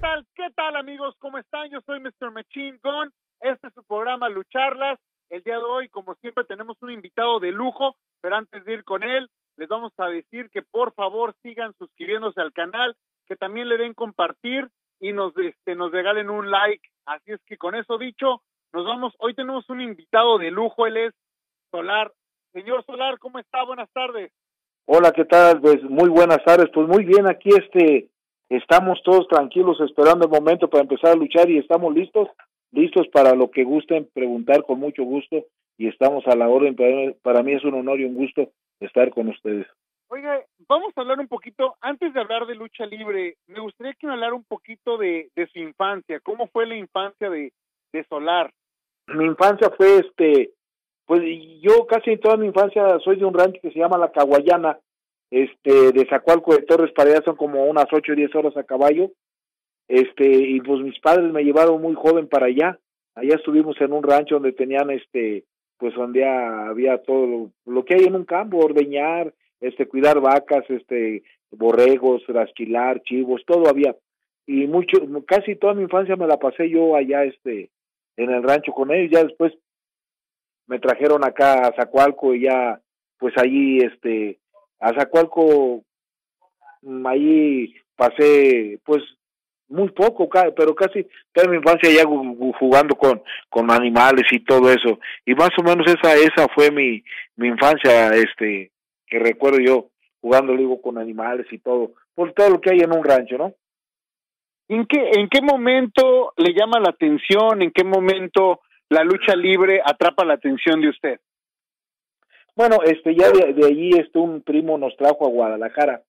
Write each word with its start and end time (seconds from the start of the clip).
tal? 0.00 0.26
¿Qué 0.34 0.42
tal? 0.42 0.48
¿Qué 0.48 0.54
tal, 0.54 0.76
amigos? 0.76 1.14
¿Cómo 1.18 1.38
están? 1.38 1.68
Yo 1.70 1.80
soy 1.82 2.00
Mr. 2.00 2.30
Machine 2.30 2.78
Gun. 2.82 3.10
Este 3.40 3.68
es 3.68 3.74
su 3.74 3.84
programa 3.84 4.28
Lucharlas. 4.28 4.98
El 5.28 5.42
día 5.42 5.56
de 5.56 5.64
hoy, 5.64 5.88
como 5.88 6.14
siempre, 6.16 6.44
tenemos 6.44 6.76
un 6.82 6.90
invitado 6.90 7.38
de 7.38 7.52
lujo, 7.52 7.96
pero 8.20 8.36
antes 8.36 8.64
de 8.64 8.74
ir 8.74 8.84
con 8.84 9.02
él, 9.02 9.28
les 9.56 9.68
vamos 9.68 9.92
a 9.98 10.06
decir 10.06 10.50
que 10.50 10.62
por 10.62 10.92
favor 10.94 11.34
sigan 11.42 11.72
suscribiéndose 11.78 12.40
al 12.40 12.52
canal, 12.52 12.96
que 13.26 13.36
también 13.36 13.68
le 13.68 13.76
den 13.76 13.94
compartir 13.94 14.68
y 14.98 15.12
nos, 15.12 15.36
este, 15.36 15.74
nos 15.74 15.92
regalen 15.92 16.30
un 16.30 16.50
like. 16.50 16.82
Así 17.06 17.32
es 17.32 17.40
que 17.46 17.56
con 17.56 17.74
eso 17.74 17.98
dicho, 17.98 18.42
nos 18.72 18.84
vamos. 18.84 19.14
Hoy 19.18 19.34
tenemos 19.34 19.68
un 19.70 19.80
invitado 19.80 20.38
de 20.38 20.50
lujo, 20.50 20.86
él 20.86 20.96
es 20.96 21.14
Solar. 21.70 22.12
Señor 22.52 22.84
Solar, 22.84 23.18
¿cómo 23.18 23.38
está? 23.38 23.64
Buenas 23.64 23.90
tardes. 23.92 24.32
Hola, 24.86 25.12
¿qué 25.12 25.24
tal? 25.24 25.60
Pues 25.60 25.82
muy 25.84 26.08
buenas 26.08 26.42
tardes. 26.44 26.68
Pues 26.74 26.88
muy 26.88 27.04
bien, 27.04 27.28
aquí 27.28 27.50
este 27.50 28.08
estamos 28.50 29.00
todos 29.04 29.26
tranquilos 29.28 29.80
esperando 29.80 30.26
el 30.26 30.30
momento 30.30 30.68
para 30.68 30.82
empezar 30.82 31.12
a 31.12 31.16
luchar 31.16 31.48
y 31.48 31.58
estamos 31.58 31.94
listos, 31.94 32.28
listos 32.72 33.06
para 33.08 33.34
lo 33.34 33.50
que 33.50 33.64
gusten 33.64 34.08
preguntar 34.12 34.64
con 34.64 34.80
mucho 34.80 35.04
gusto 35.04 35.46
y 35.78 35.88
estamos 35.88 36.26
a 36.26 36.36
la 36.36 36.48
orden. 36.48 36.76
Para, 37.22 37.42
mí 37.42 37.52
es 37.52 37.64
un 37.64 37.74
honor 37.74 38.00
y 38.00 38.04
un 38.04 38.14
gusto 38.14 38.50
estar 38.80 39.10
con 39.10 39.28
ustedes. 39.28 39.66
Oiga, 40.08 40.42
vamos 40.68 40.92
a 40.96 41.00
hablar 41.00 41.20
un 41.20 41.28
poquito, 41.28 41.76
antes 41.80 42.12
de 42.12 42.20
hablar 42.20 42.44
de 42.46 42.56
lucha 42.56 42.84
libre, 42.84 43.36
me 43.46 43.60
gustaría 43.60 43.94
que 43.94 44.08
me 44.08 44.14
hablara 44.14 44.34
un 44.34 44.42
poquito 44.42 44.98
de, 44.98 45.30
de 45.36 45.46
su 45.46 45.60
infancia. 45.60 46.18
¿Cómo 46.18 46.48
fue 46.48 46.66
la 46.66 46.74
infancia 46.74 47.30
de, 47.30 47.52
de 47.92 48.04
Solar? 48.08 48.52
Mi 49.06 49.24
infancia 49.24 49.70
fue 49.76 49.98
este, 49.98 50.50
pues 51.06 51.22
yo 51.60 51.86
casi 51.86 52.16
toda 52.16 52.36
mi 52.36 52.46
infancia 52.46 52.98
soy 53.04 53.16
de 53.16 53.24
un 53.24 53.34
rancho 53.34 53.60
que 53.62 53.70
se 53.70 53.78
llama 53.78 53.98
La 53.98 54.10
Caguayana, 54.10 54.78
este, 55.30 55.92
de 55.92 56.06
Zacualco 56.08 56.54
de 56.54 56.62
Torres 56.62 56.92
para 56.92 57.10
allá 57.10 57.22
son 57.24 57.36
como 57.36 57.64
unas 57.64 57.86
ocho 57.92 58.12
o 58.12 58.16
diez 58.16 58.34
horas 58.34 58.56
a 58.56 58.64
caballo, 58.64 59.12
este, 59.88 60.26
y 60.26 60.60
pues 60.60 60.80
mis 60.80 60.98
padres 61.00 61.32
me 61.32 61.42
llevaron 61.42 61.80
muy 61.80 61.94
joven 61.94 62.28
para 62.28 62.46
allá, 62.46 62.78
allá 63.14 63.34
estuvimos 63.36 63.80
en 63.80 63.92
un 63.92 64.02
rancho 64.02 64.36
donde 64.36 64.52
tenían 64.52 64.90
este, 64.90 65.44
pues 65.78 65.94
donde 65.94 66.24
había 66.24 66.98
todo 66.98 67.50
lo, 67.64 67.84
que 67.84 67.94
hay 67.94 68.04
en 68.04 68.14
un 68.14 68.24
campo, 68.24 68.58
ordeñar, 68.58 69.32
este, 69.60 69.86
cuidar 69.86 70.20
vacas, 70.20 70.64
este, 70.68 71.22
borregos, 71.50 72.22
rasquilar, 72.28 73.02
chivos, 73.02 73.42
todo 73.46 73.68
había, 73.68 73.96
y 74.46 74.66
mucho, 74.66 74.98
casi 75.26 75.56
toda 75.56 75.74
mi 75.74 75.82
infancia 75.82 76.16
me 76.16 76.26
la 76.26 76.38
pasé 76.38 76.68
yo 76.68 76.96
allá, 76.96 77.24
este, 77.24 77.70
en 78.16 78.30
el 78.30 78.42
rancho 78.42 78.72
con 78.72 78.92
ellos, 78.92 79.10
ya 79.12 79.24
después 79.24 79.52
me 80.66 80.78
trajeron 80.78 81.24
acá 81.24 81.66
a 81.66 81.74
Zacualco 81.74 82.34
y 82.34 82.42
ya, 82.42 82.80
pues 83.18 83.34
allí, 83.36 83.78
este, 83.78 84.38
a 84.80 84.92
Zacualco, 84.94 85.84
mm, 86.82 87.06
allí 87.06 87.74
pasé, 87.96 88.78
pues, 88.84 89.02
muy 89.68 89.88
poco, 89.90 90.28
pero 90.56 90.74
casi 90.74 91.06
toda 91.32 91.48
mi 91.48 91.58
infancia 91.58 91.88
ya 91.90 92.04
jugando 92.58 92.96
con, 92.96 93.22
con 93.48 93.70
animales 93.70 94.24
y 94.32 94.40
todo 94.40 94.68
eso. 94.70 94.98
Y 95.24 95.34
más 95.34 95.50
o 95.58 95.62
menos 95.62 95.86
esa, 95.86 96.16
esa 96.16 96.48
fue 96.52 96.72
mi, 96.72 97.04
mi 97.36 97.48
infancia, 97.48 98.08
este, 98.08 98.72
que 99.06 99.18
recuerdo 99.20 99.58
yo, 99.60 99.90
jugando, 100.20 100.56
digo, 100.56 100.82
con 100.82 100.98
animales 100.98 101.46
y 101.52 101.58
todo, 101.58 101.92
por 102.14 102.32
todo 102.32 102.50
lo 102.50 102.60
que 102.60 102.70
hay 102.70 102.80
en 102.80 102.92
un 102.92 103.04
rancho, 103.04 103.38
¿no? 103.38 103.54
¿En 104.68 104.86
qué, 104.86 105.10
¿En 105.14 105.28
qué 105.28 105.40
momento 105.40 106.32
le 106.36 106.52
llama 106.52 106.78
la 106.80 106.90
atención? 106.90 107.62
¿En 107.62 107.70
qué 107.70 107.84
momento 107.84 108.60
la 108.88 109.04
lucha 109.04 109.34
libre 109.34 109.80
atrapa 109.84 110.24
la 110.24 110.34
atención 110.34 110.80
de 110.80 110.88
usted? 110.88 111.20
Bueno, 112.60 112.80
este, 112.84 113.14
ya 113.14 113.30
de, 113.30 113.66
allí, 113.66 113.88
este, 113.98 114.18
un 114.18 114.42
primo 114.42 114.76
nos 114.76 114.94
trajo 114.98 115.24
a 115.24 115.30
Guadalajara, 115.30 116.02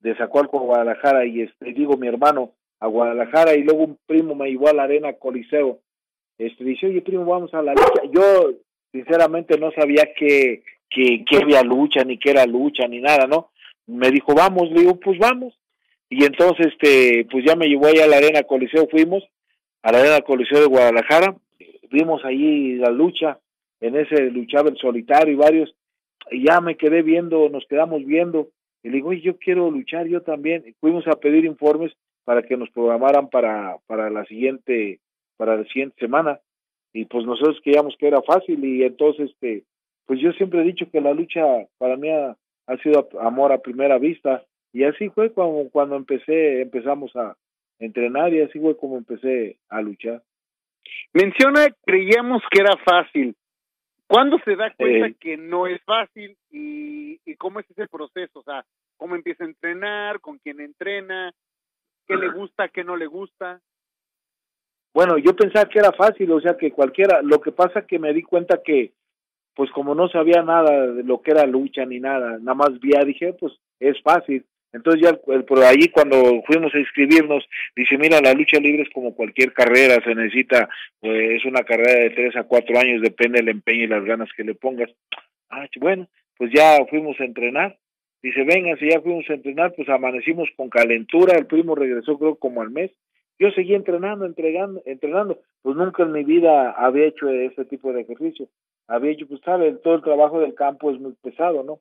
de 0.00 0.14
Zacualco 0.16 0.58
a 0.58 0.62
Guadalajara, 0.62 1.24
y 1.24 1.40
este, 1.40 1.72
digo, 1.72 1.96
mi 1.96 2.08
hermano 2.08 2.52
a 2.78 2.88
Guadalajara, 2.88 3.54
y 3.54 3.62
luego 3.62 3.84
un 3.84 3.98
primo 4.04 4.34
me 4.34 4.50
llevó 4.50 4.68
a 4.68 4.74
la 4.74 4.82
arena 4.82 5.14
Coliseo. 5.14 5.78
Este, 6.36 6.62
dice, 6.62 6.88
oye, 6.88 7.00
primo, 7.00 7.24
vamos 7.24 7.54
a 7.54 7.62
la 7.62 7.72
lucha. 7.72 8.02
Yo, 8.12 8.50
sinceramente, 8.92 9.58
no 9.58 9.70
sabía 9.72 10.10
que, 10.14 10.62
que, 10.90 11.24
que 11.24 11.36
había 11.38 11.62
lucha, 11.62 12.04
ni 12.04 12.18
que 12.18 12.32
era 12.32 12.44
lucha, 12.44 12.86
ni 12.86 13.00
nada, 13.00 13.26
¿no? 13.26 13.48
Me 13.86 14.10
dijo, 14.10 14.34
vamos, 14.34 14.70
le 14.72 14.80
digo, 14.80 15.00
pues 15.00 15.18
vamos. 15.18 15.58
Y 16.10 16.26
entonces, 16.26 16.66
este, 16.66 17.26
pues 17.30 17.46
ya 17.46 17.56
me 17.56 17.66
llevó 17.66 17.86
allá 17.86 18.04
a 18.04 18.08
la 18.08 18.18
arena 18.18 18.42
Coliseo, 18.42 18.88
fuimos 18.90 19.24
a 19.82 19.90
la 19.90 20.00
arena 20.00 20.20
Coliseo 20.20 20.60
de 20.60 20.66
Guadalajara, 20.66 21.34
vimos 21.90 22.22
allí 22.26 22.74
la 22.74 22.90
lucha, 22.90 23.38
en 23.80 23.96
ese 23.96 24.24
luchaba 24.24 24.68
el 24.68 24.76
solitario 24.76 25.32
y 25.32 25.36
varios, 25.36 25.74
ya 26.32 26.60
me 26.60 26.76
quedé 26.76 27.02
viendo, 27.02 27.48
nos 27.48 27.66
quedamos 27.66 28.04
viendo, 28.04 28.48
y 28.82 28.88
le 28.88 28.96
digo, 28.96 29.08
"Oye, 29.08 29.20
yo 29.20 29.38
quiero 29.38 29.70
luchar, 29.70 30.06
yo 30.06 30.22
también. 30.22 30.64
Y 30.66 30.72
fuimos 30.74 31.06
a 31.06 31.18
pedir 31.18 31.44
informes 31.44 31.92
para 32.24 32.42
que 32.42 32.56
nos 32.56 32.70
programaran 32.70 33.28
para, 33.28 33.76
para 33.86 34.10
la 34.10 34.24
siguiente, 34.26 35.00
para 35.36 35.56
la 35.56 35.64
siguiente 35.64 35.96
semana, 35.98 36.40
y 36.92 37.04
pues 37.06 37.26
nosotros 37.26 37.58
creíamos 37.62 37.96
que 37.98 38.08
era 38.08 38.22
fácil, 38.22 38.64
y 38.64 38.82
entonces, 38.82 39.30
este, 39.30 39.64
pues 40.06 40.20
yo 40.20 40.32
siempre 40.32 40.60
he 40.60 40.64
dicho 40.64 40.88
que 40.90 41.00
la 41.00 41.12
lucha 41.12 41.42
para 41.78 41.96
mí 41.96 42.08
ha, 42.10 42.36
ha 42.66 42.76
sido 42.78 43.08
amor 43.20 43.52
a 43.52 43.58
primera 43.58 43.98
vista, 43.98 44.44
y 44.72 44.84
así 44.84 45.08
fue 45.10 45.30
cuando, 45.30 45.68
cuando 45.70 45.96
empecé, 45.96 46.62
empezamos 46.62 47.14
a 47.16 47.36
entrenar, 47.78 48.32
y 48.32 48.40
así 48.40 48.58
fue 48.58 48.76
como 48.76 48.96
empecé 48.96 49.56
a 49.68 49.80
luchar. 49.82 50.22
Menciona, 51.12 51.68
creíamos 51.84 52.42
que 52.50 52.60
era 52.60 52.76
fácil. 52.84 53.34
¿Cuándo 54.06 54.38
se 54.44 54.54
da 54.56 54.72
cuenta 54.74 55.06
Eh. 55.06 55.16
que 55.18 55.36
no 55.36 55.66
es 55.66 55.82
fácil 55.84 56.36
y, 56.50 57.20
y 57.24 57.36
cómo 57.36 57.60
es 57.60 57.70
ese 57.70 57.88
proceso? 57.88 58.40
O 58.40 58.42
sea, 58.42 58.64
¿cómo 58.96 59.14
empieza 59.16 59.44
a 59.44 59.48
entrenar? 59.48 60.20
¿Con 60.20 60.38
quién 60.38 60.60
entrena? 60.60 61.32
¿Qué 62.06 62.16
le 62.16 62.30
gusta? 62.30 62.68
¿Qué 62.68 62.84
no 62.84 62.96
le 62.96 63.06
gusta? 63.06 63.60
Bueno, 64.92 65.18
yo 65.18 65.34
pensaba 65.34 65.68
que 65.68 65.78
era 65.78 65.90
fácil, 65.92 66.30
o 66.30 66.40
sea, 66.40 66.56
que 66.56 66.70
cualquiera, 66.70 67.22
lo 67.22 67.40
que 67.40 67.50
pasa 67.50 67.86
que 67.86 67.98
me 67.98 68.12
di 68.12 68.22
cuenta 68.22 68.60
que, 68.62 68.92
pues 69.54 69.70
como 69.72 69.94
no 69.94 70.08
sabía 70.08 70.42
nada 70.42 70.86
de 70.88 71.02
lo 71.02 71.20
que 71.22 71.32
era 71.32 71.46
lucha 71.46 71.84
ni 71.84 71.98
nada, 71.98 72.38
nada 72.38 72.54
más 72.54 72.78
vi, 72.78 72.90
dije, 73.06 73.32
pues 73.32 73.54
es 73.80 74.00
fácil. 74.02 74.44
Entonces 74.74 75.02
ya 75.02 75.18
el- 75.32 75.44
por 75.44 75.62
ahí 75.64 75.88
cuando 75.88 76.42
fuimos 76.46 76.74
a 76.74 76.78
inscribirnos, 76.80 77.48
dice, 77.76 77.96
mira, 77.96 78.20
la 78.20 78.34
lucha 78.34 78.58
libre 78.58 78.82
es 78.82 78.90
como 78.90 79.14
cualquier 79.14 79.52
carrera, 79.52 80.02
se 80.04 80.14
necesita, 80.14 80.68
pues 81.00 81.36
es 81.36 81.44
una 81.44 81.62
carrera 81.62 82.00
de 82.00 82.10
tres 82.10 82.36
a 82.36 82.42
cuatro 82.42 82.78
años, 82.78 83.00
depende 83.00 83.38
del 83.38 83.48
empeño 83.48 83.84
y 83.84 83.86
las 83.86 84.04
ganas 84.04 84.28
que 84.36 84.44
le 84.44 84.54
pongas. 84.54 84.90
Ah, 85.48 85.66
bueno, 85.80 86.08
pues 86.36 86.50
ya 86.52 86.84
fuimos 86.90 87.18
a 87.20 87.24
entrenar. 87.24 87.78
Dice, 88.22 88.42
venga, 88.42 88.76
si 88.78 88.90
ya 88.90 89.00
fuimos 89.00 89.28
a 89.30 89.34
entrenar, 89.34 89.72
pues 89.76 89.88
amanecimos 89.88 90.48
con 90.56 90.68
calentura, 90.70 91.36
el 91.38 91.46
primo 91.46 91.74
regresó 91.74 92.18
creo 92.18 92.34
como 92.36 92.60
al 92.62 92.70
mes. 92.70 92.90
Yo 93.38 93.50
seguí 93.50 93.74
entrenando, 93.74 94.26
entregando, 94.26 94.82
entrenando, 94.86 95.40
pues 95.62 95.76
nunca 95.76 96.02
en 96.04 96.12
mi 96.12 96.24
vida 96.24 96.70
había 96.72 97.06
hecho 97.06 97.28
ese 97.28 97.64
tipo 97.64 97.92
de 97.92 98.02
ejercicio. 98.02 98.48
Había 98.88 99.12
hecho, 99.12 99.26
pues 99.28 99.40
sabe, 99.42 99.72
todo 99.82 99.96
el 99.96 100.02
trabajo 100.02 100.40
del 100.40 100.54
campo 100.54 100.90
es 100.90 100.98
muy 101.00 101.14
pesado, 101.22 101.62
¿no? 101.62 101.80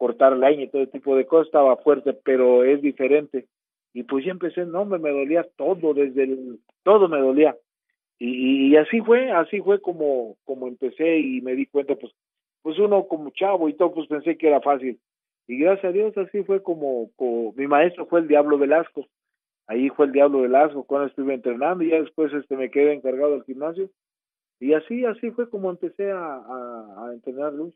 Cortar 0.00 0.34
leña 0.34 0.62
y 0.62 0.68
todo 0.68 0.86
tipo 0.86 1.14
de 1.14 1.26
cosas 1.26 1.48
estaba 1.48 1.76
fuerte, 1.76 2.14
pero 2.14 2.64
es 2.64 2.80
diferente. 2.80 3.44
Y 3.92 4.04
pues 4.04 4.24
ya 4.24 4.30
empecé, 4.30 4.64
no, 4.64 4.86
me, 4.86 4.98
me 4.98 5.10
dolía 5.10 5.46
todo, 5.58 5.92
desde 5.92 6.22
el, 6.22 6.58
todo 6.84 7.06
me 7.06 7.18
dolía. 7.20 7.54
Y, 8.18 8.74
así 8.76 9.02
fue, 9.02 9.30
así 9.30 9.60
fue 9.60 9.82
como, 9.82 10.38
como 10.44 10.68
empecé 10.68 11.18
y 11.18 11.42
me 11.42 11.54
di 11.54 11.66
cuenta, 11.66 11.96
pues, 11.96 12.14
pues 12.62 12.78
uno 12.78 13.06
como 13.08 13.28
chavo 13.28 13.68
y 13.68 13.74
todo, 13.74 13.92
pues 13.92 14.08
pensé 14.08 14.38
que 14.38 14.48
era 14.48 14.62
fácil. 14.62 14.98
Y 15.46 15.58
gracias 15.58 15.84
a 15.84 15.92
Dios 15.92 16.16
así 16.16 16.44
fue 16.44 16.62
como, 16.62 17.10
mi 17.56 17.66
maestro 17.66 18.06
fue 18.06 18.20
el 18.20 18.28
Diablo 18.28 18.56
Velasco. 18.56 19.06
Ahí 19.66 19.90
fue 19.90 20.06
el 20.06 20.12
Diablo 20.12 20.40
Velasco 20.40 20.84
cuando 20.84 21.08
estuve 21.08 21.34
entrenando 21.34 21.84
y 21.84 21.90
ya 21.90 22.00
después 22.00 22.32
este 22.32 22.56
me 22.56 22.70
quedé 22.70 22.94
encargado 22.94 23.32
del 23.32 23.44
gimnasio. 23.44 23.90
Y 24.60 24.72
así, 24.72 25.04
así 25.04 25.30
fue 25.32 25.50
como 25.50 25.68
empecé 25.68 26.10
a, 26.10 26.36
a 26.36 27.10
entrenar 27.12 27.52
luz. 27.52 27.74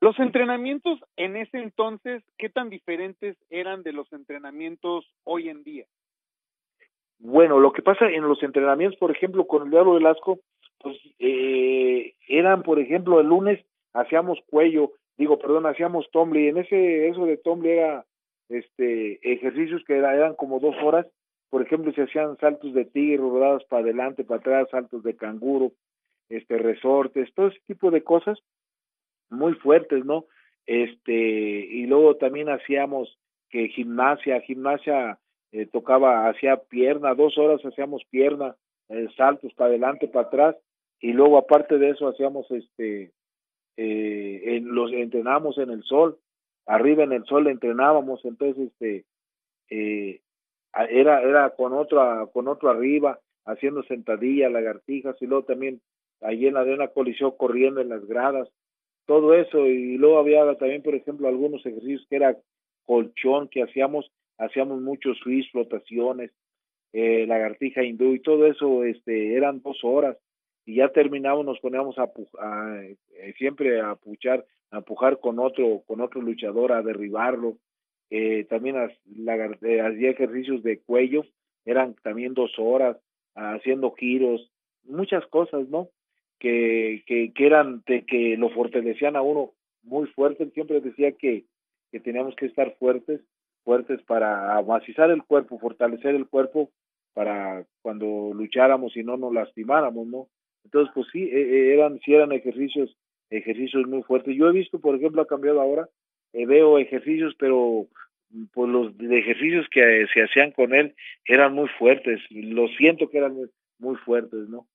Los 0.00 0.18
entrenamientos 0.18 1.00
en 1.16 1.36
ese 1.36 1.58
entonces, 1.58 2.22
¿qué 2.36 2.50
tan 2.50 2.68
diferentes 2.68 3.36
eran 3.48 3.82
de 3.82 3.92
los 3.92 4.12
entrenamientos 4.12 5.06
hoy 5.24 5.48
en 5.48 5.64
día? 5.64 5.86
Bueno, 7.18 7.58
lo 7.58 7.72
que 7.72 7.82
pasa 7.82 8.06
en 8.10 8.28
los 8.28 8.42
entrenamientos, 8.42 8.98
por 8.98 9.10
ejemplo, 9.10 9.46
con 9.46 9.64
el 9.64 9.70
Diablo 9.70 9.94
Velasco, 9.94 10.40
pues 10.80 10.98
eh, 11.18 12.14
eran, 12.28 12.62
por 12.62 12.78
ejemplo, 12.78 13.20
el 13.20 13.26
lunes 13.26 13.64
hacíamos 13.94 14.38
cuello, 14.50 14.92
digo, 15.16 15.38
perdón, 15.38 15.64
hacíamos 15.64 16.10
tumbling, 16.10 16.48
en 16.48 16.58
ese, 16.58 17.08
eso 17.08 17.24
de 17.24 17.38
tumbling 17.38 17.72
era, 17.72 18.04
este, 18.50 19.18
ejercicios 19.22 19.82
que 19.86 19.96
eran 19.96 20.34
como 20.34 20.60
dos 20.60 20.76
horas, 20.82 21.06
por 21.48 21.62
ejemplo, 21.62 21.90
se 21.92 22.02
hacían 22.02 22.36
saltos 22.36 22.74
de 22.74 22.84
tigre, 22.84 23.16
rodadas 23.16 23.64
para 23.64 23.82
adelante, 23.82 24.24
para 24.24 24.40
atrás, 24.40 24.68
saltos 24.70 25.02
de 25.02 25.16
canguro, 25.16 25.72
este, 26.28 26.58
resortes, 26.58 27.32
todo 27.32 27.46
ese 27.46 27.60
tipo 27.66 27.90
de 27.90 28.02
cosas 28.02 28.38
muy 29.30 29.54
fuertes, 29.54 30.04
¿no? 30.04 30.26
Este, 30.66 31.12
y 31.12 31.86
luego 31.86 32.16
también 32.16 32.48
hacíamos 32.48 33.18
que 33.50 33.68
gimnasia, 33.68 34.40
gimnasia 34.40 35.18
eh, 35.52 35.66
tocaba, 35.66 36.28
hacía 36.28 36.56
pierna, 36.56 37.14
dos 37.14 37.38
horas 37.38 37.64
hacíamos 37.64 38.02
pierna, 38.10 38.56
eh, 38.88 39.08
saltos 39.16 39.52
para 39.54 39.70
adelante, 39.70 40.08
para 40.08 40.26
atrás, 40.26 40.56
y 41.00 41.12
luego 41.12 41.38
aparte 41.38 41.78
de 41.78 41.90
eso 41.90 42.08
hacíamos 42.08 42.50
este, 42.50 43.12
eh, 43.76 44.42
en, 44.44 44.74
los 44.74 44.92
entrenábamos 44.92 45.58
en 45.58 45.70
el 45.70 45.82
sol, 45.84 46.18
arriba 46.66 47.04
en 47.04 47.12
el 47.12 47.24
sol 47.24 47.46
entrenábamos, 47.46 48.24
entonces 48.24 48.70
este, 48.72 49.04
era, 50.72 51.22
era 51.22 51.50
con 51.50 51.72
otro, 51.72 52.30
con 52.32 52.48
otro 52.48 52.70
arriba, 52.70 53.20
haciendo 53.44 53.84
sentadillas, 53.84 54.50
lagartijas, 54.50 55.16
y 55.22 55.26
luego 55.26 55.44
también 55.44 55.80
allí 56.20 56.48
en 56.48 56.54
la 56.54 56.60
arena 56.60 56.88
colisión 56.88 57.32
corriendo 57.36 57.80
en 57.80 57.88
las 57.88 58.04
gradas, 58.06 58.48
todo 59.06 59.34
eso, 59.34 59.66
y 59.66 59.96
luego 59.96 60.18
había 60.18 60.54
también, 60.56 60.82
por 60.82 60.94
ejemplo, 60.94 61.28
algunos 61.28 61.64
ejercicios 61.64 62.06
que 62.08 62.16
era 62.16 62.36
colchón 62.84 63.48
que 63.48 63.62
hacíamos, 63.62 64.10
hacíamos 64.38 64.80
muchos 64.80 65.18
switch, 65.18 65.50
flotaciones, 65.52 66.30
eh, 66.92 67.26
lagartija 67.26 67.82
hindú 67.82 68.14
y 68.14 68.20
todo 68.20 68.46
eso, 68.46 68.84
este, 68.84 69.34
eran 69.34 69.62
dos 69.62 69.78
horas 69.82 70.16
y 70.66 70.76
ya 70.76 70.88
terminamos, 70.88 71.46
nos 71.46 71.60
poníamos 71.60 71.96
a, 71.98 72.10
a 72.40 72.82
eh, 72.82 73.34
siempre 73.38 73.80
a 73.80 73.94
puchar, 73.94 74.44
a 74.72 74.78
empujar 74.78 75.20
con 75.20 75.38
otro, 75.38 75.82
con 75.86 76.00
otro 76.00 76.20
luchador, 76.20 76.72
a 76.72 76.82
derribarlo. 76.82 77.56
Eh, 78.10 78.44
también 78.50 78.76
eh, 78.76 79.80
hacía 79.80 80.10
ejercicios 80.10 80.62
de 80.64 80.80
cuello, 80.80 81.24
eran 81.64 81.94
también 82.02 82.34
dos 82.34 82.52
horas, 82.58 82.96
haciendo 83.34 83.92
giros, 83.92 84.50
muchas 84.84 85.24
cosas, 85.26 85.68
¿no? 85.68 85.88
Que, 86.38 87.02
que, 87.06 87.32
que 87.32 87.46
eran, 87.46 87.82
que 87.86 88.36
lo 88.36 88.50
fortalecían 88.50 89.16
a 89.16 89.22
uno 89.22 89.52
muy 89.82 90.06
fuerte. 90.08 90.50
siempre 90.50 90.80
decía 90.80 91.12
que, 91.12 91.44
que 91.90 92.00
teníamos 92.00 92.34
que 92.36 92.46
estar 92.46 92.76
fuertes, 92.78 93.20
fuertes 93.64 94.02
para 94.02 94.56
amacizar 94.56 95.10
el 95.10 95.22
cuerpo, 95.24 95.58
fortalecer 95.58 96.14
el 96.14 96.28
cuerpo 96.28 96.70
para 97.14 97.64
cuando 97.80 98.32
lucháramos 98.34 98.96
y 98.96 99.02
no 99.02 99.16
nos 99.16 99.32
lastimáramos, 99.32 100.06
¿no? 100.06 100.28
Entonces, 100.64 100.92
pues 100.94 101.06
sí, 101.12 101.22
e, 101.22 101.40
e, 101.40 101.74
eran, 101.74 101.98
sí 102.04 102.12
eran 102.12 102.32
ejercicios, 102.32 102.94
ejercicios 103.30 103.86
muy 103.86 104.02
fuertes. 104.02 104.36
Yo 104.36 104.48
he 104.48 104.52
visto, 104.52 104.80
por 104.80 104.96
ejemplo, 104.96 105.22
ha 105.22 105.26
cambiado 105.26 105.60
ahora, 105.60 105.88
eh, 106.32 106.44
veo 106.44 106.78
ejercicios, 106.78 107.34
pero 107.38 107.86
pues 108.52 108.70
los 108.70 108.92
ejercicios 109.00 109.66
que 109.70 110.06
se 110.12 110.22
hacían 110.22 110.50
con 110.50 110.74
él 110.74 110.94
eran 111.24 111.54
muy 111.54 111.68
fuertes, 111.78 112.20
lo 112.30 112.68
siento 112.68 113.08
que 113.08 113.18
eran 113.18 113.36
muy 113.78 113.96
fuertes, 113.96 114.48
¿no? 114.48 114.66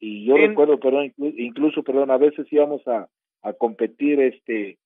Y 0.00 0.24
yo 0.24 0.36
recuerdo, 0.36 0.78
perdón, 0.78 1.12
incluso, 1.16 1.82
perdón, 1.82 2.10
a 2.10 2.18
veces 2.18 2.46
íbamos 2.52 2.86
a, 2.86 3.08
a 3.42 3.52
competir, 3.52 4.20
este, 4.20 4.78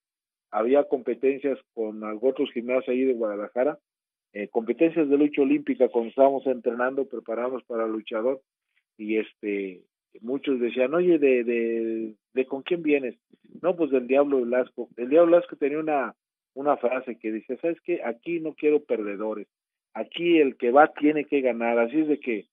había 0.50 0.84
competencias 0.84 1.58
con 1.74 2.02
otros 2.22 2.50
gimnasios 2.52 2.88
ahí 2.88 3.04
de 3.04 3.12
Guadalajara, 3.12 3.78
eh, 4.32 4.48
competencias 4.48 5.08
de 5.08 5.18
lucha 5.18 5.42
olímpica 5.42 5.88
cuando 5.88 6.08
estábamos 6.08 6.46
entrenando, 6.46 7.06
preparados 7.06 7.62
para 7.64 7.86
luchador, 7.86 8.40
y 8.96 9.18
este, 9.18 9.82
muchos 10.20 10.60
decían, 10.60 10.94
oye, 10.94 11.18
de, 11.18 11.44
de, 11.44 12.14
de 12.32 12.46
con 12.46 12.62
quién 12.62 12.82
vienes? 12.82 13.16
No, 13.60 13.76
pues 13.76 13.90
del 13.90 14.06
Diablo 14.06 14.40
Velasco. 14.40 14.88
El 14.96 15.10
Diablo 15.10 15.32
Velasco 15.32 15.56
tenía 15.56 15.78
una, 15.78 16.14
una 16.54 16.76
frase 16.76 17.18
que 17.18 17.32
dice, 17.32 17.56
¿sabes 17.58 17.80
qué? 17.82 18.02
Aquí 18.04 18.40
no 18.40 18.54
quiero 18.54 18.82
perdedores. 18.82 19.46
Aquí 19.94 20.38
el 20.38 20.56
que 20.56 20.70
va 20.70 20.92
tiene 20.94 21.26
que 21.26 21.40
ganar. 21.42 21.78
Así 21.78 22.00
es 22.00 22.08
de 22.08 22.18
que 22.18 22.46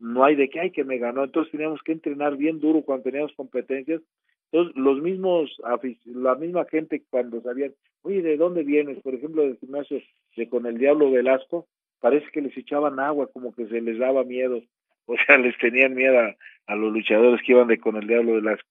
no 0.00 0.24
hay 0.24 0.34
de 0.34 0.48
qué 0.48 0.60
hay 0.60 0.70
que 0.70 0.84
me 0.84 0.98
ganó. 0.98 1.24
Entonces 1.24 1.52
teníamos 1.52 1.80
que 1.82 1.92
entrenar 1.92 2.36
bien 2.36 2.58
duro 2.58 2.82
cuando 2.82 3.04
teníamos 3.04 3.32
competencias. 3.34 4.02
Entonces 4.50 4.76
los 4.76 5.00
mismos, 5.00 5.50
la 6.06 6.34
misma 6.34 6.64
gente 6.64 7.04
cuando 7.10 7.40
sabían, 7.42 7.72
oye, 8.02 8.22
¿de 8.22 8.36
dónde 8.36 8.64
vienes? 8.64 9.00
Por 9.02 9.14
ejemplo, 9.14 9.42
del 9.42 9.58
gimnasio 9.58 10.00
de 10.36 10.48
con 10.48 10.66
el 10.66 10.78
Diablo 10.78 11.10
Velasco, 11.10 11.68
parece 12.00 12.26
que 12.32 12.40
les 12.40 12.56
echaban 12.56 12.98
agua, 12.98 13.28
como 13.32 13.54
que 13.54 13.66
se 13.66 13.80
les 13.80 13.98
daba 13.98 14.24
miedo. 14.24 14.60
O 15.06 15.16
sea, 15.26 15.38
les 15.38 15.58
tenían 15.58 15.94
miedo 15.94 16.16
a, 16.68 16.76
los 16.76 16.92
luchadores 16.92 17.40
que 17.44 17.50
iban 17.50 17.66
de 17.66 17.80
con 17.80 17.96
el 17.96 18.06
Diablo 18.06 18.34
Velasco. 18.34 18.68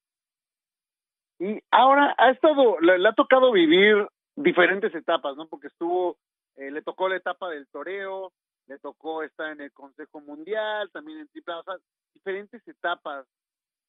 Y 1.38 1.60
ahora 1.70 2.16
ha 2.18 2.32
estado, 2.32 2.80
le, 2.80 3.06
ha 3.06 3.12
tocado 3.12 3.52
vivir 3.52 4.08
diferentes 4.38 4.96
etapas, 4.96 5.36
¿no? 5.36 5.50
Porque 5.50 5.68
estuvo, 5.68 6.18
eh, 6.56 6.72
le 6.72 6.82
tocó 6.82 7.10
la 7.10 7.18
etapa 7.18 7.50
del 7.50 7.68
toreo, 7.68 8.32
le 8.70 8.78
tocó 8.78 9.24
estar 9.24 9.52
en 9.52 9.62
el 9.62 9.72
Consejo 9.72 10.22
Mundial, 10.22 10.90
también 10.92 11.20
en 11.20 11.28
Triple, 11.28 11.56
o 11.56 11.64
sea, 11.64 11.76
diferentes 12.14 12.66
etapas. 12.68 13.26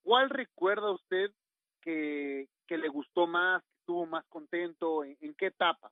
¿Cuál 0.02 0.30
recuerda 0.30 0.90
usted 0.90 1.30
que, 1.82 2.48
que 2.66 2.78
le 2.78 2.88
gustó 2.88 3.26
más, 3.26 3.62
que 3.62 3.78
estuvo 3.80 4.06
más 4.06 4.24
contento, 4.28 5.04
en, 5.04 5.34
qué 5.34 5.46
etapa? 5.46 5.90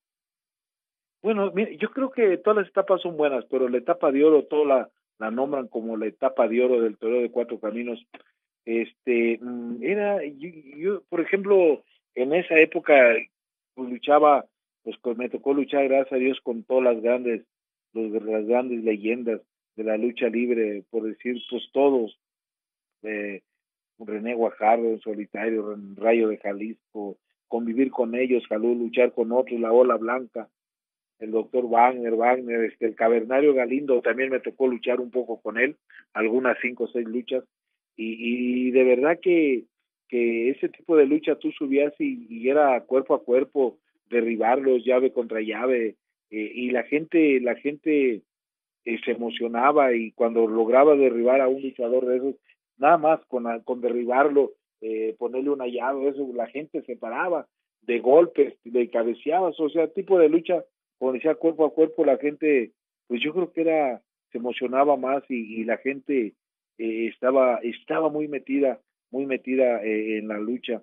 Bueno, 1.22 1.52
yo 1.54 1.90
creo 1.90 2.10
que 2.10 2.38
todas 2.38 2.62
las 2.62 2.68
etapas 2.68 3.02
son 3.02 3.16
buenas, 3.16 3.44
pero 3.50 3.68
la 3.68 3.78
etapa 3.78 4.10
de 4.10 4.24
oro, 4.24 4.44
toda 4.44 4.64
la, 4.64 4.90
la 5.18 5.30
nombran 5.30 5.68
como 5.68 5.96
la 5.96 6.06
etapa 6.06 6.48
de 6.48 6.64
oro 6.64 6.80
del 6.80 6.96
toreo 6.96 7.20
de 7.20 7.30
cuatro 7.30 7.60
caminos, 7.60 8.02
este, 8.64 9.38
mm, 9.42 9.82
era, 9.82 10.20
yo, 10.24 11.02
por 11.10 11.20
ejemplo, 11.20 11.84
en 12.14 12.32
esa 12.32 12.58
época 12.58 12.94
pues, 13.74 13.90
luchaba, 13.90 14.46
pues 14.82 14.98
me 15.18 15.28
tocó 15.28 15.52
luchar, 15.52 15.88
gracias 15.88 16.12
a 16.12 16.16
Dios, 16.16 16.40
con 16.42 16.62
todas 16.62 16.84
las 16.84 17.02
grandes, 17.02 17.44
los, 17.92 18.10
las 18.24 18.46
grandes 18.46 18.82
leyendas 18.84 19.40
de 19.76 19.84
la 19.84 19.96
lucha 19.96 20.28
libre, 20.28 20.84
por 20.90 21.04
decir, 21.04 21.40
pues 21.50 21.62
todos, 21.72 22.18
eh, 23.02 23.42
René 23.98 24.34
Guajardo 24.34 24.88
en 24.88 25.00
solitario, 25.00 25.76
Rayo 25.96 26.28
de 26.28 26.38
Jalisco, 26.38 27.18
convivir 27.48 27.90
con 27.90 28.14
ellos, 28.14 28.46
jaló 28.48 28.74
luchar 28.74 29.12
con 29.12 29.32
otros, 29.32 29.58
la 29.60 29.72
ola 29.72 29.96
blanca, 29.96 30.48
el 31.18 31.30
doctor 31.32 31.68
Wagner, 31.68 32.14
Wagner, 32.14 32.64
este, 32.64 32.86
el 32.86 32.94
cavernario 32.94 33.54
Galindo, 33.54 34.00
también 34.02 34.30
me 34.30 34.40
tocó 34.40 34.68
luchar 34.68 35.00
un 35.00 35.10
poco 35.10 35.40
con 35.40 35.58
él, 35.58 35.76
algunas 36.12 36.56
cinco 36.60 36.84
o 36.84 36.88
seis 36.88 37.06
luchas, 37.06 37.44
y, 37.96 38.68
y 38.68 38.70
de 38.70 38.84
verdad 38.84 39.18
que, 39.20 39.64
que 40.08 40.50
ese 40.50 40.68
tipo 40.68 40.96
de 40.96 41.06
lucha 41.06 41.36
tú 41.36 41.52
subías 41.52 41.92
y, 41.98 42.48
era 42.48 42.80
cuerpo 42.82 43.14
a 43.14 43.22
cuerpo, 43.22 43.78
derribarlos 44.08 44.84
llave 44.84 45.12
contra 45.12 45.40
llave, 45.40 45.96
eh, 46.30 46.52
y 46.54 46.70
la 46.70 46.82
gente, 46.84 47.40
la 47.40 47.54
gente 47.56 48.22
eh, 48.84 48.98
se 49.04 49.12
emocionaba 49.12 49.94
y 49.94 50.12
cuando 50.12 50.46
lograba 50.46 50.96
derribar 50.96 51.40
a 51.40 51.48
un 51.48 51.62
luchador 51.62 52.06
de 52.06 52.16
esos, 52.16 52.34
nada 52.76 52.98
más 52.98 53.20
con, 53.26 53.44
con 53.64 53.80
derribarlo, 53.80 54.52
eh, 54.80 55.14
ponerle 55.18 55.50
una 55.50 55.66
llave, 55.66 56.08
eso, 56.08 56.26
la 56.34 56.46
gente 56.46 56.82
se 56.82 56.96
paraba 56.96 57.46
de 57.82 57.98
golpes, 58.00 58.54
de 58.64 58.88
cabeceadas, 58.90 59.58
o 59.58 59.68
sea, 59.70 59.88
tipo 59.88 60.18
de 60.18 60.28
lucha, 60.28 60.64
como 60.98 61.12
decía 61.12 61.34
cuerpo 61.34 61.64
a 61.64 61.72
cuerpo, 61.74 62.04
la 62.04 62.18
gente, 62.18 62.72
pues 63.08 63.20
yo 63.22 63.32
creo 63.32 63.52
que 63.52 63.62
era, 63.62 64.02
se 64.30 64.38
emocionaba 64.38 64.96
más 64.96 65.22
y, 65.28 65.64
la 65.64 65.78
gente 65.78 66.34
eh, 66.78 67.06
estaba, 67.08 67.58
estaba 67.62 68.10
muy 68.10 68.28
metida, 68.28 68.80
muy 69.10 69.26
metida 69.26 69.82
en 69.82 70.28
la 70.28 70.38
lucha. 70.38 70.82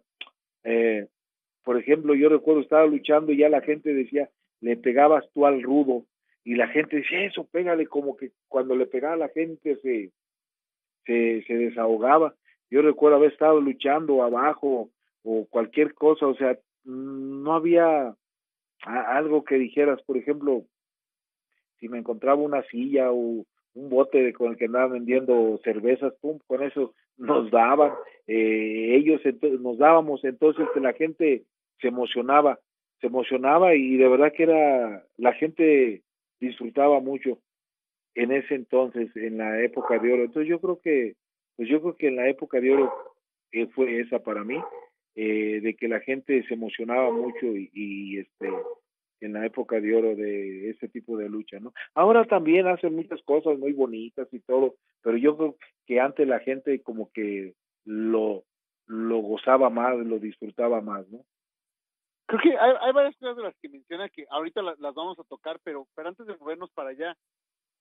Por 1.63 1.79
ejemplo, 1.79 2.13
yo 2.15 2.29
recuerdo 2.29 2.61
estaba 2.61 2.85
luchando 2.85 3.31
y 3.31 3.37
ya 3.37 3.49
la 3.49 3.61
gente 3.61 3.93
decía, 3.93 4.29
le 4.61 4.77
pegabas 4.77 5.25
tú 5.33 5.45
al 5.45 5.61
rudo, 5.61 6.05
y 6.43 6.55
la 6.55 6.67
gente 6.67 6.97
decía, 6.97 7.25
eso, 7.25 7.47
pégale, 7.51 7.87
como 7.87 8.15
que 8.15 8.31
cuando 8.47 8.75
le 8.75 8.85
pegaba 8.85 9.15
a 9.15 9.17
la 9.17 9.29
gente 9.29 9.77
se, 9.77 10.11
se, 11.05 11.43
se 11.47 11.53
desahogaba. 11.55 12.35
Yo 12.69 12.83
recuerdo 12.83 13.17
haber 13.17 13.31
estado 13.31 13.59
luchando 13.59 14.23
abajo 14.23 14.91
o 15.23 15.47
cualquier 15.49 15.95
cosa, 15.95 16.27
o 16.27 16.35
sea, 16.35 16.57
no 16.83 17.53
había 17.53 18.15
algo 18.85 19.43
que 19.43 19.55
dijeras, 19.55 20.01
por 20.03 20.17
ejemplo, 20.17 20.65
si 21.79 21.89
me 21.89 21.97
encontraba 21.97 22.39
una 22.41 22.61
silla 22.63 23.11
o 23.11 23.45
un 23.73 23.89
bote 23.89 24.31
con 24.33 24.51
el 24.51 24.57
que 24.57 24.65
andaban 24.65 24.93
vendiendo 24.93 25.59
cervezas, 25.63 26.13
pum, 26.21 26.39
con 26.45 26.63
eso 26.63 26.93
nos 27.17 27.49
daban, 27.49 27.91
eh, 28.27 28.95
ellos 28.95 29.21
nos 29.59 29.77
dábamos, 29.77 30.23
entonces 30.23 30.67
la 30.75 30.93
gente 30.93 31.43
se 31.79 31.87
emocionaba, 31.87 32.59
se 33.05 33.07
emocionaba 33.07 33.75
y 33.75 33.97
de 33.97 34.07
verdad 34.07 34.33
que 34.35 34.43
era, 34.43 35.05
la 35.17 35.33
gente 35.33 36.01
disfrutaba 36.39 36.99
mucho 36.99 37.39
en 38.15 38.31
ese 38.31 38.55
entonces, 38.55 39.15
en 39.15 39.37
la 39.37 39.61
época 39.63 39.99
de 39.99 40.11
oro. 40.11 40.23
Entonces 40.23 40.49
yo 40.49 40.59
creo 40.59 40.79
que, 40.81 41.15
pues 41.55 41.69
yo 41.69 41.81
creo 41.81 41.95
que 41.95 42.07
en 42.07 42.15
la 42.15 42.27
época 42.27 42.59
de 42.59 42.73
oro 42.73 42.91
eh, 43.51 43.67
fue 43.67 43.99
esa 43.99 44.19
para 44.19 44.43
mí, 44.43 44.57
eh, 45.15 45.59
de 45.61 45.75
que 45.75 45.87
la 45.87 45.99
gente 45.99 46.43
se 46.47 46.55
emocionaba 46.55 47.11
mucho 47.11 47.45
y, 47.45 48.17
este 48.17 48.49
en 49.21 49.33
la 49.33 49.45
época 49.45 49.79
de 49.79 49.95
oro 49.95 50.15
de 50.15 50.71
ese 50.71 50.89
tipo 50.89 51.17
de 51.17 51.29
lucha, 51.29 51.59
¿no? 51.59 51.73
Ahora 51.93 52.25
también 52.25 52.67
hacen 52.67 52.95
muchas 52.95 53.21
cosas 53.23 53.57
muy 53.57 53.71
bonitas 53.71 54.27
y 54.31 54.39
todo, 54.39 54.75
pero 55.01 55.17
yo 55.17 55.37
creo 55.37 55.55
que 55.87 55.99
antes 55.99 56.27
la 56.27 56.39
gente 56.39 56.81
como 56.81 57.09
que 57.11 57.53
lo 57.85 58.43
lo 58.87 59.17
gozaba 59.19 59.69
más, 59.69 59.97
lo 59.97 60.19
disfrutaba 60.19 60.81
más, 60.81 61.07
¿no? 61.09 61.25
Creo 62.27 62.41
que 62.41 62.57
hay, 62.57 62.73
hay 62.81 62.91
varias 62.93 63.15
cosas 63.17 63.37
de 63.37 63.43
las 63.43 63.55
que 63.61 63.69
menciona 63.69 64.09
que 64.09 64.25
ahorita 64.29 64.61
las, 64.61 64.79
vamos 64.79 65.19
a 65.19 65.23
tocar, 65.23 65.59
pero, 65.63 65.87
pero 65.95 66.09
antes 66.09 66.25
de 66.25 66.37
movernos 66.37 66.71
para 66.71 66.89
allá, 66.89 67.15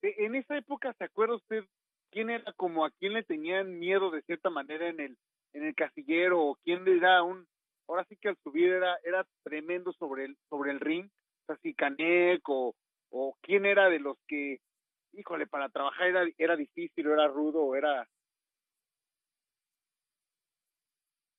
e- 0.02 0.14
en 0.18 0.34
esa 0.34 0.56
época, 0.56 0.92
¿se 0.98 1.04
acuerda 1.04 1.36
usted 1.36 1.64
quién 2.10 2.30
era 2.30 2.52
como 2.54 2.84
a 2.84 2.90
quién 2.90 3.14
le 3.14 3.22
tenían 3.22 3.78
miedo 3.78 4.10
de 4.10 4.22
cierta 4.22 4.50
manera 4.50 4.88
en 4.88 5.00
el, 5.00 5.16
en 5.52 5.64
el 5.64 5.74
casillero 5.74 6.40
o 6.42 6.56
quién 6.62 6.84
le 6.84 7.00
da 7.00 7.22
un, 7.22 7.46
ahora 7.88 8.04
sí 8.08 8.16
que 8.16 8.28
al 8.28 8.38
subir 8.42 8.70
era, 8.72 8.98
era 9.02 9.26
tremendo 9.42 9.92
sobre 9.94 10.26
el, 10.26 10.36
sobre 10.50 10.72
el 10.72 10.80
ring, 10.80 11.06
o 11.06 11.46
sea, 11.46 11.56
si 11.62 11.74
Canek 11.74 12.46
o, 12.48 12.74
o 13.10 13.36
quién 13.40 13.64
era 13.64 13.88
de 13.88 13.98
los 13.98 14.18
que, 14.28 14.60
híjole, 15.12 15.46
para 15.46 15.70
trabajar 15.70 16.08
era, 16.08 16.24
era 16.36 16.56
difícil 16.56 17.06
o 17.06 17.14
era 17.14 17.28
rudo 17.28 17.62
o 17.62 17.74
era, 17.74 18.06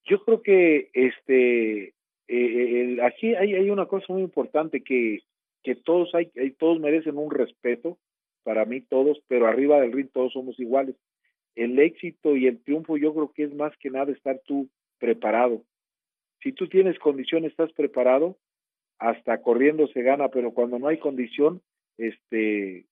Yo 0.08 0.22
creo 0.24 0.40
que 0.40 0.90
este 0.92 1.95
eh, 2.28 2.82
el- 2.82 3.00
aquí 3.00 3.34
hay, 3.34 3.54
hay 3.54 3.70
una 3.70 3.86
cosa 3.86 4.12
muy 4.12 4.22
importante 4.22 4.82
que, 4.82 5.20
que 5.62 5.74
todos 5.76 6.14
hay, 6.14 6.30
todos 6.58 6.80
merecen 6.80 7.16
un 7.18 7.30
respeto, 7.30 7.98
para 8.42 8.64
mí 8.64 8.80
todos, 8.80 9.20
pero 9.28 9.46
arriba 9.46 9.80
del 9.80 9.92
ring 9.92 10.08
todos 10.12 10.32
somos 10.32 10.58
iguales. 10.60 10.96
El 11.56 11.78
éxito 11.78 12.36
y 12.36 12.46
el 12.46 12.62
triunfo 12.62 12.96
yo 12.96 13.12
creo 13.14 13.32
que 13.32 13.44
es 13.44 13.54
más 13.54 13.76
que 13.78 13.90
nada 13.90 14.12
estar 14.12 14.40
tú 14.46 14.68
preparado. 14.98 15.62
Si 16.42 16.52
tú 16.52 16.68
tienes 16.68 16.98
condición, 16.98 17.44
estás 17.44 17.72
preparado, 17.72 18.36
hasta 18.98 19.40
corriendo 19.42 19.86
se 19.88 20.02
gana, 20.02 20.28
pero 20.28 20.52
cuando 20.52 20.78
no 20.78 20.88
hay 20.88 20.98
condición, 20.98 21.60
este, 21.98 22.86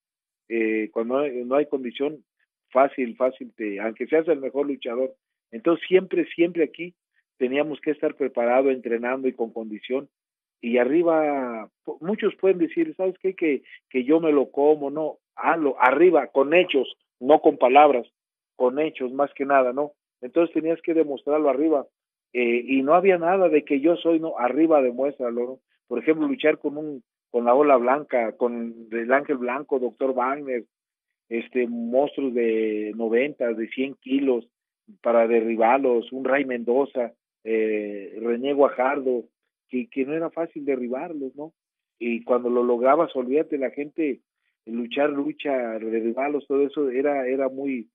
eh, 0.49 0.89
cuando 0.91 1.15
no 1.15 1.19
hay, 1.21 1.45
no 1.45 1.55
hay 1.55 1.65
condición, 1.67 2.23
fácil, 2.69 3.15
fácil, 3.15 3.53
aunque 3.81 4.07
seas 4.07 4.27
el 4.27 4.39
mejor 4.39 4.67
luchador. 4.67 5.15
Entonces 5.51 5.85
siempre, 5.87 6.25
siempre 6.35 6.63
aquí 6.63 6.93
teníamos 7.37 7.79
que 7.81 7.91
estar 7.91 8.15
preparados, 8.15 8.71
entrenando 8.71 9.27
y 9.27 9.33
con 9.33 9.51
condición. 9.51 10.09
Y 10.61 10.77
arriba, 10.77 11.69
muchos 11.99 12.35
pueden 12.35 12.57
decir, 12.57 12.95
¿sabes 12.95 13.15
qué? 13.19 13.35
Que, 13.35 13.63
que 13.89 14.03
yo 14.03 14.19
me 14.19 14.31
lo 14.31 14.51
como, 14.51 14.89
no, 14.89 15.17
hazlo, 15.35 15.75
arriba, 15.79 16.27
con 16.27 16.53
hechos, 16.53 16.95
no 17.19 17.41
con 17.41 17.57
palabras, 17.57 18.07
con 18.55 18.79
hechos 18.79 19.11
más 19.11 19.31
que 19.33 19.45
nada, 19.45 19.73
¿no? 19.73 19.91
Entonces 20.21 20.53
tenías 20.53 20.81
que 20.81 20.93
demostrarlo 20.93 21.49
arriba. 21.49 21.85
Eh, 22.33 22.63
y 22.67 22.81
no 22.81 22.95
había 22.95 23.17
nada 23.17 23.47
de 23.47 23.63
que 23.63 23.79
yo 23.79 23.95
soy, 23.97 24.19
no, 24.19 24.37
arriba 24.37 24.81
demuéstralo, 24.81 25.45
¿no? 25.45 25.59
Por 25.87 25.99
ejemplo, 25.99 26.27
luchar 26.27 26.57
con 26.57 26.77
un, 26.77 27.03
con 27.29 27.45
la 27.45 27.53
ola 27.53 27.77
blanca, 27.77 28.35
con 28.37 28.87
el 28.91 29.13
ángel 29.13 29.37
blanco, 29.37 29.79
doctor 29.79 30.13
Wagner, 30.13 30.63
este, 31.29 31.67
monstruos 31.67 32.33
de 32.33 32.93
90, 32.95 33.53
de 33.53 33.67
100 33.67 33.95
kilos 33.95 34.47
para 35.01 35.27
derribarlos, 35.27 36.11
un 36.11 36.25
Ray 36.25 36.45
Mendoza, 36.45 37.13
eh, 37.45 38.17
René 38.21 38.53
Guajardo, 38.53 39.23
que, 39.69 39.87
que 39.87 40.05
no 40.05 40.13
era 40.13 40.29
fácil 40.31 40.65
derribarlos, 40.65 41.33
¿no? 41.35 41.53
Y 41.97 42.23
cuando 42.23 42.49
lo 42.49 42.63
lograbas, 42.63 43.15
olvídate, 43.15 43.57
la 43.57 43.69
gente, 43.71 44.19
luchar, 44.65 45.09
lucha, 45.11 45.79
derribarlos, 45.79 46.45
todo 46.47 46.65
eso 46.65 46.89
era, 46.89 47.25
era 47.27 47.47
muy, 47.47 47.87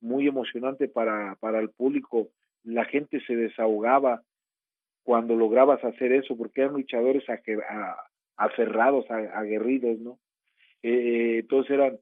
muy 0.00 0.26
emocionante 0.26 0.88
para, 0.88 1.36
para 1.36 1.60
el 1.60 1.70
público. 1.70 2.30
La 2.64 2.84
gente 2.84 3.20
se 3.26 3.36
desahogaba 3.36 4.22
cuando 5.04 5.36
lograbas 5.36 5.84
hacer 5.84 6.12
eso, 6.12 6.36
porque 6.36 6.62
eran 6.62 6.74
luchadores 6.74 7.28
aje- 7.28 7.62
a- 7.68 7.96
aferrados, 8.36 9.08
a- 9.10 9.38
aguerridos, 9.38 9.98
¿no? 10.00 10.18
Eh, 10.82 11.38
entonces 11.40 11.70
eran, 11.72 11.98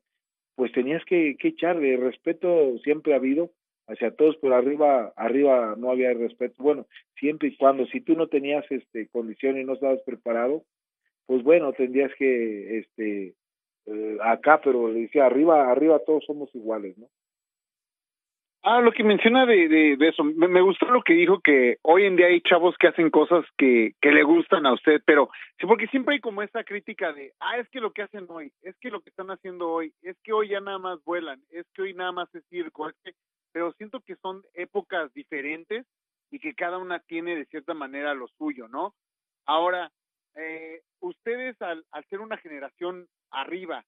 pues 0.54 0.72
tenías 0.72 1.04
que, 1.04 1.36
que 1.38 1.48
echarle 1.48 1.96
respeto 1.96 2.78
siempre 2.84 3.12
ha 3.12 3.16
habido 3.16 3.50
hacia 3.92 4.14
todos, 4.14 4.36
pero 4.40 4.54
arriba, 4.54 5.12
arriba 5.16 5.74
no 5.76 5.90
había 5.90 6.12
respeto. 6.14 6.62
Bueno, 6.62 6.86
siempre 7.18 7.48
y 7.48 7.56
cuando, 7.56 7.86
si 7.86 8.00
tú 8.00 8.14
no 8.14 8.26
tenías 8.26 8.64
este 8.70 9.08
condición 9.08 9.58
y 9.58 9.64
no 9.64 9.74
estabas 9.74 10.00
preparado, 10.02 10.64
pues 11.26 11.42
bueno, 11.42 11.72
tendrías 11.72 12.12
que, 12.18 12.78
este, 12.78 13.34
eh, 13.86 14.18
acá, 14.22 14.60
pero 14.62 14.92
decía, 14.92 15.26
arriba, 15.26 15.70
arriba 15.70 16.00
todos 16.04 16.24
somos 16.24 16.54
iguales, 16.54 16.96
¿no? 16.98 17.08
Ah, 18.64 18.80
lo 18.80 18.92
que 18.92 19.02
menciona 19.02 19.44
de, 19.44 19.68
de, 19.68 20.08
eso, 20.08 20.22
me, 20.22 20.46
me 20.46 20.60
gustó 20.60 20.86
lo 20.86 21.02
que 21.02 21.14
dijo 21.14 21.40
que 21.40 21.78
hoy 21.82 22.04
en 22.04 22.14
día 22.14 22.26
hay 22.26 22.40
chavos 22.42 22.76
que 22.78 22.86
hacen 22.86 23.10
cosas 23.10 23.44
que, 23.58 23.94
que 24.00 24.12
le 24.12 24.22
gustan 24.22 24.66
a 24.66 24.72
usted, 24.72 25.02
pero 25.04 25.30
sí, 25.58 25.66
porque 25.66 25.88
siempre 25.88 26.14
hay 26.14 26.20
como 26.20 26.42
esa 26.42 26.62
crítica 26.62 27.12
de, 27.12 27.32
ah, 27.40 27.58
es 27.58 27.68
que 27.70 27.80
lo 27.80 27.90
que 27.90 28.02
hacen 28.02 28.26
hoy, 28.28 28.52
es 28.62 28.76
que 28.78 28.90
lo 28.90 29.00
que 29.00 29.10
están 29.10 29.32
haciendo 29.32 29.68
hoy, 29.68 29.92
es 30.02 30.16
que 30.22 30.32
hoy 30.32 30.50
ya 30.50 30.60
nada 30.60 30.78
más 30.78 31.02
vuelan, 31.02 31.40
es 31.50 31.66
que 31.74 31.82
hoy 31.82 31.94
nada 31.94 32.12
más 32.12 32.32
es 32.36 32.44
circo, 32.50 32.88
es 32.88 32.94
que, 33.02 33.10
pero 33.52 33.72
siento 33.72 34.00
que 34.00 34.16
son 34.16 34.42
épocas 34.54 35.12
diferentes 35.14 35.86
y 36.30 36.38
que 36.38 36.54
cada 36.54 36.78
una 36.78 37.00
tiene 37.00 37.36
de 37.36 37.46
cierta 37.46 37.74
manera 37.74 38.14
lo 38.14 38.26
suyo, 38.38 38.66
¿no? 38.68 38.94
Ahora, 39.44 39.92
eh, 40.34 40.82
ustedes 41.00 41.60
al, 41.60 41.84
ser 42.08 42.20
una 42.20 42.38
generación 42.38 43.06
arriba, 43.30 43.84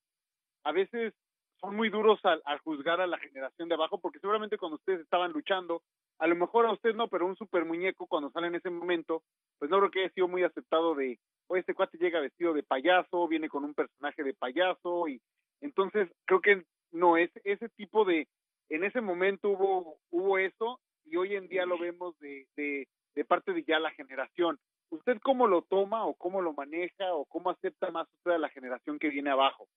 a 0.65 0.73
veces 0.73 1.15
son 1.61 1.77
muy 1.77 1.89
duros 1.89 2.21
al, 2.25 2.43
juzgar 2.59 3.01
a 3.01 3.07
la 3.07 3.19
generación 3.19 3.69
de 3.69 3.75
abajo, 3.75 3.99
porque 3.99 4.19
seguramente 4.19 4.59
cuando 4.59 4.77
ustedes 4.77 5.01
estaban 5.01 5.33
luchando, 5.33 5.83
a 6.19 6.27
lo 6.27 6.37
mejor 6.37 6.67
a 6.67 6.73
usted 6.73 6.95
no, 6.95 7.09
pero 7.09 7.27
un 7.27 7.37
super 7.37 7.65
muñeco 7.65 8.07
cuando 8.07 8.31
sale 8.31 8.49
en 8.49 8.57
ese 8.57 8.69
momento, 8.69 9.23
pues 9.59 9.71
no 9.71 9.79
creo 9.79 9.91
que 9.91 10.01
haya 10.01 10.13
sido 10.13 10.29
muy 10.29 10.43
aceptado 10.43 10.95
de, 10.95 11.19
oye, 11.47 11.61
este 11.61 11.75
cuate 11.75 11.97
llega 11.97 12.21
vestido 12.21 12.53
de 12.53 12.63
payaso, 12.63 13.27
viene 13.27 13.49
con 13.49 13.65
un 13.65 13.75
personaje 13.75 14.23
de 14.23 14.35
payaso, 14.35 15.09
y 15.09 15.21
entonces 15.63 16.11
creo 16.27 16.41
que 16.41 16.65
no, 16.93 17.17
es 17.17 17.31
ese 17.45 17.69
tipo 17.71 18.05
de, 18.05 18.29
en 18.69 18.85
ese 18.85 19.01
momento 19.01 19.51
hubo, 19.51 19.99
hubo 20.11 20.39
eso, 20.39 20.81
y 21.05 21.17
hoy 21.17 21.37
en 21.37 21.49
día 21.49 21.67
lo 21.67 21.79
vemos 21.79 22.19
de, 22.19 22.47
de, 22.57 22.89
de 23.15 23.25
parte 23.25 23.53
de 23.53 23.65
ya 23.65 23.79
la 23.79 23.91
generación. 23.93 24.59
¿Usted 24.91 25.19
cómo 25.23 25.47
lo 25.47 25.63
toma 25.63 26.07
o 26.07 26.15
cómo 26.15 26.41
lo 26.41 26.53
maneja 26.53 27.15
o 27.15 27.25
cómo 27.25 27.51
acepta 27.51 27.91
más 27.91 28.09
usted 28.15 28.33
a 28.33 28.39
la 28.39 28.49
generación 28.49 28.99
que 28.99 29.11
viene 29.11 29.31
abajo? 29.31 29.69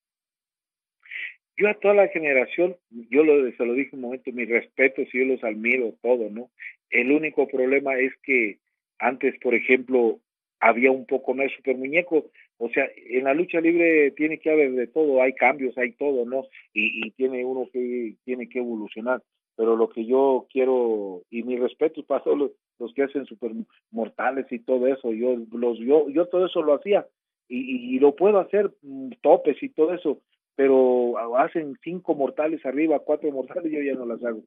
yo 1.57 1.67
a 1.67 1.73
toda 1.73 1.95
la 1.95 2.07
generación, 2.09 2.77
yo 3.09 3.23
lo, 3.23 3.51
se 3.51 3.65
lo 3.65 3.73
dije 3.73 3.95
un 3.95 4.01
momento, 4.01 4.31
mis 4.31 4.47
respetos 4.47 5.07
y 5.11 5.19
yo 5.19 5.25
los 5.25 5.43
admiro 5.43 5.95
todo, 6.03 6.29
¿no? 6.29 6.51
El 6.91 7.11
único 7.11 7.47
problema 7.47 7.97
es 7.97 8.13
que 8.23 8.59
antes, 8.99 9.37
por 9.39 9.55
ejemplo, 9.55 10.19
había 10.59 10.91
un 10.91 11.05
poco 11.07 11.33
más 11.33 11.51
super 11.53 11.75
muñeco, 11.75 12.29
o 12.57 12.69
sea, 12.69 12.87
en 12.95 13.23
la 13.23 13.33
lucha 13.33 13.61
libre 13.61 14.11
tiene 14.11 14.39
que 14.39 14.51
haber 14.51 14.71
de 14.71 14.87
todo, 14.87 15.21
hay 15.21 15.33
cambios, 15.33 15.77
hay 15.77 15.93
todo, 15.93 16.25
¿no? 16.25 16.45
Y, 16.73 17.07
y 17.07 17.11
tiene 17.11 17.45
uno 17.45 17.69
que 17.71 18.15
tiene 18.25 18.49
que 18.49 18.59
evolucionar, 18.59 19.21
pero 19.55 19.75
lo 19.75 19.89
que 19.89 20.05
yo 20.05 20.47
quiero 20.51 21.23
y 21.29 21.43
mis 21.43 21.59
respetos 21.59 22.05
para 22.05 22.23
todos 22.23 22.37
los, 22.37 22.51
los 22.79 22.93
que 22.93 23.03
hacen 23.03 23.25
super 23.25 23.51
mortales 23.91 24.45
y 24.51 24.59
todo 24.59 24.87
eso, 24.87 25.13
yo 25.13 25.35
los 25.51 25.79
yo 25.79 26.09
yo 26.09 26.25
todo 26.27 26.45
eso 26.45 26.61
lo 26.61 26.73
hacía 26.73 27.05
y, 27.47 27.95
y 27.95 27.99
lo 27.99 28.15
puedo 28.15 28.39
hacer 28.39 28.71
mm, 28.81 29.11
topes 29.21 29.61
y 29.61 29.69
todo 29.69 29.93
eso, 29.93 30.21
pero 30.55 31.37
hacen 31.37 31.77
cinco 31.83 32.15
mortales 32.15 32.65
arriba, 32.65 32.99
cuatro 32.99 33.31
mortales, 33.31 33.71
yo 33.71 33.81
ya 33.81 33.93
no 33.93 34.07
las 34.07 34.23
hago. 34.23 34.41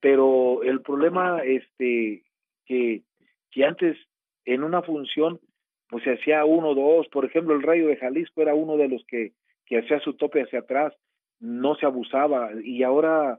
Pero 0.00 0.62
el 0.62 0.82
problema, 0.82 1.42
este, 1.42 2.22
que, 2.64 3.02
que 3.50 3.64
antes 3.64 3.96
en 4.44 4.62
una 4.62 4.82
función, 4.82 5.40
pues 5.88 6.04
se 6.04 6.12
hacía 6.12 6.44
uno, 6.44 6.74
dos, 6.74 7.08
por 7.08 7.24
ejemplo, 7.24 7.54
el 7.54 7.62
Rayo 7.62 7.88
de 7.88 7.96
Jalisco 7.96 8.42
era 8.42 8.54
uno 8.54 8.76
de 8.76 8.88
los 8.88 9.04
que, 9.06 9.32
que 9.66 9.78
hacía 9.78 10.00
su 10.00 10.14
tope 10.14 10.42
hacia 10.42 10.60
atrás, 10.60 10.94
no 11.40 11.74
se 11.76 11.86
abusaba, 11.86 12.50
y 12.62 12.82
ahora 12.82 13.38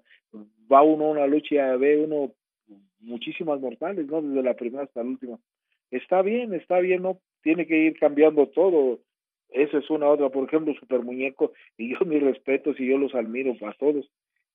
va 0.72 0.82
uno 0.82 1.06
a 1.06 1.12
una 1.12 1.28
lucha 1.28 1.76
y 1.76 1.78
ve 1.78 2.04
uno 2.04 2.34
muchísimas 3.00 3.60
mortales, 3.60 4.08
¿no? 4.08 4.22
Desde 4.22 4.44
la 4.44 4.56
primera 4.56 4.84
hasta 4.84 5.04
la 5.04 5.10
última. 5.10 5.40
Está 5.92 6.22
bien, 6.22 6.54
está 6.54 6.80
bien, 6.80 7.02
¿no? 7.02 7.20
Tiene 7.42 7.66
que 7.66 7.78
ir 7.78 7.98
cambiando 7.98 8.48
todo, 8.48 9.00
esa 9.50 9.80
es 9.80 9.90
una 9.90 10.08
otra, 10.08 10.30
por 10.30 10.48
ejemplo, 10.48 10.74
Super 10.76 11.02
Muñeco, 11.02 11.54
y 11.78 11.92
yo 11.92 12.06
mis 12.06 12.22
respetos 12.22 12.80
y 12.80 12.88
yo 12.88 12.98
los 12.98 13.16
admiro 13.16 13.54
a 13.62 13.74
todos. 13.74 14.10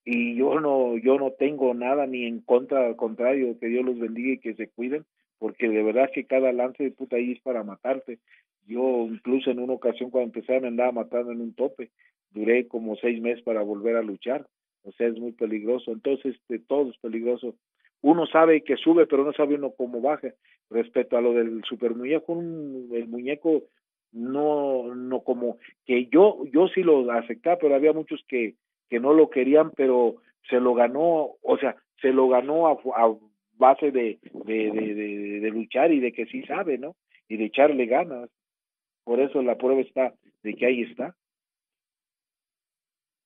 Y 0.04 0.36
yo 0.36 0.60
no, 0.60 0.98
yo 0.98 1.18
no 1.18 1.32
tengo 1.32 1.72
nada 1.74 2.06
ni 2.06 2.26
en 2.26 2.40
contra, 2.40 2.86
al 2.86 2.96
contrario, 2.96 3.58
que 3.58 3.68
Dios 3.68 3.84
los 3.84 3.98
bendiga 3.98 4.34
y 4.34 4.38
que 4.38 4.54
se 4.54 4.68
cuiden, 4.68 5.04
porque 5.44 5.68
de 5.68 5.82
verdad 5.82 6.08
que 6.10 6.24
cada 6.24 6.54
lance 6.54 6.82
de 6.82 6.90
puta 6.90 7.16
ahí 7.16 7.32
es 7.32 7.40
para 7.42 7.62
matarte. 7.62 8.18
Yo 8.66 9.06
incluso 9.10 9.50
en 9.50 9.58
una 9.58 9.74
ocasión 9.74 10.08
cuando 10.08 10.28
empecé 10.28 10.58
me 10.58 10.68
andaba 10.68 10.90
matando 10.90 11.32
en 11.32 11.42
un 11.42 11.52
tope, 11.52 11.90
duré 12.30 12.66
como 12.66 12.96
seis 12.96 13.20
meses 13.20 13.44
para 13.44 13.60
volver 13.60 13.96
a 13.96 14.02
luchar, 14.02 14.46
o 14.84 14.92
sea, 14.92 15.06
es 15.06 15.18
muy 15.18 15.32
peligroso. 15.32 15.92
Entonces, 15.92 16.34
este, 16.34 16.60
todo 16.60 16.88
es 16.88 16.96
peligroso. 16.96 17.56
Uno 18.00 18.26
sabe 18.26 18.62
que 18.62 18.78
sube, 18.78 19.06
pero 19.06 19.22
no 19.22 19.34
sabe 19.34 19.56
uno 19.56 19.74
cómo 19.76 20.00
baja. 20.00 20.32
Respecto 20.70 21.18
a 21.18 21.20
lo 21.20 21.34
del 21.34 21.62
super 21.64 21.94
muñeco, 21.94 22.32
un, 22.32 22.88
el 22.94 23.06
muñeco 23.06 23.64
no 24.12 24.94
no 24.94 25.20
como 25.24 25.58
que 25.84 26.06
yo 26.06 26.38
yo 26.54 26.68
sí 26.68 26.82
lo 26.82 27.12
aceptaba 27.12 27.58
pero 27.60 27.74
había 27.74 27.92
muchos 27.92 28.24
que 28.28 28.54
que 28.88 28.98
no 28.98 29.12
lo 29.12 29.28
querían 29.28 29.72
pero 29.72 30.22
se 30.48 30.58
lo 30.58 30.72
ganó 30.72 31.32
o 31.42 31.58
sea 31.58 31.76
se 32.00 32.12
lo 32.14 32.28
ganó 32.28 32.68
a 32.68 32.78
base 33.56 33.90
de 33.90 34.18
de, 34.44 34.70
de, 34.70 35.40
de 35.40 35.50
luchar 35.50 35.92
y 35.92 36.00
de 36.00 36.12
que 36.12 36.26
sí 36.26 36.42
sabe 36.42 36.78
no 36.78 36.96
y 37.28 37.36
de 37.36 37.46
echarle 37.46 37.86
ganas. 37.86 38.30
Por 39.04 39.20
eso 39.20 39.42
la 39.42 39.56
prueba 39.56 39.80
está 39.80 40.14
de 40.42 40.54
que 40.54 40.66
ahí 40.66 40.82
está. 40.82 41.14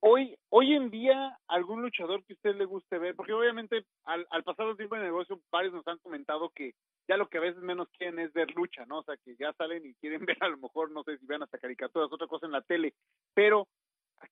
Hoy, 0.00 0.36
hoy 0.50 0.74
en 0.74 0.90
día, 0.90 1.36
algún 1.48 1.82
luchador 1.82 2.24
que 2.24 2.34
usted 2.34 2.54
le 2.54 2.64
guste 2.64 2.98
ver, 2.98 3.16
porque 3.16 3.32
obviamente 3.32 3.84
al, 4.04 4.26
al 4.30 4.44
pasar 4.44 4.66
los 4.66 4.76
tiempos 4.76 4.98
de 4.98 5.06
negocio, 5.06 5.40
varios 5.50 5.74
nos 5.74 5.86
han 5.88 5.98
comentado 5.98 6.50
que 6.50 6.72
ya 7.08 7.16
lo 7.16 7.28
que 7.28 7.38
a 7.38 7.40
veces 7.40 7.60
menos 7.62 7.88
quieren 7.90 8.20
es 8.20 8.32
ver 8.32 8.48
lucha, 8.54 8.86
¿no? 8.86 8.98
O 8.98 9.02
sea, 9.02 9.16
que 9.16 9.34
ya 9.36 9.52
salen 9.54 9.84
y 9.84 9.94
quieren 9.94 10.20
ver 10.26 10.36
a 10.40 10.48
lo 10.48 10.58
mejor, 10.58 10.92
no 10.92 11.02
sé 11.02 11.18
si 11.18 11.26
vean 11.26 11.42
hasta 11.42 11.58
caricaturas, 11.58 12.12
otra 12.12 12.28
cosa 12.28 12.46
en 12.46 12.52
la 12.52 12.62
tele, 12.62 12.94
pero 13.34 13.66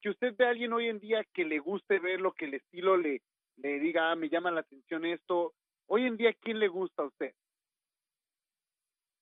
que 0.01 0.09
usted 0.09 0.35
ve 0.37 0.45
a 0.45 0.49
alguien 0.49 0.71
hoy 0.71 0.87
en 0.87 0.99
día 0.99 1.25
que 1.33 1.43
le 1.43 1.59
guste 1.59 1.99
ver 1.99 2.21
lo 2.21 2.31
que 2.31 2.45
el 2.45 2.53
estilo 2.53 2.95
le, 2.95 3.21
le 3.57 3.79
diga, 3.79 4.11
ah, 4.11 4.15
me 4.15 4.29
llama 4.29 4.51
la 4.51 4.61
atención 4.61 5.05
esto, 5.05 5.53
hoy 5.87 6.03
en 6.03 6.17
día, 6.17 6.33
¿quién 6.33 6.59
le 6.59 6.67
gusta 6.67 7.03
a 7.03 7.07
usted? 7.07 7.33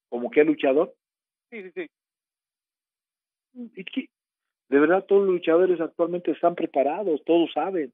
¿Como 0.10 0.29
qué 0.29 0.43
luchador? 0.43 0.93
Sí, 1.50 1.63
sí, 1.63 1.72
sí. 1.74 1.88
Es 3.75 3.86
que, 3.93 4.10
de 4.69 4.79
verdad, 4.79 5.05
todos 5.05 5.25
los 5.25 5.36
luchadores 5.36 5.79
actualmente 5.79 6.31
están 6.31 6.55
preparados, 6.55 7.24
todos 7.25 7.51
saben. 7.53 7.93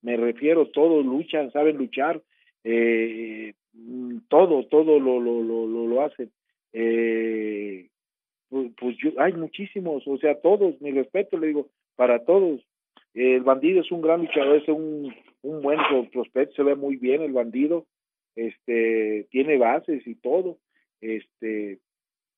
Me 0.00 0.16
refiero, 0.16 0.68
todos 0.70 1.04
luchan, 1.04 1.52
saben 1.52 1.76
luchar, 1.76 2.22
eh, 2.64 3.54
mm, 3.72 4.18
todo, 4.28 4.66
todo 4.66 4.98
lo, 4.98 5.20
lo, 5.20 5.42
lo, 5.42 5.66
lo, 5.66 5.86
lo 5.86 6.02
hacen. 6.02 6.32
Eh, 6.72 7.88
pues, 8.48 8.72
pues 8.78 8.96
yo, 8.98 9.10
hay 9.18 9.32
muchísimos, 9.32 10.02
o 10.06 10.18
sea, 10.18 10.40
todos, 10.40 10.80
mi 10.80 10.90
respeto, 10.90 11.38
le 11.38 11.48
digo, 11.48 11.68
para 11.96 12.24
todos. 12.24 12.60
El 13.14 13.42
bandido 13.42 13.80
es 13.82 13.92
un 13.92 14.00
gran 14.00 14.22
luchador, 14.22 14.56
es 14.56 14.68
un, 14.68 15.14
un 15.42 15.62
buen 15.62 15.78
prospecto, 16.10 16.54
se 16.54 16.62
ve 16.62 16.74
muy 16.74 16.96
bien 16.96 17.22
el 17.22 17.32
bandido, 17.32 17.86
este, 18.34 19.28
tiene 19.30 19.58
bases 19.58 20.06
y 20.06 20.14
todo, 20.16 20.58
este, 21.00 21.80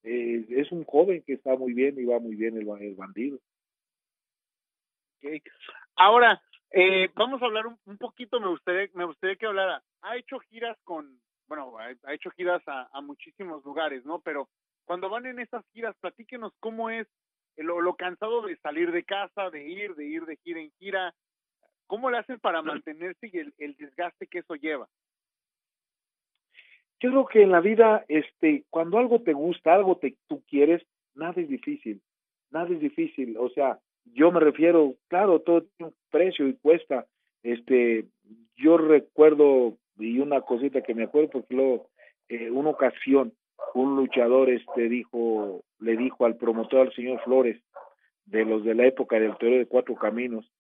eh, 0.03 0.47
es 0.49 0.73
un 0.73 0.85
joven 0.85 1.23
que 1.27 1.35
está 1.35 1.57
muy 1.57 1.73
bien 1.73 1.99
y 1.99 2.05
va 2.05 2.19
muy 2.19 2.37
bien 2.37 2.57
el, 2.57 2.69
el 2.81 2.95
bandido. 2.95 3.39
Okay. 5.19 5.43
Ahora, 5.97 6.43
eh, 6.71 7.09
vamos 7.15 7.41
a 7.41 7.47
hablar 7.47 7.67
un, 7.67 7.79
un, 7.87 7.99
poquito, 7.99 8.41
me 8.41 8.49
gustaría, 8.49 8.91
me 8.95 9.05
gustaría 9.05 9.37
que 9.37 9.47
hablara, 9.47 9.83
ha 10.03 10.17
hecho 10.17 10.39
giras 10.41 10.77
con, 10.85 11.21
bueno, 11.47 11.79
ha, 11.79 11.95
ha 12.05 12.15
hecho 12.15 12.31
giras 12.31 12.63
a, 12.67 12.89
a, 12.93 13.01
muchísimos 13.01 13.65
lugares, 13.65 14.05
¿no? 14.05 14.21
Pero 14.21 14.49
cuando 14.85 15.09
van 15.09 15.27
en 15.27 15.39
esas 15.39 15.65
giras, 15.73 15.97
platíquenos 16.01 16.53
cómo 16.61 16.91
es 16.91 17.07
lo, 17.57 17.81
lo, 17.81 17.95
cansado 17.95 18.43
de 18.43 18.57
salir 18.57 18.91
de 18.93 19.05
casa, 19.05 19.51
de 19.51 19.67
ir, 19.67 19.95
de 19.95 20.05
ir 20.05 20.27
de 20.27 20.37
gira 20.39 20.61
en 20.61 20.73
gira, 20.73 21.15
¿cómo 21.87 22.11
le 22.11 22.19
hacen 22.19 22.41
para 22.41 22.61
mantenerse 22.61 23.31
y 23.33 23.39
el, 23.39 23.55
el 23.59 23.77
desgaste 23.77 24.27
que 24.27 24.41
eso 24.41 24.55
lleva? 24.57 24.89
Yo 27.05 27.11
creo 27.11 27.27
que 27.27 27.43
en 27.43 27.51
la 27.51 27.61
vida, 27.61 28.03
este, 28.09 28.65
cuando 28.71 28.97
algo 28.97 29.21
te 29.21 29.35
gusta, 29.35 29.75
algo 29.75 29.99
te, 29.99 30.17
tú 30.27 30.43
quieres, 30.49 30.83
nada 31.15 31.35
es 31.37 31.51
difícil, 31.51 32.01
nada 32.51 32.67
es 32.71 32.81
difícil, 32.81 33.37
o 33.39 33.51
sea, 33.51 33.79
yo 34.07 34.33
me 34.33 34.41
refiero, 34.41 34.95
claro, 35.09 35.41
todo 35.41 35.65
tiene 35.65 35.91
un 35.91 35.95
precio 36.11 36.49
y 36.49 36.55
cuesta, 36.55 37.05
este, 37.43 38.07
yo 38.57 38.79
recuerdo, 38.79 39.77
y 39.99 40.19
una 40.19 40.41
cosita 40.41 40.81
que 40.81 40.95
me 40.95 41.03
acuerdo, 41.03 41.29
porque 41.29 41.55
luego, 41.55 41.91
eh, 42.31 42.51
una 42.51 42.71
ocasión, 42.71 43.35
un 43.75 43.97
luchador 43.97 44.49
este 44.49 44.89
dijo, 44.89 45.63
le 45.81 45.99
dijo 45.99 46.25
al 46.25 46.39
promotor, 46.39 46.87
al 46.87 46.95
señor 46.95 47.21
Flores, 47.23 47.61
de 48.25 48.47
los 48.47 48.65
de 48.65 48.77
la 48.77 48.87
época 48.87 49.21
del 49.21 49.37
Teoría 49.37 49.59
de 49.59 49.67
Cuatro 49.67 49.95
Caminos, 49.95 50.51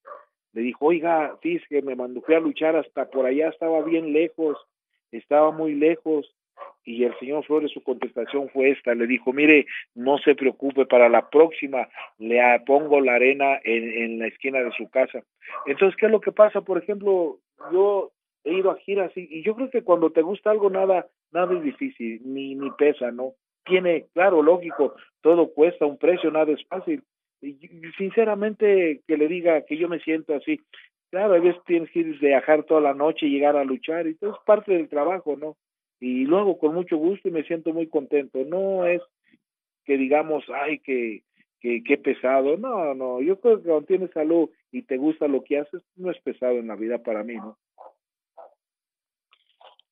le 0.53 0.61
dijo, 0.61 0.85
oiga, 0.85 1.39
fíjese 1.41 1.65
que 1.71 1.81
me 1.81 1.97
mandó, 1.97 2.23
a 2.29 2.39
luchar 2.39 2.77
hasta 2.77 3.09
por 3.09 3.25
allá, 3.25 3.49
estaba 3.49 3.83
bien 3.83 4.13
lejos, 4.13 4.59
estaba 5.19 5.51
muy 5.51 5.75
lejos, 5.75 6.35
y 6.85 7.05
el 7.05 7.19
señor 7.19 7.45
Flores 7.45 7.73
su 7.73 7.83
contestación 7.83 8.49
fue 8.51 8.71
esta, 8.71 8.95
le 8.95 9.07
dijo, 9.07 9.33
mire, 9.33 9.67
no 9.95 10.19
se 10.19 10.35
preocupe, 10.35 10.87
para 10.87 11.09
la 11.09 11.31
próxima 11.31 11.89
le 12.19 12.41
pongo 12.67 13.01
la 13.01 13.15
arena 13.15 13.59
en, 13.65 13.91
en 13.91 14.19
la 14.19 14.27
esquina 14.27 14.61
de 14.61 14.71
su 14.73 14.89
casa. 14.91 15.23
Entonces, 15.67 15.97
¿qué 15.99 16.07
es 16.07 16.13
lo 16.13 16.21
que 16.21 16.33
pasa? 16.33 16.61
Por 16.61 16.79
ejemplo, 16.79 17.39
yo 17.73 18.13
he 18.45 18.53
ido 18.53 18.71
a 18.71 18.77
giras 18.77 19.11
y, 19.17 19.39
y 19.39 19.43
yo 19.43 19.55
creo 19.57 19.71
que 19.71 19.83
cuando 19.83 20.11
te 20.11 20.23
gusta 20.23 20.51
algo 20.51 20.71
nada 20.71 21.07
nada 21.33 21.55
es 21.55 21.63
difícil 21.63 22.21
ni 22.25 22.55
ni 22.55 22.71
pesa 22.73 23.11
no 23.11 23.33
tiene 23.65 24.07
claro 24.13 24.43
lógico 24.43 24.95
todo 25.23 25.53
cuesta 25.53 25.87
un 25.87 25.99
precio 25.99 26.31
nada 26.31 26.53
es 26.53 26.65
fácil 26.67 27.03
y, 27.41 27.57
sinceramente 27.97 29.01
que 29.07 29.17
le 29.17 29.29
diga 29.29 29.63
que 29.63 29.77
yo 29.77 29.89
me 29.89 29.99
siento 30.01 30.35
así 30.35 30.61
claro 31.11 31.35
a 31.35 31.39
veces 31.39 31.63
tienes 31.67 31.91
que 31.91 32.01
ir 32.01 32.19
viajar 32.19 32.65
toda 32.65 32.81
la 32.81 32.95
noche 32.95 33.27
y 33.27 33.31
llegar 33.31 33.57
a 33.57 33.65
luchar 33.65 34.07
y 34.07 34.15
todo 34.15 34.33
es 34.33 34.45
parte 34.45 34.73
del 34.73 34.89
trabajo 34.89 35.37
no 35.37 35.57
y 36.01 36.25
luego 36.25 36.59
con 36.59 36.75
mucho 36.75 36.97
gusto 36.97 37.29
y 37.29 37.33
me 37.33 37.45
siento 37.45 37.73
muy 37.73 37.89
contento. 37.89 38.41
No 38.45 38.85
es 38.85 39.01
que 39.85 39.97
digamos 39.97 40.45
ay 40.53 40.79
que 40.81 41.23
que, 41.61 41.83
que 41.83 41.97
pesado 41.99 42.57
no 42.57 42.95
no 42.95 43.21
yo 43.21 43.41
creo 43.41 43.59
que 43.59 43.69
cuando 43.69 43.87
tienes 43.87 44.11
salud 44.11 44.51
y 44.71 44.83
te 44.83 44.97
gusta 44.97 45.29
lo 45.29 45.43
que 45.45 45.59
haces 45.59 45.83
no 45.97 46.11
es 46.11 46.21
pesado 46.21 46.55
en 46.55 46.69
la 46.69 46.77
vida 46.77 46.99
para 46.99 47.23
mí 47.23 47.37
no 47.37 47.57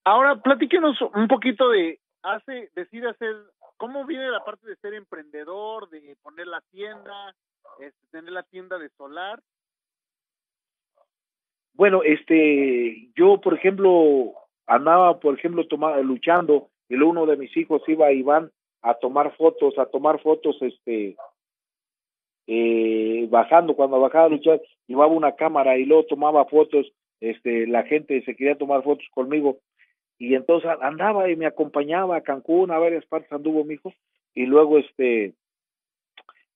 Ahora, 0.05 0.37
platíquenos 0.43 1.01
un 1.15 1.29
poquito 1.29 1.69
de, 1.69 2.01
hace, 2.23 2.71
decide 2.75 3.09
hacer, 3.09 3.37
¿cómo 3.77 4.05
viene 4.05 4.31
la 4.31 4.45
parte 4.45 4.67
de 4.67 4.77
ser 4.77 4.95
emprendedor, 4.95 5.89
de 5.91 6.17
poner 6.23 6.49
la 6.49 6.61
tienda, 6.73 7.35
este, 7.79 8.07
tener 8.11 8.33
la 8.33 8.43
tienda 8.43 8.79
de 8.79 8.89
solar? 8.91 9.41
Bueno, 11.75 12.03
este, 12.03 13.09
yo, 13.17 13.41
por 13.41 13.55
ejemplo, 13.55 14.33
andaba, 14.67 15.19
por 15.21 15.39
ejemplo, 15.39 15.67
tomando, 15.67 16.03
luchando, 16.03 16.69
y 16.89 16.97
uno 16.97 17.25
de 17.27 17.37
mis 17.37 17.57
hijos 17.57 17.83
iba 17.89 18.07
a 18.07 18.13
Iván 18.13 18.51
a 18.83 18.95
tomar 18.95 19.35
fotos, 19.37 19.79
a 19.79 19.87
tomar 19.87 20.21
fotos, 20.21 20.57
este, 20.61 21.17
eh, 22.47 23.27
bajando, 23.31 23.75
cuando 23.75 24.01
bajaba 24.01 24.27
a 24.27 24.29
luchar, 24.29 24.61
llevaba 24.87 25.13
una 25.13 25.35
cámara 25.37 25.79
y 25.79 25.87
luego 25.87 26.05
tomaba 26.05 26.45
fotos, 26.45 26.93
este, 27.21 27.67
la 27.67 27.85
gente 27.85 28.23
se 28.23 28.35
quería 28.35 28.59
tomar 28.59 28.83
fotos 28.83 29.07
conmigo, 29.15 29.59
y 30.19 30.35
entonces 30.35 30.71
andaba 30.83 31.31
y 31.31 31.37
me 31.37 31.47
acompañaba 31.47 32.17
a 32.17 32.23
Cancún, 32.23 32.71
a 32.71 32.79
varias 32.79 33.07
partes 33.07 33.33
anduvo 33.33 33.65
mi 33.65 33.75
hijo, 33.75 33.93
y 34.35 34.47
luego 34.47 34.79
este, 34.79 35.35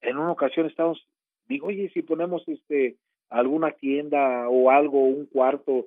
en 0.02 0.18
una 0.18 0.32
ocasión 0.32 0.66
estábamos, 0.66 1.06
digo, 1.48 1.68
oye, 1.68 1.88
si 1.94 2.02
ponemos 2.02 2.46
este, 2.48 2.96
alguna 3.28 3.72
tienda 3.72 4.48
o 4.48 4.70
algo, 4.70 5.04
un 5.04 5.26
cuarto, 5.26 5.86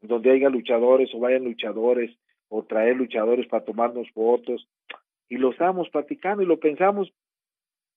donde 0.00 0.30
haya 0.30 0.48
luchadores 0.48 1.14
o 1.14 1.20
vayan 1.20 1.44
luchadores, 1.44 2.16
o 2.48 2.62
traer 2.62 2.96
luchadores 2.96 3.46
para 3.46 3.64
tomarnos 3.64 4.10
fotos, 4.10 4.68
y 5.28 5.36
lo 5.36 5.50
estábamos 5.50 5.88
platicando 5.90 6.42
y 6.42 6.46
lo 6.46 6.60
pensamos, 6.60 7.12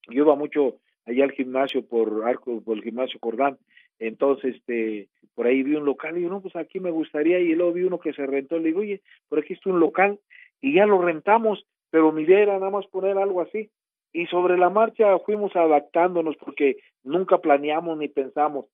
yo 0.08 0.24
iba 0.24 0.34
mucho 0.34 0.78
allá 1.04 1.24
al 1.24 1.32
gimnasio 1.32 1.86
por 1.86 2.26
Arco, 2.26 2.60
por 2.62 2.76
el 2.78 2.82
gimnasio 2.82 3.20
Cordán, 3.20 3.58
entonces, 3.98 4.56
este, 4.56 5.08
por 5.34 5.46
ahí 5.46 5.62
vi 5.62 5.74
un 5.74 5.84
local 5.84 6.16
y 6.16 6.20
digo, 6.20 6.30
no, 6.30 6.40
pues 6.40 6.56
aquí 6.56 6.80
me 6.80 6.90
gustaría, 6.90 7.38
y 7.40 7.54
luego 7.54 7.72
vi 7.72 7.82
uno 7.82 7.98
que 7.98 8.12
se 8.12 8.26
rentó, 8.26 8.58
le 8.58 8.68
digo, 8.68 8.80
oye, 8.80 9.02
por 9.28 9.40
aquí 9.40 9.52
está 9.52 9.70
un 9.70 9.80
local, 9.80 10.18
y 10.60 10.74
ya 10.74 10.86
lo 10.86 11.00
rentamos, 11.00 11.66
pero 11.90 12.12
mi 12.12 12.22
idea 12.22 12.40
era 12.40 12.58
nada 12.58 12.70
más 12.70 12.86
poner 12.86 13.18
algo 13.18 13.40
así, 13.40 13.70
y 14.12 14.26
sobre 14.26 14.56
la 14.56 14.70
marcha 14.70 15.18
fuimos 15.20 15.54
adaptándonos 15.54 16.36
porque 16.36 16.76
nunca 17.04 17.38
planeamos 17.38 17.98
ni 17.98 18.08
pensamos, 18.08 18.66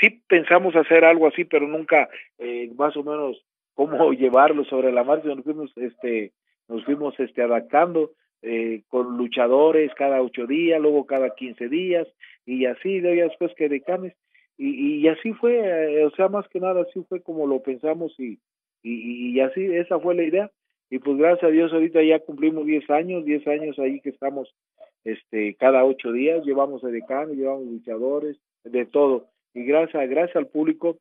sí 0.00 0.22
pensamos 0.28 0.74
hacer 0.76 1.04
algo 1.04 1.26
así, 1.26 1.44
pero 1.44 1.66
nunca 1.66 2.08
eh, 2.38 2.70
más 2.76 2.96
o 2.96 3.02
menos 3.02 3.44
cómo 3.74 4.12
llevarlo 4.12 4.64
sobre 4.64 4.92
la 4.92 5.04
marcha, 5.04 5.28
nos 5.28 5.44
fuimos, 5.44 5.72
este, 5.76 6.32
nos 6.68 6.84
fuimos, 6.84 7.18
este, 7.18 7.42
adaptando, 7.42 8.12
eh, 8.42 8.82
con 8.88 9.16
luchadores 9.16 9.92
cada 9.94 10.22
ocho 10.22 10.46
días, 10.46 10.80
luego 10.80 11.06
cada 11.06 11.34
quince 11.34 11.68
días, 11.68 12.06
y 12.46 12.66
así, 12.66 13.00
de 13.00 13.16
después 13.16 13.52
que 13.56 13.68
y, 14.60 14.96
y 14.96 15.08
así 15.08 15.32
fue, 15.34 15.60
eh, 15.60 16.04
o 16.04 16.10
sea, 16.10 16.28
más 16.28 16.48
que 16.48 16.58
nada 16.58 16.82
así 16.82 17.04
fue 17.08 17.22
como 17.22 17.46
lo 17.46 17.62
pensamos 17.62 18.12
y, 18.18 18.40
y, 18.82 19.30
y 19.30 19.40
así, 19.40 19.64
esa 19.64 20.00
fue 20.00 20.16
la 20.16 20.24
idea. 20.24 20.50
Y 20.90 20.98
pues 20.98 21.16
gracias 21.16 21.44
a 21.44 21.52
Dios 21.52 21.72
ahorita 21.72 22.02
ya 22.02 22.18
cumplimos 22.20 22.66
10 22.66 22.90
años, 22.90 23.24
10 23.24 23.46
años 23.46 23.78
ahí 23.78 24.00
que 24.00 24.08
estamos 24.08 24.52
este 25.04 25.54
cada 25.54 25.84
ocho 25.84 26.12
días, 26.12 26.44
llevamos 26.44 26.82
decanes, 26.82 27.36
llevamos 27.36 27.66
luchadores, 27.66 28.36
de 28.64 28.86
todo. 28.86 29.26
Y 29.54 29.64
gracias, 29.64 30.08
gracias 30.08 30.36
al 30.36 30.46
público, 30.48 30.98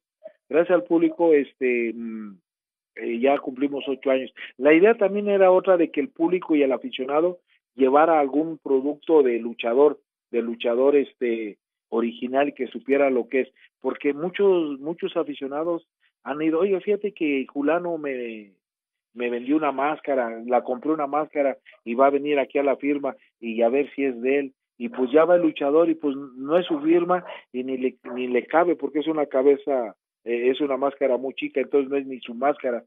gracias 0.50 0.76
al 0.76 0.84
público, 0.84 1.34
este 1.34 1.90
eh, 1.90 3.20
ya 3.20 3.38
cumplimos 3.40 3.84
ocho 3.88 4.12
años. 4.12 4.34
La 4.58 4.74
idea 4.74 4.96
también 4.96 5.28
era 5.30 5.52
otra 5.52 5.78
de 5.78 5.92
que 5.92 6.02
el 6.02 6.10
público 6.10 6.56
y 6.56 6.64
el 6.64 6.72
aficionado 6.72 7.40
llevara 7.76 8.20
algún 8.20 8.58
producto 8.58 9.24
de 9.24 9.40
luchador, 9.40 10.00
de 10.32 10.42
luchador 10.42 10.96
este 10.96 11.58
original 11.90 12.54
que 12.54 12.68
supiera 12.68 13.10
lo 13.10 13.30
que 13.30 13.42
es, 13.42 13.50
porque 13.80 14.14
muchos 14.14 14.80
muchos 14.80 15.16
aficionados 15.16 15.88
han 16.24 16.42
ido, 16.42 16.60
oye, 16.60 16.80
fíjate 16.82 17.14
que 17.14 17.46
Julano 17.48 17.98
me 17.98 18.52
me 19.18 19.30
vendió 19.30 19.58
una 19.58 19.72
máscara, 19.72 20.42
la 20.46 20.64
compré 20.64 20.92
una 20.92 21.08
máscara 21.08 21.58
y 21.84 21.96
va 21.96 22.08
a 22.08 22.12
venir 22.12 22.40
aquí 22.40 22.58
a 22.60 22.64
la 22.64 22.78
firma 22.78 23.16
y 23.40 23.62
a 23.62 23.70
ver 23.70 23.92
si 23.94 24.06
es 24.06 24.22
de 24.22 24.40
él 24.40 24.54
y 24.78 24.90
pues 24.90 25.12
ya 25.12 25.26
va 25.26 25.36
el 25.36 25.42
luchador 25.42 25.90
y 25.90 25.96
pues 25.96 26.16
no 26.16 26.58
es 26.58 26.66
su 26.66 26.80
firma 26.82 27.26
y 27.52 27.64
ni 27.64 27.78
le 27.78 27.96
ni 28.14 28.28
le 28.28 28.46
cabe 28.46 28.76
porque 28.76 29.00
es 29.00 29.08
una 29.08 29.26
cabeza 29.26 29.96
eh, 30.24 30.50
es 30.50 30.60
una 30.62 30.78
máscara 30.78 31.18
muy 31.18 31.34
chica, 31.34 31.62
entonces 31.62 31.90
no 31.90 31.98
es 31.98 32.06
ni 32.06 32.20
su 32.20 32.34
máscara. 32.34 32.84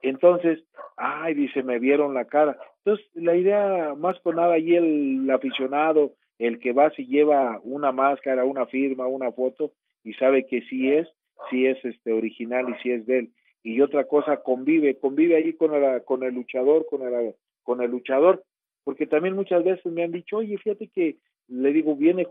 Entonces, 0.00 0.64
ay, 0.96 1.34
dice, 1.34 1.62
me 1.62 1.78
vieron 1.78 2.14
la 2.14 2.24
cara. 2.24 2.56
Entonces, 2.78 3.06
la 3.14 3.36
idea 3.36 3.94
más 3.94 4.18
con 4.20 4.36
nada 4.36 4.58
y 4.58 4.74
el 4.74 5.30
aficionado 5.30 6.12
el 6.38 6.60
que 6.60 6.72
va 6.72 6.90
si 6.90 7.04
lleva 7.06 7.60
una 7.64 7.92
máscara, 7.92 8.44
una 8.44 8.64
firma, 8.66 9.06
una 9.06 9.32
foto, 9.32 9.72
y 10.04 10.14
sabe 10.14 10.46
que 10.46 10.62
sí 10.62 10.90
es, 10.90 11.08
sí 11.50 11.66
es 11.66 11.84
este 11.84 12.12
original 12.12 12.68
y 12.70 12.82
sí 12.82 12.92
es 12.92 13.04
de 13.06 13.18
él. 13.18 13.30
Y 13.62 13.80
otra 13.80 14.04
cosa, 14.04 14.38
convive, 14.42 14.98
convive 14.98 15.36
allí 15.36 15.54
con 15.54 15.74
el, 15.74 16.04
con 16.04 16.22
el 16.22 16.34
luchador, 16.34 16.86
con 16.88 17.02
el, 17.02 17.34
con 17.62 17.82
el 17.82 17.90
luchador, 17.90 18.44
porque 18.84 19.06
también 19.06 19.34
muchas 19.34 19.64
veces 19.64 19.84
me 19.86 20.04
han 20.04 20.12
dicho, 20.12 20.38
oye, 20.38 20.56
fíjate 20.58 20.88
que 20.88 21.16
le 21.48 21.72
digo, 21.72 21.96
viene, 21.96 22.26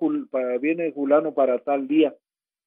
viene 0.62 0.92
Julano 0.92 1.34
para 1.34 1.60
tal 1.60 1.88
día. 1.88 2.16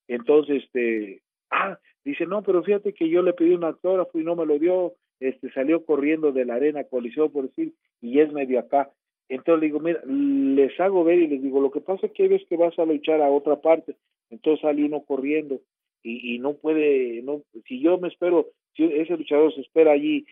Entonces, 0.08 0.64
este, 0.64 1.22
ah, 1.50 1.78
dice, 2.04 2.26
no, 2.26 2.42
pero 2.42 2.62
fíjate 2.62 2.92
que 2.92 3.08
yo 3.08 3.22
le 3.22 3.32
pedí 3.32 3.54
un 3.54 3.64
autógrafo 3.64 4.18
y 4.18 4.24
no 4.24 4.36
me 4.36 4.46
lo 4.46 4.58
dio, 4.58 4.94
este, 5.20 5.50
salió 5.52 5.84
corriendo 5.84 6.32
de 6.32 6.44
la 6.44 6.54
arena 6.54 6.84
coliseo, 6.84 7.30
por 7.30 7.48
decir, 7.48 7.72
y 8.00 8.20
es 8.20 8.32
medio 8.32 8.58
acá. 8.60 8.90
Entonces 9.28 9.60
le 9.60 9.66
digo, 9.66 9.80
mira, 9.80 10.00
les 10.04 10.78
hago 10.80 11.04
ver 11.04 11.18
y 11.18 11.28
les 11.28 11.42
digo, 11.42 11.60
lo 11.60 11.70
que 11.70 11.80
pasa 11.80 12.06
es 12.06 12.12
que 12.12 12.26
ves 12.26 12.42
que 12.48 12.56
vas 12.56 12.76
a 12.78 12.84
luchar 12.84 13.22
a 13.22 13.30
otra 13.30 13.60
parte. 13.60 13.96
Entonces 14.28 14.60
sale 14.62 14.84
uno 14.84 15.04
corriendo 15.04 15.60
y, 16.02 16.34
y 16.34 16.38
no 16.38 16.54
puede, 16.54 17.22
no, 17.22 17.42
si 17.66 17.80
yo 17.80 17.98
me 17.98 18.08
espero, 18.08 18.48
si 18.76 18.84
ese 18.84 19.16
luchador 19.16 19.54
se 19.54 19.60
espera 19.60 19.92
allí 19.92 20.26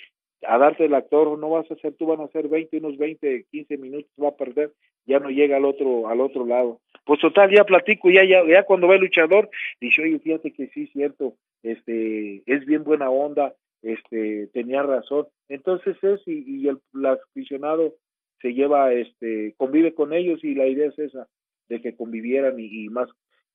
a 0.47 0.59
darte 0.59 0.85
el 0.85 0.95
actor, 0.95 1.39
no 1.39 1.51
vas 1.51 1.71
a 1.71 1.75
hacer, 1.75 1.95
tú 1.95 2.07
van 2.07 2.21
a 2.21 2.25
hacer 2.25 2.49
20, 2.49 2.79
unos 2.79 2.97
20, 2.97 3.47
15 3.51 3.77
minutos, 3.79 4.11
va 4.23 4.29
a 4.29 4.37
perder, 4.37 4.73
ya 5.07 5.19
no 5.19 5.31
llega 5.31 5.57
al 5.57 5.65
otro, 5.65 6.09
al 6.09 6.21
otro 6.21 6.47
lado. 6.47 6.81
Pues 7.05 7.21
total, 7.21 7.51
ya 7.51 7.65
platico, 7.65 8.11
ya, 8.11 8.25
ya, 8.25 8.47
ya 8.47 8.65
cuando 8.65 8.89
ve 8.89 8.97
el 8.97 9.03
luchador, 9.03 9.51
dice, 9.81 10.03
oye, 10.03 10.19
fíjate 10.21 10.53
que 10.53 10.69
sí, 10.69 10.87
cierto, 10.89 11.35
este, 11.63 12.43
es 12.47 12.65
bien 12.67 12.85
buena 12.85 13.11
onda, 13.11 13.55
este, 13.83 14.49
tenía 14.49 14.83
razón. 14.83 15.27
Entonces 15.49 15.97
es, 16.03 16.21
y, 16.27 16.69
el, 16.69 16.79
el 16.95 17.07
aficionado 17.07 17.95
se 18.41 18.55
lleva, 18.55 18.93
este, 18.93 19.55
convive 19.57 19.95
con 19.95 20.13
ellos 20.13 20.45
y 20.45 20.55
la 20.55 20.67
idea 20.67 20.89
es 20.89 20.99
esa, 20.99 21.27
de 21.69 21.81
que 21.81 21.97
convivieran 21.97 22.59
y 22.59 22.89
más 22.89 23.09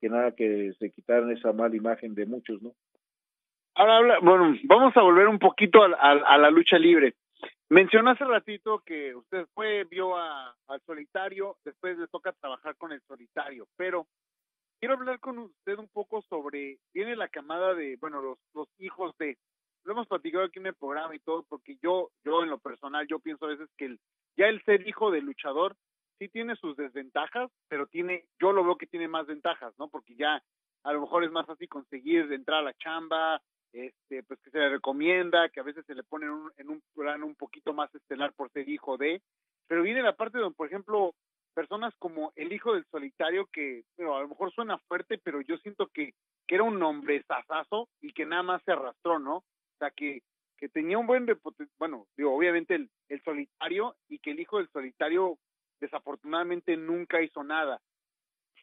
que 0.03 0.09
nada 0.09 0.35
que 0.35 0.73
se 0.79 0.91
quitaran 0.91 1.31
esa 1.31 1.53
mala 1.53 1.77
imagen 1.77 2.13
de 2.13 2.25
muchos, 2.25 2.61
¿no? 2.61 2.73
Ahora, 3.73 4.19
bueno, 4.19 4.53
vamos 4.65 4.95
a 4.97 5.01
volver 5.01 5.29
un 5.29 5.39
poquito 5.39 5.81
a, 5.81 5.87
a, 5.87 6.11
a, 6.11 6.37
la 6.37 6.49
lucha 6.51 6.77
libre. 6.77 7.15
Mencionó 7.69 8.11
hace 8.11 8.25
ratito 8.25 8.83
que 8.85 9.15
usted 9.15 9.45
fue, 9.53 9.85
vio 9.85 10.17
a, 10.17 10.53
al 10.67 10.81
solitario, 10.85 11.55
después 11.63 11.97
le 11.97 12.07
toca 12.07 12.33
trabajar 12.33 12.75
con 12.75 12.91
el 12.91 12.99
solitario, 13.07 13.65
pero 13.77 14.05
quiero 14.77 14.95
hablar 14.95 15.21
con 15.21 15.39
usted 15.39 15.77
un 15.79 15.87
poco 15.87 16.21
sobre, 16.23 16.79
viene 16.93 17.15
la 17.15 17.29
camada 17.29 17.73
de, 17.73 17.95
bueno, 18.01 18.21
los, 18.21 18.37
los 18.53 18.67
hijos 18.79 19.15
de, 19.17 19.37
lo 19.85 19.93
hemos 19.93 20.07
platicado 20.07 20.43
aquí 20.43 20.59
en 20.59 20.67
el 20.67 20.75
programa 20.75 21.15
y 21.15 21.19
todo, 21.19 21.45
porque 21.47 21.77
yo, 21.81 22.09
yo 22.25 22.43
en 22.43 22.49
lo 22.49 22.57
personal, 22.57 23.07
yo 23.07 23.19
pienso 23.19 23.45
a 23.45 23.55
veces 23.55 23.69
que 23.77 23.85
el, 23.85 23.99
ya 24.35 24.47
el 24.47 24.61
ser 24.65 24.85
hijo 24.85 25.11
de 25.11 25.21
luchador 25.21 25.77
sí 26.19 26.29
tiene 26.29 26.55
sus 26.55 26.75
desventajas, 26.75 27.51
pero 27.67 27.87
tiene, 27.87 28.25
yo 28.39 28.51
lo 28.51 28.63
veo 28.63 28.77
que 28.77 28.87
tiene 28.87 29.07
más 29.07 29.27
ventajas, 29.27 29.73
¿no? 29.77 29.87
Porque 29.87 30.15
ya 30.15 30.41
a 30.83 30.93
lo 30.93 31.01
mejor 31.01 31.23
es 31.23 31.31
más 31.31 31.45
fácil 31.45 31.67
conseguir 31.69 32.31
entrar 32.31 32.59
a 32.59 32.63
la 32.63 32.73
chamba, 32.73 33.41
este, 33.71 34.23
pues 34.23 34.39
que 34.41 34.51
se 34.51 34.59
le 34.59 34.69
recomienda, 34.69 35.49
que 35.49 35.59
a 35.59 35.63
veces 35.63 35.85
se 35.85 35.95
le 35.95 36.03
pone 36.03 36.25
en 36.25 36.31
un, 36.31 36.51
en 36.57 36.69
un 36.69 36.81
plano 36.93 37.25
un 37.25 37.35
poquito 37.35 37.73
más 37.73 37.93
estelar 37.95 38.33
por 38.33 38.51
ser 38.51 38.69
hijo 38.69 38.97
de, 38.97 39.21
pero 39.67 39.81
viene 39.81 40.03
la 40.03 40.15
parte 40.15 40.37
donde, 40.37 40.55
por 40.55 40.67
ejemplo, 40.67 41.15
personas 41.53 41.93
como 41.99 42.33
el 42.35 42.51
hijo 42.51 42.73
del 42.73 42.85
solitario, 42.91 43.47
que 43.51 43.83
bueno, 43.97 44.15
a 44.15 44.21
lo 44.21 44.27
mejor 44.27 44.51
suena 44.53 44.77
fuerte, 44.87 45.17
pero 45.17 45.41
yo 45.41 45.57
siento 45.57 45.87
que, 45.87 46.13
que 46.47 46.55
era 46.55 46.63
un 46.63 46.81
hombre 46.83 47.23
sasazo 47.23 47.89
y 48.01 48.13
que 48.13 48.25
nada 48.25 48.43
más 48.43 48.61
se 48.63 48.71
arrastró, 48.71 49.19
¿no? 49.19 49.37
O 49.37 49.77
sea, 49.79 49.91
que, 49.91 50.21
que 50.57 50.69
tenía 50.69 50.97
un 50.97 51.07
buen, 51.07 51.27
bueno, 51.77 52.07
digo, 52.17 52.35
obviamente 52.35 52.75
el, 52.75 52.89
el 53.09 53.23
solitario 53.23 53.95
y 54.09 54.19
que 54.19 54.31
el 54.31 54.39
hijo 54.39 54.57
del 54.57 54.69
solitario 54.69 55.37
desafortunadamente 55.83 56.77
nunca 56.77 57.21
hizo 57.21 57.43
nada. 57.43 57.81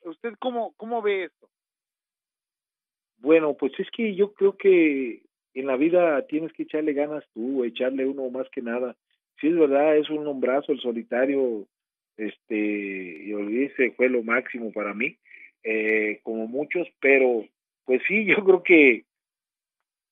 ¿Usted 0.04 0.34
cómo, 0.38 0.72
cómo 0.76 1.02
ve 1.02 1.24
esto? 1.24 1.48
Bueno, 3.18 3.54
pues 3.54 3.72
es 3.78 3.88
que 3.90 4.14
yo 4.14 4.32
creo 4.32 4.56
que 4.56 5.22
en 5.52 5.66
la 5.66 5.76
vida 5.76 6.26
tienes 6.26 6.52
que 6.54 6.62
echarle 6.62 6.94
ganas 6.94 7.22
tú, 7.34 7.64
echarle 7.64 8.06
uno 8.06 8.30
más 8.30 8.48
que 8.50 8.62
nada. 8.62 8.96
Si 9.38 9.48
es 9.48 9.56
verdad, 9.56 9.96
es 9.96 10.08
un 10.08 10.26
hombrazo 10.26 10.72
el 10.72 10.80
solitario, 10.80 11.66
este, 12.16 12.56
y 13.24 13.32
olvídese, 13.34 13.92
fue 13.92 14.08
lo 14.08 14.22
máximo 14.22 14.72
para 14.72 14.94
mí, 14.94 15.16
eh, 15.62 16.20
como 16.22 16.46
muchos, 16.46 16.88
pero 17.00 17.44
pues 17.84 18.00
sí, 18.08 18.24
yo 18.26 18.42
creo 18.44 18.62
que 18.62 19.04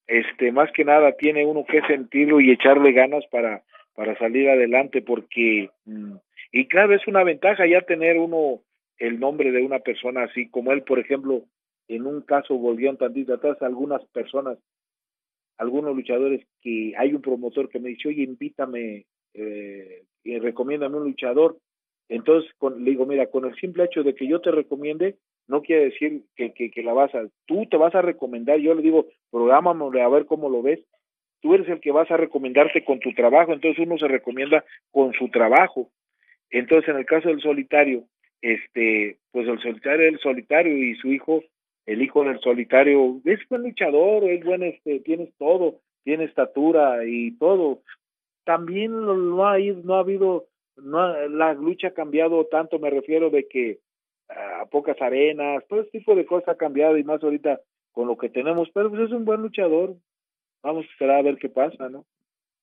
este, 0.07 0.53
más 0.53 0.71
que 0.73 0.85
nada 0.85 1.12
tiene 1.12 1.47
uno 1.47 1.64
que 1.64 1.81
sentirlo 1.83 2.40
y 2.40 2.51
echarle 2.51 2.92
ganas 2.92 3.25
para, 3.31 3.62
para 3.94 4.16
salir 4.18 4.49
adelante, 4.49 5.03
porque, 5.03 5.71
mm, 5.87 6.14
y 6.53 6.67
claro, 6.69 6.95
es 6.95 7.07
una 7.07 7.25
ventaja 7.25 7.67
ya 7.67 7.83
tener 7.83 8.19
uno 8.19 8.63
el 8.99 9.21
nombre 9.21 9.53
de 9.53 9.65
una 9.65 9.79
persona 9.81 10.25
así 10.25 10.49
como 10.49 10.73
él, 10.73 10.83
por 10.83 10.99
ejemplo, 10.99 11.45
en 11.89 12.07
un 12.07 12.23
caso 12.23 12.57
volvió 12.57 12.91
un 12.91 12.97
tantito 12.97 13.35
atrás 13.35 13.61
algunas 13.63 14.05
personas, 14.07 14.59
algunos 15.57 15.95
luchadores 15.95 16.47
que 16.61 16.95
hay 16.97 17.15
un 17.15 17.23
promotor 17.23 17.69
que 17.69 17.81
me 17.81 17.91
dice, 17.91 18.09
oye, 18.09 18.23
invítame 18.23 19.07
eh, 19.35 20.05
y 20.25 20.39
recomiéndame 20.39 20.97
un 20.97 21.05
luchador. 21.05 21.59
Entonces 22.09 22.51
con, 22.59 22.85
le 22.85 22.91
digo, 22.91 23.07
mira, 23.07 23.27
con 23.27 23.45
el 23.45 23.55
simple 23.57 23.85
hecho 23.85 24.03
de 24.03 24.15
que 24.15 24.27
yo 24.27 24.41
te 24.41 24.51
recomiende, 24.51 25.17
no 25.47 25.63
quiere 25.63 25.87
decir 25.87 26.23
que, 26.37 26.53
que, 26.53 26.83
la 26.83 26.93
vas 26.93 27.15
a, 27.15 27.27
tú 27.47 27.67
te 27.67 27.77
vas 27.77 27.95
a 27.95 28.03
recomendar, 28.03 28.59
yo 28.59 28.75
le 28.75 28.83
digo, 28.83 29.07
programámosle 29.31 30.03
a 30.03 30.09
ver 30.09 30.27
cómo 30.27 30.49
lo 30.49 30.63
ves, 30.63 30.81
tú 31.41 31.55
eres 31.55 31.69
el 31.69 31.81
que 31.81 31.93
vas 31.93 32.11
a 32.11 32.17
recomendarte 32.17 32.85
con 32.85 33.01
tu 33.01 33.13
trabajo, 33.13 33.53
entonces 33.53 33.87
uno 33.87 33.99
se 33.99 34.09
recomienda 34.09 34.65
con 34.91 35.13
su 35.15 35.29
trabajo. 35.29 35.91
Entonces, 36.51 36.89
en 36.89 36.97
el 36.97 37.07
caso 37.07 37.29
del 37.29 37.41
solitario, 37.41 38.05
este, 38.41 39.19
pues 39.33 39.47
el 39.49 39.59
solitario, 39.61 40.09
el 40.09 40.19
solitario 40.19 40.77
y 40.77 40.95
su 40.97 41.13
hijo 41.13 41.43
el 41.89 42.03
hijo 42.03 42.23
del 42.23 42.39
solitario 42.41 43.19
es 43.25 43.41
buen 43.49 43.63
luchador, 43.63 44.23
es 44.25 44.45
buen, 44.45 44.63
este, 44.63 45.01
tienes 45.01 45.31
todo, 45.39 45.81
tiene 46.05 46.25
estatura 46.25 47.07
y 47.07 47.35
todo. 47.39 47.81
También 48.45 48.93
no 48.93 49.49
ha, 49.49 49.59
no 49.59 49.95
ha 49.95 50.01
habido, 50.01 50.49
no 50.77 51.01
ha, 51.01 51.27
la 51.29 51.55
lucha 51.55 51.89
ha 51.89 51.95
cambiado 51.95 52.45
tanto, 52.45 52.79
me 52.79 52.91
refiero 52.91 53.31
de 53.31 53.49
que 53.49 53.79
a 54.29 54.67
pocas 54.67 55.01
arenas, 55.01 55.67
todo 55.67 55.81
ese 55.81 55.93
tipo 55.93 56.15
de 56.15 56.27
cosas 56.27 56.51
ha 56.51 56.59
cambiado 56.59 56.99
y 56.99 57.05
más 57.05 57.25
ahorita 57.25 57.63
con 57.93 58.07
lo 58.07 58.19
que 58.19 58.29
tenemos, 58.29 58.69
pero 58.75 58.91
pues 58.91 59.05
es 59.05 59.13
un 59.13 59.25
buen 59.25 59.41
luchador. 59.41 59.97
Vamos 60.63 60.85
a 60.85 60.93
esperar 60.93 61.21
a 61.21 61.23
ver 61.23 61.39
qué 61.39 61.49
pasa, 61.49 61.89
¿no? 61.89 62.05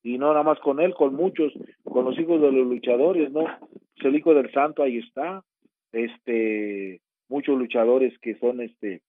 Y 0.05 0.19
no 0.19 0.27
nada 0.27 0.43
más 0.43 0.59
con 0.59 0.79
él, 0.79 0.93
con 0.93 1.15
muchos, 1.15 1.51
con 1.83 2.05
los 2.05 2.15
hijos 2.19 2.39
de 2.39 2.51
los 2.51 2.67
luchadores, 2.67 3.31
¿no? 3.31 3.43
Pues 3.43 4.05
el 4.05 4.15
hijo 4.15 4.35
del 4.35 4.51
santo 4.51 4.83
ahí 4.83 4.99
está, 4.99 5.43
este, 5.91 7.01
muchos 7.27 7.57
luchadores 7.57 8.15
que 8.19 8.37
son, 8.37 8.61
este, 8.61 9.01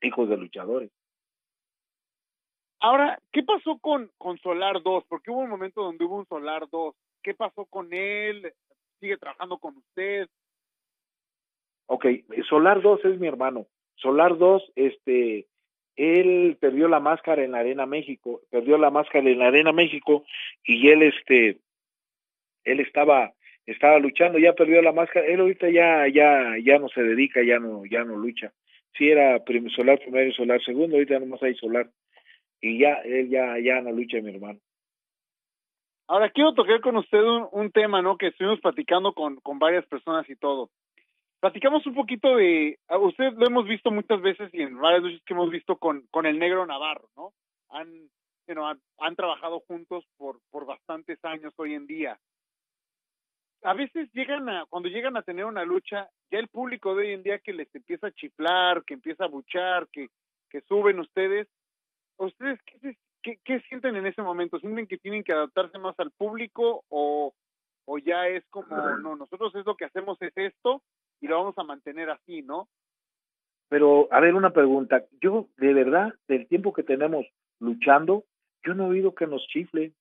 hijos 0.00 0.28
de 0.28 0.36
luchadores. 0.36 0.92
Ahora, 2.78 3.18
¿qué 3.32 3.42
pasó 3.42 3.78
con, 3.80 4.12
con 4.16 4.38
Solar 4.38 4.80
2? 4.84 5.04
Porque 5.08 5.32
hubo 5.32 5.40
un 5.40 5.50
momento 5.50 5.82
donde 5.82 6.04
hubo 6.04 6.18
un 6.18 6.26
Solar 6.28 6.68
2. 6.70 6.94
¿Qué 7.20 7.34
pasó 7.34 7.64
con 7.64 7.92
él? 7.92 8.52
¿Sigue 9.00 9.16
trabajando 9.16 9.58
con 9.58 9.76
usted? 9.76 10.28
Ok, 11.86 12.06
Solar 12.48 12.80
2 12.80 13.04
es 13.06 13.18
mi 13.18 13.26
hermano. 13.26 13.66
Solar 13.96 14.38
2, 14.38 14.72
este, 14.76 15.48
él 15.96 16.56
perdió 16.60 16.88
la 16.88 17.00
máscara 17.00 17.44
en 17.44 17.52
la 17.52 17.58
Arena 17.58 17.86
México, 17.86 18.40
perdió 18.50 18.78
la 18.78 18.90
máscara 18.90 19.28
en 19.28 19.38
la 19.38 19.48
Arena 19.48 19.72
México 19.72 20.24
y 20.64 20.88
él, 20.88 21.02
este, 21.02 21.58
él 22.64 22.80
estaba, 22.80 23.32
estaba 23.66 23.98
luchando, 23.98 24.38
ya 24.38 24.54
perdió 24.54 24.82
la 24.82 24.92
máscara, 24.92 25.26
él 25.26 25.40
ahorita 25.40 25.70
ya, 25.70 26.08
ya, 26.08 26.56
ya 26.62 26.78
no 26.78 26.88
se 26.88 27.02
dedica, 27.02 27.42
ya 27.42 27.58
no, 27.58 27.84
ya 27.84 28.04
no 28.04 28.16
lucha 28.16 28.52
sí 28.96 29.08
era 29.08 29.38
prim 29.44 29.68
solar 29.70 29.98
primero 29.98 30.28
y 30.28 30.34
solar 30.34 30.62
segundo, 30.62 30.96
ahorita 30.96 31.18
nomás 31.18 31.42
hay 31.42 31.54
solar. 31.54 31.90
Y 32.60 32.78
ya, 32.78 32.94
él 33.04 33.28
ya, 33.28 33.58
ya 33.58 33.80
no 33.80 33.90
lucha 33.90 34.20
mi 34.20 34.30
hermano. 34.30 34.60
Ahora 36.06 36.30
quiero 36.30 36.52
tocar 36.54 36.80
con 36.80 36.96
usted 36.96 37.18
un, 37.18 37.48
un 37.50 37.72
tema, 37.72 38.02
¿no? 38.02 38.16
Que 38.16 38.28
estuvimos 38.28 38.60
platicando 38.60 39.12
con, 39.14 39.36
con 39.36 39.58
varias 39.58 39.86
personas 39.86 40.28
y 40.28 40.36
todo. 40.36 40.70
Platicamos 41.42 41.84
un 41.88 41.94
poquito 41.94 42.36
de, 42.36 42.78
a 42.86 42.98
usted 42.98 43.32
lo 43.32 43.48
hemos 43.48 43.66
visto 43.66 43.90
muchas 43.90 44.20
veces 44.20 44.48
y 44.54 44.62
en 44.62 44.78
varias 44.78 45.02
veces 45.02 45.22
que 45.26 45.34
hemos 45.34 45.50
visto 45.50 45.76
con, 45.76 46.06
con 46.12 46.24
el 46.24 46.38
negro 46.38 46.64
Navarro, 46.64 47.08
¿no? 47.16 47.32
Han, 47.70 47.92
you 48.46 48.54
know, 48.54 48.64
han, 48.64 48.80
han 48.98 49.16
trabajado 49.16 49.58
juntos 49.66 50.04
por, 50.16 50.38
por 50.52 50.66
bastantes 50.66 51.18
años 51.24 51.52
hoy 51.56 51.74
en 51.74 51.88
día 51.88 52.16
a 53.64 53.74
veces 53.74 54.08
llegan 54.12 54.48
a, 54.48 54.66
cuando 54.66 54.88
llegan 54.88 55.16
a 55.16 55.22
tener 55.22 55.44
una 55.44 55.64
lucha, 55.64 56.08
ya 56.30 56.38
el 56.38 56.48
público 56.48 56.94
de 56.94 57.06
hoy 57.06 57.12
en 57.14 57.22
día 57.22 57.38
que 57.38 57.52
les 57.52 57.72
empieza 57.74 58.08
a 58.08 58.12
chiflar, 58.12 58.84
que 58.84 58.94
empieza 58.94 59.24
a 59.24 59.28
buchar, 59.28 59.88
que, 59.88 60.08
que 60.50 60.60
suben 60.62 60.98
ustedes, 60.98 61.48
¿ustedes 62.18 62.60
qué, 62.66 62.96
qué, 63.22 63.38
qué 63.44 63.60
sienten 63.68 63.96
en 63.96 64.06
ese 64.06 64.22
momento? 64.22 64.58
¿Sienten 64.58 64.86
que 64.86 64.98
tienen 64.98 65.22
que 65.22 65.32
adaptarse 65.32 65.78
más 65.78 65.98
al 65.98 66.10
público 66.10 66.84
o, 66.88 67.34
o 67.84 67.98
ya 67.98 68.26
es 68.26 68.44
como, 68.48 68.66
no, 69.02 69.16
nosotros 69.16 69.54
es 69.54 69.64
lo 69.64 69.76
que 69.76 69.84
hacemos 69.84 70.20
es 70.22 70.32
esto 70.36 70.82
y 71.22 71.28
lo 71.28 71.38
vamos 71.38 71.56
a 71.56 71.64
mantener 71.64 72.10
así, 72.10 72.42
¿no? 72.42 72.68
Pero, 73.68 74.08
a 74.10 74.20
ver, 74.20 74.34
una 74.34 74.50
pregunta. 74.50 75.04
Yo, 75.22 75.46
de 75.56 75.72
verdad, 75.72 76.12
del 76.28 76.46
tiempo 76.46 76.74
que 76.74 76.82
tenemos 76.82 77.24
luchando, 77.58 78.24
yo 78.66 78.74
no 78.74 78.86
he 78.86 78.90
oído 78.90 79.14
que 79.14 79.26
nos 79.26 79.46
chiflen. 79.46 79.94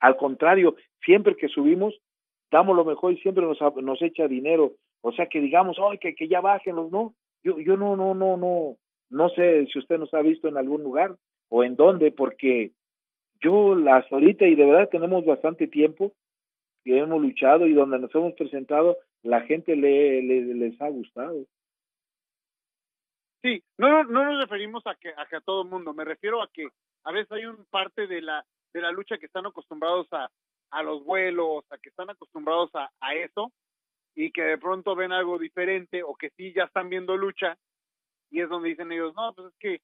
Al 0.00 0.16
contrario, 0.16 0.76
siempre 1.02 1.36
que 1.36 1.48
subimos, 1.48 1.94
damos 2.50 2.76
lo 2.76 2.84
mejor 2.84 3.12
y 3.12 3.18
siempre 3.18 3.44
nos, 3.44 3.58
nos 3.82 4.02
echa 4.02 4.28
dinero. 4.28 4.72
O 5.00 5.12
sea, 5.12 5.26
que 5.26 5.40
digamos, 5.40 5.78
ay, 5.80 5.98
que, 5.98 6.14
que 6.14 6.28
ya 6.28 6.40
bájenlos, 6.40 6.90
¿no? 6.90 7.14
Yo, 7.42 7.58
yo 7.60 7.76
no, 7.76 7.96
no, 7.96 8.14
no, 8.14 8.36
no, 8.36 8.76
No 9.10 9.28
sé 9.30 9.66
si 9.72 9.78
usted 9.78 9.98
nos 9.98 10.12
ha 10.12 10.22
visto 10.22 10.48
en 10.48 10.56
algún 10.56 10.82
lugar 10.82 11.16
o 11.48 11.62
en 11.62 11.76
dónde, 11.76 12.10
porque 12.10 12.72
yo 13.40 13.74
las 13.74 14.10
ahorita 14.10 14.46
y 14.46 14.54
de 14.54 14.66
verdad 14.66 14.88
tenemos 14.90 15.24
bastante 15.24 15.68
tiempo 15.68 16.12
que 16.84 16.98
hemos 16.98 17.22
luchado 17.22 17.66
y 17.66 17.74
donde 17.74 17.98
nos 17.98 18.14
hemos 18.14 18.34
presentado, 18.34 18.96
la 19.24 19.40
gente 19.42 19.74
le, 19.74 20.22
le- 20.22 20.54
les 20.54 20.80
ha 20.80 20.88
gustado. 20.88 21.44
Sí, 23.42 23.62
no, 23.76 23.88
no, 23.90 24.04
no 24.04 24.24
nos 24.24 24.40
referimos 24.42 24.86
a 24.86 24.94
que, 24.94 25.10
a 25.16 25.26
que 25.26 25.36
a 25.36 25.40
todo 25.40 25.62
el 25.62 25.68
mundo, 25.68 25.92
me 25.92 26.04
refiero 26.04 26.42
a 26.42 26.48
que 26.48 26.66
a 27.04 27.12
veces 27.12 27.30
hay 27.32 27.44
un 27.46 27.64
parte 27.66 28.06
de 28.06 28.22
la, 28.22 28.44
de 28.72 28.80
la 28.80 28.90
lucha 28.92 29.18
que 29.18 29.26
están 29.26 29.44
acostumbrados 29.46 30.06
a, 30.12 30.30
a 30.70 30.82
los 30.82 31.04
vuelos, 31.04 31.64
a 31.70 31.78
que 31.78 31.90
están 31.90 32.08
acostumbrados 32.10 32.70
a, 32.74 32.90
a 33.00 33.14
eso, 33.14 33.52
y 34.14 34.30
que 34.30 34.42
de 34.42 34.58
pronto 34.58 34.94
ven 34.94 35.12
algo 35.12 35.38
diferente 35.38 36.02
o 36.02 36.14
que 36.14 36.30
sí 36.36 36.52
ya 36.54 36.64
están 36.64 36.88
viendo 36.88 37.16
lucha, 37.16 37.58
y 38.30 38.40
es 38.40 38.48
donde 38.48 38.70
dicen 38.70 38.90
ellos, 38.92 39.14
no, 39.14 39.32
pues 39.34 39.48
es 39.48 39.54
que, 39.58 39.74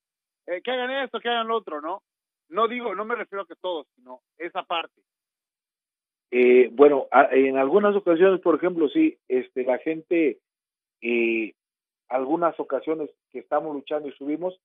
eh, 0.46 0.62
que 0.62 0.70
hagan 0.70 0.90
esto, 0.90 1.20
que 1.20 1.28
hagan 1.28 1.48
lo 1.48 1.56
otro, 1.58 1.80
¿no? 1.80 2.02
No 2.48 2.66
digo, 2.66 2.94
no 2.94 3.04
me 3.04 3.14
refiero 3.14 3.42
a 3.42 3.46
que 3.46 3.56
todos, 3.56 3.86
sino 3.94 4.22
esa 4.38 4.62
parte. 4.64 5.02
Eh, 6.30 6.68
bueno, 6.72 7.08
en 7.32 7.56
algunas 7.56 7.96
ocasiones, 7.96 8.40
por 8.40 8.54
ejemplo, 8.56 8.88
sí, 8.88 9.18
este, 9.28 9.64
la 9.64 9.78
gente, 9.78 10.38
eh, 11.00 11.54
algunas 12.08 12.58
ocasiones 12.60 13.10
que 13.30 13.40
estamos 13.40 13.74
luchando 13.74 14.08
y 14.08 14.12
subimos, 14.12 14.60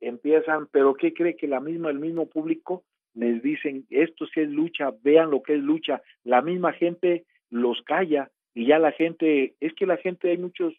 empiezan, 0.00 0.68
pero 0.72 0.94
¿qué 0.94 1.12
cree 1.12 1.36
que 1.36 1.46
la 1.46 1.60
misma, 1.60 1.90
el 1.90 1.98
mismo 1.98 2.26
público 2.26 2.84
les 3.14 3.42
dicen, 3.42 3.86
esto 3.90 4.26
sí 4.26 4.40
es 4.40 4.48
lucha, 4.48 4.90
vean 5.02 5.30
lo 5.30 5.42
que 5.42 5.54
es 5.54 5.62
lucha, 5.62 6.02
la 6.24 6.40
misma 6.40 6.72
gente 6.72 7.24
los 7.50 7.82
calla 7.82 8.30
y 8.54 8.66
ya 8.66 8.78
la 8.78 8.92
gente, 8.92 9.54
es 9.60 9.74
que 9.74 9.86
la 9.86 9.98
gente 9.98 10.30
hay 10.30 10.38
muchos, 10.38 10.74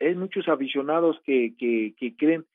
hay 0.00 0.14
muchos 0.14 0.48
aficionados 0.48 1.20
que, 1.24 1.54
que, 1.58 1.94
que 1.98 2.16
creen 2.16 2.46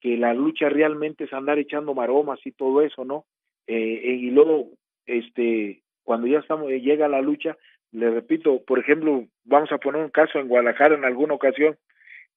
que 0.00 0.16
la 0.16 0.34
lucha 0.34 0.68
realmente 0.68 1.24
es 1.24 1.32
andar 1.32 1.58
echando 1.58 1.94
maromas 1.94 2.38
y 2.44 2.52
todo 2.52 2.82
eso, 2.82 3.04
¿no? 3.04 3.24
Eh, 3.66 4.02
eh, 4.04 4.14
y 4.14 4.30
luego, 4.30 4.68
este, 5.06 5.82
cuando 6.04 6.26
ya 6.28 6.38
estamos, 6.40 6.70
eh, 6.70 6.80
llega 6.80 7.08
la 7.08 7.22
lucha, 7.22 7.56
le 7.92 8.10
repito, 8.10 8.62
por 8.64 8.78
ejemplo, 8.78 9.26
vamos 9.44 9.72
a 9.72 9.78
poner 9.78 10.02
un 10.02 10.10
caso 10.10 10.38
en 10.38 10.48
Guadalajara 10.48 10.96
en 10.96 11.04
alguna 11.04 11.34
ocasión, 11.34 11.76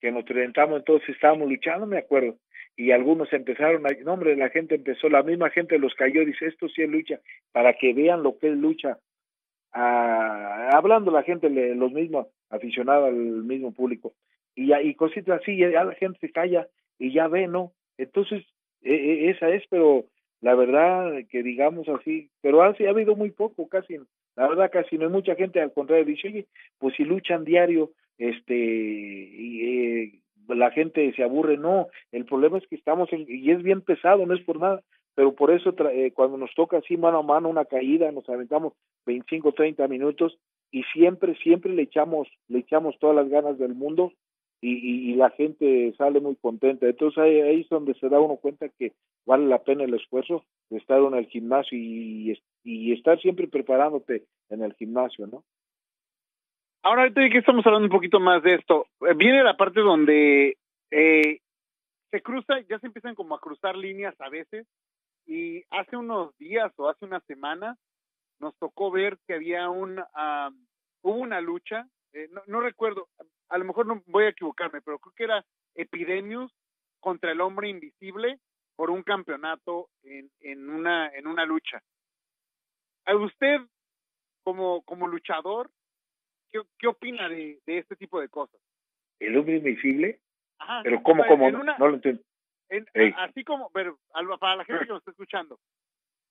que 0.02 0.12
nos 0.12 0.26
presentamos, 0.26 0.80
entonces 0.80 1.10
estábamos 1.10 1.50
luchando, 1.50 1.88
me 1.88 1.98
acuerdo, 2.00 2.38
y 2.76 2.92
algunos 2.92 3.32
empezaron 3.34 3.86
a, 3.88 3.90
no 4.04 4.14
hombre, 4.14 4.36
la 4.36 4.50
gente 4.50 4.76
empezó, 4.76 5.10
la 5.10 5.24
misma 5.24 5.50
gente 5.50 5.80
los 5.80 5.96
cayó, 5.96 6.26
dice, 6.26 6.48
esto 6.48 6.70
sí 6.70 6.84
es 6.84 6.90
lucha, 6.90 7.20
para 7.52 7.74
que 7.74 7.94
vean 7.94 8.24
lo 8.24 8.38
que 8.38 8.50
es 8.50 8.58
lucha, 8.58 9.00
Ah, 9.74 10.70
hablando 10.74 11.12
la 11.12 11.24
gente, 11.24 11.50
los 11.50 11.92
mismos 11.92 12.28
aficionados, 12.50 13.10
al 13.10 13.16
mismo 13.16 13.74
público, 13.74 14.14
y, 14.56 14.74
y 14.74 14.96
cositas 14.96 15.42
así, 15.42 15.58
ya 15.58 15.84
la 15.84 15.94
gente 15.96 16.18
se 16.20 16.32
calla 16.32 16.68
y 16.98 17.14
ya 17.14 17.28
ve, 17.28 17.48
¿no? 17.48 17.74
Entonces, 17.98 18.44
e- 18.82 18.96
e- 18.96 19.30
esa 19.30 19.50
es, 19.50 19.64
pero 19.70 20.06
la 20.42 20.56
verdad 20.56 21.12
que 21.30 21.44
digamos 21.44 21.88
así, 21.90 22.30
pero 22.42 22.62
así 22.62 22.86
ha 22.86 22.92
habido 22.92 23.16
muy 23.16 23.32
poco, 23.32 23.68
casi, 23.68 23.98
la 24.36 24.48
verdad 24.48 24.70
casi 24.72 24.98
no 24.98 25.06
hay 25.06 25.12
mucha 25.12 25.36
gente, 25.36 25.60
al 25.62 25.74
contrario, 25.74 26.06
dice, 26.06 26.28
oye, 26.28 26.46
pues 26.80 26.96
si 26.96 27.04
luchan 27.04 27.44
diario, 27.44 27.92
este, 28.18 28.56
y, 28.56 29.62
eh, 29.64 30.22
la 30.50 30.72
gente 30.72 31.12
se 31.14 31.24
aburre, 31.24 31.58
no, 31.58 31.88
el 32.12 32.26
problema 32.26 32.58
es 32.58 32.68
que 32.68 32.76
estamos, 32.76 33.12
en, 33.12 33.26
y 33.28 33.52
es 33.52 33.62
bien 33.64 33.82
pesado, 33.82 34.26
no 34.26 34.34
es 34.34 34.42
por 34.44 34.60
nada, 34.60 34.82
pero 35.16 35.34
por 35.34 35.52
eso 35.52 35.74
tra- 35.74 35.92
eh, 35.92 36.12
cuando 36.14 36.38
nos 36.38 36.54
toca 36.54 36.78
así 36.78 36.96
mano 36.96 37.20
a 37.20 37.24
mano 37.24 37.50
una 37.50 37.66
caída, 37.66 38.12
nos 38.12 38.30
aventamos 38.30 38.74
25, 39.06 39.52
30 39.54 39.88
minutos 39.88 40.38
y 40.72 40.84
siempre, 40.94 41.36
siempre 41.36 41.74
le 41.74 41.82
echamos, 41.84 42.28
le 42.48 42.60
echamos 42.60 42.98
todas 43.00 43.16
las 43.16 43.28
ganas 43.28 43.58
del 43.58 43.74
mundo 43.74 44.14
y, 44.62 45.12
y, 45.12 45.16
la 45.16 45.30
gente 45.32 45.94
sale 45.98 46.20
muy 46.20 46.36
contenta. 46.36 46.88
Entonces 46.88 47.18
ahí 47.18 47.62
es 47.62 47.70
donde 47.70 47.94
se 47.96 48.10
da 48.10 48.20
uno 48.20 48.38
cuenta 48.38 48.70
que 48.70 48.94
vale 49.28 49.46
la 49.46 49.62
pena 49.62 49.84
el 49.84 49.94
esfuerzo 49.94 50.46
de 50.70 50.78
estar 50.78 51.00
en 51.00 51.14
el 51.14 51.28
gimnasio 51.28 51.78
y, 51.78 52.42
estar 52.92 53.20
siempre 53.22 53.48
preparándote 53.48 54.26
en 54.50 54.64
el 54.64 54.74
gimnasio, 54.74 55.28
¿no? 55.28 55.44
Ahora, 56.84 57.04
ahorita 57.04 57.30
que 57.30 57.38
estamos 57.38 57.66
hablando 57.66 57.86
un 57.86 57.92
poquito 57.92 58.20
más 58.20 58.42
de 58.44 58.56
esto, 58.56 58.88
eh, 59.02 59.14
viene 59.16 59.44
la 59.44 59.56
parte 59.56 59.82
donde 59.82 60.58
eh, 60.92 61.40
se 62.12 62.22
cruza, 62.22 62.60
ya 62.70 62.80
se 62.80 62.88
empiezan 62.88 63.16
como 63.16 63.36
a 63.36 63.40
cruzar 63.40 63.76
líneas 63.76 64.16
a 64.20 64.30
veces, 64.30 64.66
y 65.26 65.64
hace 65.70 65.98
unos 65.98 66.36
días 66.38 66.72
o 66.78 66.90
hace 66.90 67.06
una 67.06 67.20
semana 67.22 67.78
nos 68.40 68.56
tocó 68.58 68.92
ver 68.92 69.18
que 69.28 69.34
había 69.34 69.70
un, 69.70 70.00
hubo 71.02 71.16
una 71.16 71.42
lucha, 71.42 71.88
eh, 72.14 72.28
no, 72.32 72.42
no 72.48 72.62
recuerdo, 72.62 73.08
a 73.50 73.58
lo 73.58 73.66
mejor 73.66 73.86
no 73.86 74.02
voy 74.08 74.26
a 74.26 74.30
equivocarme, 74.30 74.82
pero 74.82 75.00
creo 75.00 75.14
que 75.16 75.24
era 75.24 75.46
Epidemius 75.76 76.54
contra 77.00 77.32
el 77.32 77.42
hombre 77.42 77.70
invisible 77.70 78.40
por 78.78 78.90
un 78.92 79.04
campeonato 79.04 79.90
en, 80.04 80.32
en 80.40 80.70
una 80.70 81.08
en 81.10 81.28
una 81.28 81.46
lucha. 81.46 81.82
¿A 83.06 83.16
usted 83.16 83.58
como 84.44 84.82
como 84.84 85.08
luchador 85.08 85.70
qué, 86.52 86.62
qué 86.80 86.88
opina 86.88 87.28
de, 87.28 87.60
de 87.66 87.80
este 87.80 87.98
tipo 87.98 88.22
de 88.22 88.30
cosas? 88.30 88.62
El 89.20 89.36
hombre 89.38 89.58
invisible, 89.58 90.22
Ajá. 90.60 90.82
pero 90.84 91.02
¿cómo, 91.04 91.26
cómo? 91.28 91.50
No, 91.52 91.64
lo 91.78 91.96
entiendo. 91.96 92.22
en- 92.70 92.88
así 93.18 93.44
como, 93.44 93.70
pero 93.72 93.98
para 94.40 94.56
la 94.58 94.64
gente 94.66 94.86
que 94.86 94.90
nos 94.92 95.00
está 95.00 95.12
escuchando, 95.12 95.60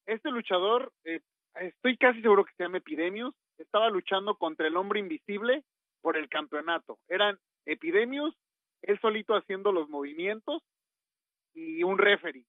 este 0.06 0.30
luchador, 0.30 0.92
eh, 1.04 1.20
estoy 1.56 1.96
casi 1.96 2.22
seguro 2.22 2.44
que 2.44 2.52
se 2.56 2.62
llama 2.62 2.78
Epidemius, 2.78 3.35
estaba 3.59 3.90
luchando 3.90 4.37
contra 4.37 4.68
el 4.68 4.76
hombre 4.76 5.00
invisible 5.00 5.64
por 6.00 6.16
el 6.16 6.28
campeonato. 6.28 7.00
Eran 7.09 7.38
Epidemius, 7.64 8.37
él 8.82 9.00
solito 9.00 9.35
haciendo 9.35 9.72
los 9.72 9.88
movimientos 9.88 10.62
y 11.57 11.83
un 11.83 11.99
referee. 11.99 12.45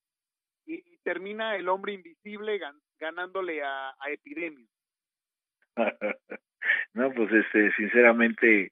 Y, 0.66 0.76
y 0.76 0.98
termina 1.04 1.56
el 1.56 1.70
hombre 1.70 1.94
invisible 1.94 2.60
gan- 2.60 2.80
ganándole 3.00 3.64
a, 3.64 3.90
a 3.90 4.12
Epidemius. 4.12 4.70
no, 6.94 7.12
pues 7.14 7.32
este, 7.32 7.72
sinceramente, 7.74 8.72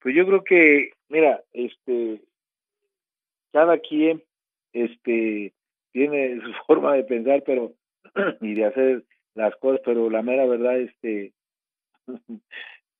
pues 0.00 0.14
yo 0.14 0.26
creo 0.26 0.44
que, 0.44 0.92
mira, 1.08 1.42
este, 1.52 2.22
cada 3.52 3.78
quien, 3.78 4.22
este, 4.72 5.52
tiene 5.92 6.40
su 6.40 6.52
forma 6.66 6.94
de 6.94 7.04
pensar, 7.04 7.42
pero 7.44 7.74
y 8.40 8.54
de 8.54 8.64
hacer 8.64 9.04
las 9.34 9.54
cosas, 9.56 9.80
pero 9.84 10.08
la 10.10 10.22
mera 10.22 10.46
verdad, 10.46 10.78
este, 10.78 11.32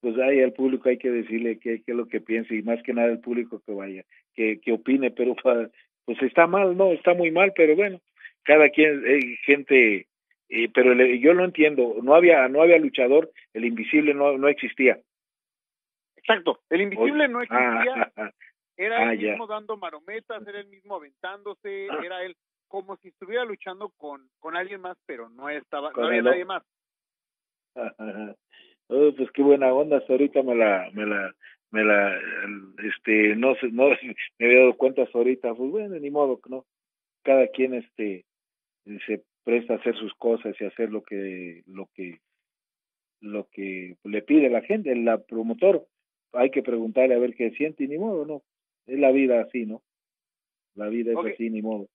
pues 0.00 0.18
ahí 0.18 0.40
al 0.42 0.52
público 0.52 0.88
hay 0.88 0.98
que 0.98 1.10
decirle 1.10 1.58
qué, 1.58 1.82
es 1.86 1.94
lo 1.94 2.08
que 2.08 2.20
piensa 2.20 2.54
y 2.54 2.62
más 2.62 2.82
que 2.82 2.92
nada 2.92 3.08
el 3.08 3.20
público 3.20 3.62
que 3.64 3.72
vaya, 3.72 4.04
que, 4.34 4.60
que 4.60 4.72
opine, 4.72 5.10
pero 5.10 5.34
pa- 5.36 5.70
pues 6.06 6.22
está 6.22 6.46
mal, 6.46 6.76
no, 6.76 6.92
está 6.92 7.12
muy 7.14 7.30
mal, 7.30 7.52
pero 7.54 7.76
bueno, 7.76 8.00
cada 8.44 8.70
quien, 8.70 9.04
hay 9.04 9.36
gente, 9.44 10.06
eh, 10.48 10.68
pero 10.72 10.94
le- 10.94 11.18
yo 11.18 11.34
lo 11.34 11.44
entiendo, 11.44 11.96
no 12.02 12.14
había, 12.14 12.48
no 12.48 12.62
había 12.62 12.78
luchador, 12.78 13.30
el 13.52 13.64
invisible 13.66 14.14
no, 14.14 14.38
no 14.38 14.48
existía. 14.48 14.98
Exacto, 16.16 16.60
el 16.70 16.80
invisible 16.80 17.28
no 17.28 17.42
existía, 17.42 18.12
Ah, 18.16 18.30
era 18.76 19.08
Ah, 19.08 19.12
él 19.12 19.20
ya. 19.20 19.30
mismo 19.32 19.46
dando 19.46 19.76
marometas, 19.76 20.46
era 20.46 20.60
él 20.60 20.68
mismo 20.68 20.96
aventándose, 20.96 21.86
era 21.86 22.22
él 22.24 22.36
como 22.68 22.96
si 22.96 23.08
estuviera 23.08 23.44
luchando 23.44 23.90
con, 23.96 24.28
con 24.38 24.56
alguien 24.56 24.80
más, 24.80 24.96
pero 25.06 25.28
no 25.28 25.48
estaba, 25.48 25.92
no 25.92 26.04
había 26.06 26.18
el- 26.18 26.24
nadie 26.24 26.44
más. 26.44 26.62
Oh, 28.88 29.12
pues 29.16 29.30
qué 29.32 29.42
buena 29.42 29.72
onda, 29.72 29.98
hasta 29.98 30.12
ahorita 30.12 30.42
me 30.42 30.54
la, 30.54 30.88
me 30.92 31.04
la, 31.06 31.34
me 31.70 31.84
la, 31.84 32.18
este, 32.84 33.36
no 33.36 33.54
sé, 33.56 33.68
no 33.70 33.88
me 34.38 34.46
había 34.46 34.60
dado 34.60 34.76
cuenta 34.76 35.02
hasta 35.02 35.18
ahorita, 35.18 35.54
pues 35.54 35.70
bueno, 35.70 35.98
ni 35.98 36.10
modo, 36.10 36.40
¿no? 36.48 36.66
Cada 37.22 37.48
quien, 37.48 37.74
este, 37.74 38.24
se 39.06 39.24
presta 39.44 39.74
a 39.74 39.76
hacer 39.76 39.96
sus 39.96 40.14
cosas 40.14 40.54
y 40.60 40.64
hacer 40.64 40.90
lo 40.90 41.02
que, 41.02 41.62
lo 41.66 41.88
que, 41.94 42.20
lo 43.20 43.48
que 43.50 43.96
le 44.04 44.22
pide 44.22 44.50
la 44.50 44.62
gente, 44.62 44.92
el 44.92 45.04
la 45.04 45.18
promotor, 45.18 45.86
hay 46.32 46.50
que 46.50 46.62
preguntarle 46.62 47.14
a 47.14 47.18
ver 47.18 47.34
qué 47.34 47.50
siente 47.52 47.84
y 47.84 47.88
ni 47.88 47.98
modo, 47.98 48.24
¿no? 48.26 48.42
Es 48.86 48.98
la 48.98 49.10
vida 49.10 49.40
así, 49.40 49.66
¿no? 49.66 49.82
La 50.74 50.88
vida 50.88 51.12
es 51.12 51.34
así, 51.34 51.50
ni 51.50 51.62
modo. 51.62 51.88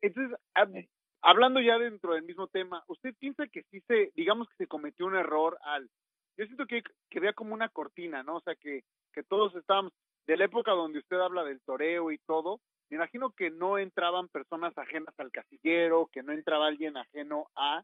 Entonces, 0.00 0.38
hab- 0.54 0.88
hablando 1.22 1.60
ya 1.60 1.78
dentro 1.78 2.14
del 2.14 2.22
mismo 2.22 2.46
tema, 2.46 2.84
¿usted 2.86 3.14
piensa 3.18 3.46
que 3.48 3.64
sí 3.64 3.80
se, 3.86 4.12
digamos 4.14 4.48
que 4.48 4.56
se 4.56 4.66
cometió 4.66 5.06
un 5.06 5.16
error 5.16 5.58
al, 5.62 5.90
yo 6.38 6.46
siento 6.46 6.66
que, 6.66 6.82
que 7.10 7.20
vea 7.20 7.32
como 7.32 7.52
una 7.52 7.68
cortina, 7.68 8.22
¿no? 8.22 8.36
O 8.36 8.40
sea, 8.40 8.54
que, 8.54 8.84
que 9.12 9.22
todos 9.24 9.54
estábamos, 9.56 9.92
de 10.26 10.36
la 10.36 10.44
época 10.44 10.70
donde 10.72 11.00
usted 11.00 11.18
habla 11.18 11.42
del 11.44 11.60
toreo 11.62 12.12
y 12.12 12.18
todo, 12.18 12.60
me 12.90 12.96
imagino 12.96 13.30
que 13.32 13.50
no 13.50 13.76
entraban 13.76 14.28
personas 14.28 14.76
ajenas 14.78 15.14
al 15.18 15.30
casillero, 15.32 16.08
que 16.12 16.22
no 16.22 16.32
entraba 16.32 16.68
alguien 16.68 16.96
ajeno 16.96 17.48
a, 17.56 17.82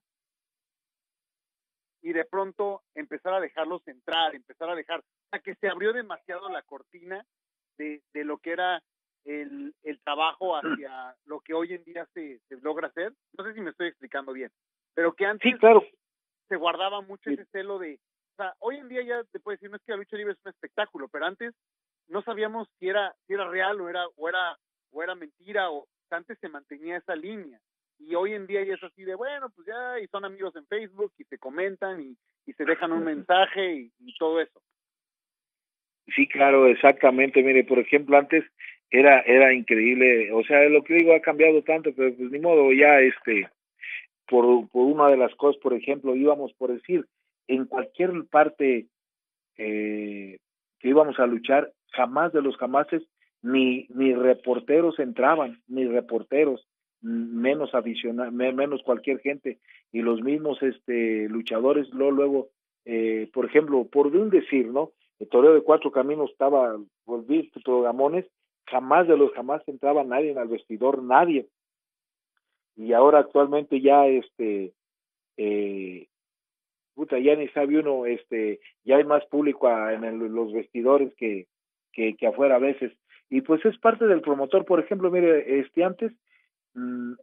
y 2.01 2.13
de 2.13 2.25
pronto 2.25 2.83
empezar 2.95 3.35
a 3.35 3.41
dejarlos 3.41 3.87
entrar, 3.89 4.35
empezar 4.35 4.71
a 4.71 4.75
dejar, 4.75 5.01
o 5.01 5.05
sea, 5.31 5.41
que 5.41 5.55
se 5.57 5.69
abrió 5.69 5.93
demasiado 5.93 6.49
la 6.51 6.63
cortina 6.63 7.25
de, 7.77 8.03
de 8.13 8.25
lo 8.25 8.39
que 8.39 8.53
era 8.53 8.83
el, 9.25 9.75
el 9.83 10.01
trabajo 10.03 10.55
hacia 10.55 11.17
lo 11.25 11.41
que 11.41 11.55
hoy 11.55 11.73
en 11.73 11.83
día 11.85 12.07
se, 12.13 12.41
se 12.49 12.57
logra 12.61 12.89
hacer. 12.89 13.13
No 13.37 13.45
sé 13.45 13.55
si 13.55 13.61
me 13.63 13.71
estoy 13.71 13.89
explicando 13.89 14.33
bien, 14.33 14.51
pero 14.95 15.15
que 15.15 15.25
antes 15.27 15.51
Sí, 15.51 15.59
claro, 15.59 15.83
se 16.49 16.57
guardaba 16.57 17.01
mucho 17.01 17.31
Sí. 17.31 17.35
ese 17.35 17.47
celo 17.47 17.79
de, 17.79 17.99
o 18.35 18.37
sea, 18.37 18.55
hoy 18.59 18.77
en 18.77 18.89
día 18.89 19.03
ya 19.03 19.23
te 19.31 19.39
puedes 19.39 19.61
decir, 19.61 19.71
no 19.71 19.77
es 19.77 19.83
que 19.85 19.93
la 19.93 19.99
lucha 19.99 20.17
libre 20.17 20.33
es 20.33 20.45
un 20.45 20.51
espectáculo, 20.51 21.09
pero 21.09 21.27
antes 21.27 21.55
no 22.09 22.23
sabíamos 22.23 22.69
si 22.79 22.89
era, 22.89 23.15
si 23.27 23.35
era 23.35 23.49
real 23.49 23.81
o 23.81 23.89
era, 23.89 24.05
o 24.17 24.29
era, 24.29 24.59
o 24.91 25.03
era 25.03 25.15
mentira, 25.15 25.71
o 25.71 25.87
antes 26.11 26.39
se 26.41 26.49
mantenía 26.49 26.97
esa 26.97 27.15
línea. 27.15 27.59
Y 27.99 28.15
hoy 28.17 28.35
en 28.35 28.47
día 28.47 28.65
ya 28.65 28.75
es 28.75 28.83
así 28.83 29.05
de, 29.05 29.15
bueno, 29.15 29.51
pues 29.55 29.69
ya, 29.69 30.01
y 30.01 30.09
son 30.09 30.25
amigos 30.25 30.55
en 30.57 30.67
Facebook, 30.67 31.13
y 31.17 31.25
se 31.25 31.39
comentan, 31.39 32.01
y, 32.01 32.17
y 32.47 32.53
se 32.55 32.65
dejan 32.65 32.93
un 32.93 33.05
mensaje, 33.05 33.73
y, 33.75 33.93
y 34.01 34.15
todo 34.19 34.41
eso. 34.41 34.61
Sí, 36.15 36.27
claro, 36.29 36.67
exactamente. 36.67 37.43
Mire, 37.43 37.65
por 37.65 37.79
ejemplo, 37.79 38.19
antes 38.19 38.45
era 38.91 39.21
era 39.21 39.53
increíble, 39.53 40.31
o 40.33 40.45
sea, 40.45 40.69
lo 40.69 40.85
que 40.85 40.95
digo 40.95 41.15
ha 41.15 41.21
cambiado 41.21 41.63
tanto, 41.63 41.93
pero 41.95 42.15
pues 42.15 42.31
ni 42.31 42.39
modo, 42.39 42.73
ya 42.73 43.01
este 43.01 43.49
por, 44.29 44.69
por 44.69 44.87
una 44.87 45.09
de 45.09 45.17
las 45.17 45.35
cosas, 45.35 45.61
por 45.63 45.75
ejemplo, 45.75 46.15
íbamos 46.15 46.53
por 46.55 46.73
decir, 46.73 47.07
en 47.49 47.67
cualquier 47.67 48.13
parte 48.31 48.87
eh, 49.57 50.39
que 50.79 50.89
íbamos 50.89 51.19
a 51.19 51.27
luchar, 51.27 51.73
jamás 51.93 52.33
de 52.33 52.43
los 52.43 52.57
jamases 52.57 53.03
ni 53.43 53.87
ni 53.91 54.15
reporteros 54.15 54.99
entraban, 54.99 55.63
ni 55.69 55.87
reporteros, 55.87 56.67
menos 57.01 57.75
aficionados, 57.75 58.33
menos 58.33 58.83
cualquier 58.83 59.21
gente 59.21 59.59
y 59.93 60.01
los 60.01 60.23
mismos 60.23 60.63
este 60.63 61.29
luchadores 61.29 61.89
luego 61.91 62.11
luego 62.11 62.49
eh, 62.85 63.31
por 63.33 63.47
ejemplo, 63.47 63.87
por 63.87 64.11
de 64.11 64.19
un 64.19 64.31
decir, 64.31 64.69
¿no? 64.69 64.93
El 65.19 65.29
toreo 65.29 65.55
de 65.55 65.63
cuatro 65.63 65.91
caminos 65.91 66.31
estaba 66.31 66.77
volví 67.07 67.51
Gamones, 67.65 68.27
jamás 68.67 69.09
de 69.09 69.17
los 69.17 69.33
jamás 69.33 69.63
entraba 69.67 70.05
nadie 70.05 70.37
al 70.39 70.49
vestidor, 70.49 71.03
nadie. 71.03 71.49
Y 72.77 72.93
ahora 72.93 73.21
actualmente 73.21 73.81
ya 73.81 74.07
este 74.07 74.75
eh, 75.37 76.09
puta, 76.95 77.19
ya 77.19 77.37
ni 77.37 77.49
sabe 77.49 77.79
uno, 77.79 78.07
este, 78.07 78.61
ya 78.85 78.97
hay 78.97 79.05
más 79.05 79.25
público 79.27 79.69
en 79.69 80.05
el, 80.05 80.19
los 80.19 80.53
vestidores 80.53 81.15
que, 81.17 81.47
que, 81.93 82.17
afuera 82.27 82.57
a 82.57 82.61
veces. 82.61 82.93
Y 83.31 83.41
pues 83.41 83.65
es 83.65 83.77
parte 83.79 84.07
del 84.07 84.21
promotor, 84.21 84.65
por 84.65 84.81
ejemplo, 84.81 85.11
mire, 85.11 85.61
este 85.61 85.83
antes 85.85 86.13
mm, 86.75 87.15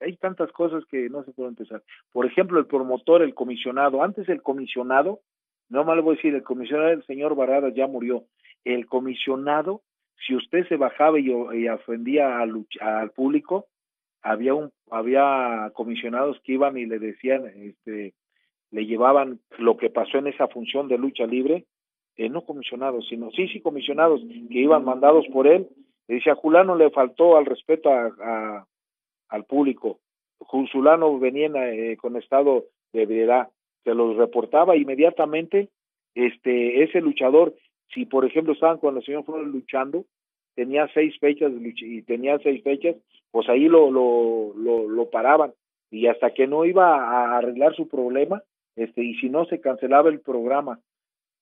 hay 0.00 0.16
tantas 0.20 0.50
cosas 0.52 0.84
que 0.90 1.08
no 1.08 1.24
se 1.24 1.32
pueden 1.32 1.52
empezar. 1.52 1.82
Por 2.12 2.26
ejemplo, 2.26 2.58
el 2.58 2.66
promotor, 2.66 3.22
el 3.22 3.34
comisionado, 3.34 4.02
antes 4.02 4.28
el 4.28 4.42
comisionado 4.42 5.20
no 5.68 5.84
mal 5.84 6.00
voy 6.00 6.14
a 6.14 6.16
decir, 6.16 6.34
el 6.34 6.42
comisionado 6.42 6.88
del 6.88 7.04
señor 7.04 7.34
Barrada 7.34 7.68
ya 7.70 7.86
murió. 7.86 8.24
El 8.64 8.86
comisionado, 8.86 9.82
si 10.26 10.34
usted 10.34 10.66
se 10.68 10.76
bajaba 10.76 11.18
y, 11.20 11.26
y 11.26 11.68
ofendía 11.68 12.40
al 12.40 13.10
público, 13.14 13.66
había 14.28 14.54
un 14.54 14.70
había 14.90 15.70
comisionados 15.74 16.40
que 16.44 16.52
iban 16.52 16.78
y 16.78 16.86
le 16.86 16.98
decían, 16.98 17.46
este, 17.46 18.14
le 18.70 18.86
llevaban 18.86 19.40
lo 19.58 19.76
que 19.76 19.90
pasó 19.90 20.18
en 20.18 20.28
esa 20.28 20.48
función 20.48 20.88
de 20.88 20.98
lucha 20.98 21.26
libre, 21.26 21.66
eh, 22.16 22.28
no 22.28 22.44
comisionados, 22.44 23.06
sino 23.08 23.30
sí, 23.32 23.48
sí 23.48 23.60
comisionados 23.60 24.20
que 24.50 24.58
iban 24.58 24.84
mandados 24.84 25.26
por 25.32 25.46
él. 25.46 25.68
Le 26.06 26.16
decía, 26.16 26.34
Julano 26.34 26.74
le 26.74 26.90
faltó 26.90 27.36
al 27.36 27.46
respeto 27.46 27.90
a, 27.90 28.66
al 29.28 29.44
público. 29.44 30.00
Julano 30.38 31.18
venía 31.18 31.48
eh, 31.70 31.96
con 31.96 32.16
estado 32.16 32.64
de 32.92 33.02
ebriedad 33.02 33.48
se 33.84 33.94
los 33.94 34.16
reportaba 34.16 34.76
inmediatamente 34.76 35.68
este 36.14 36.82
ese 36.82 37.00
luchador 37.00 37.54
si 37.92 38.06
por 38.06 38.24
ejemplo 38.24 38.52
estaban 38.52 38.78
cuando 38.78 39.00
el 39.00 39.06
señor 39.06 39.24
Flores 39.24 39.48
luchando 39.48 40.04
tenía 40.54 40.88
seis 40.94 41.18
fechas 41.18 41.52
y 41.60 42.02
tenía 42.02 42.38
seis 42.38 42.62
fechas 42.62 42.96
pues 43.30 43.48
ahí 43.48 43.68
lo 43.68 43.90
lo, 43.90 44.54
lo 44.88 45.10
paraban 45.10 45.52
y 45.90 46.06
hasta 46.06 46.32
que 46.32 46.46
no 46.46 46.64
iba 46.64 46.96
a 46.96 47.38
arreglar 47.38 47.74
su 47.74 47.88
problema 47.88 48.42
este 48.76 49.02
y 49.02 49.14
si 49.16 49.28
no 49.28 49.44
se 49.46 49.60
cancelaba 49.60 50.10
el 50.10 50.20
programa 50.20 50.80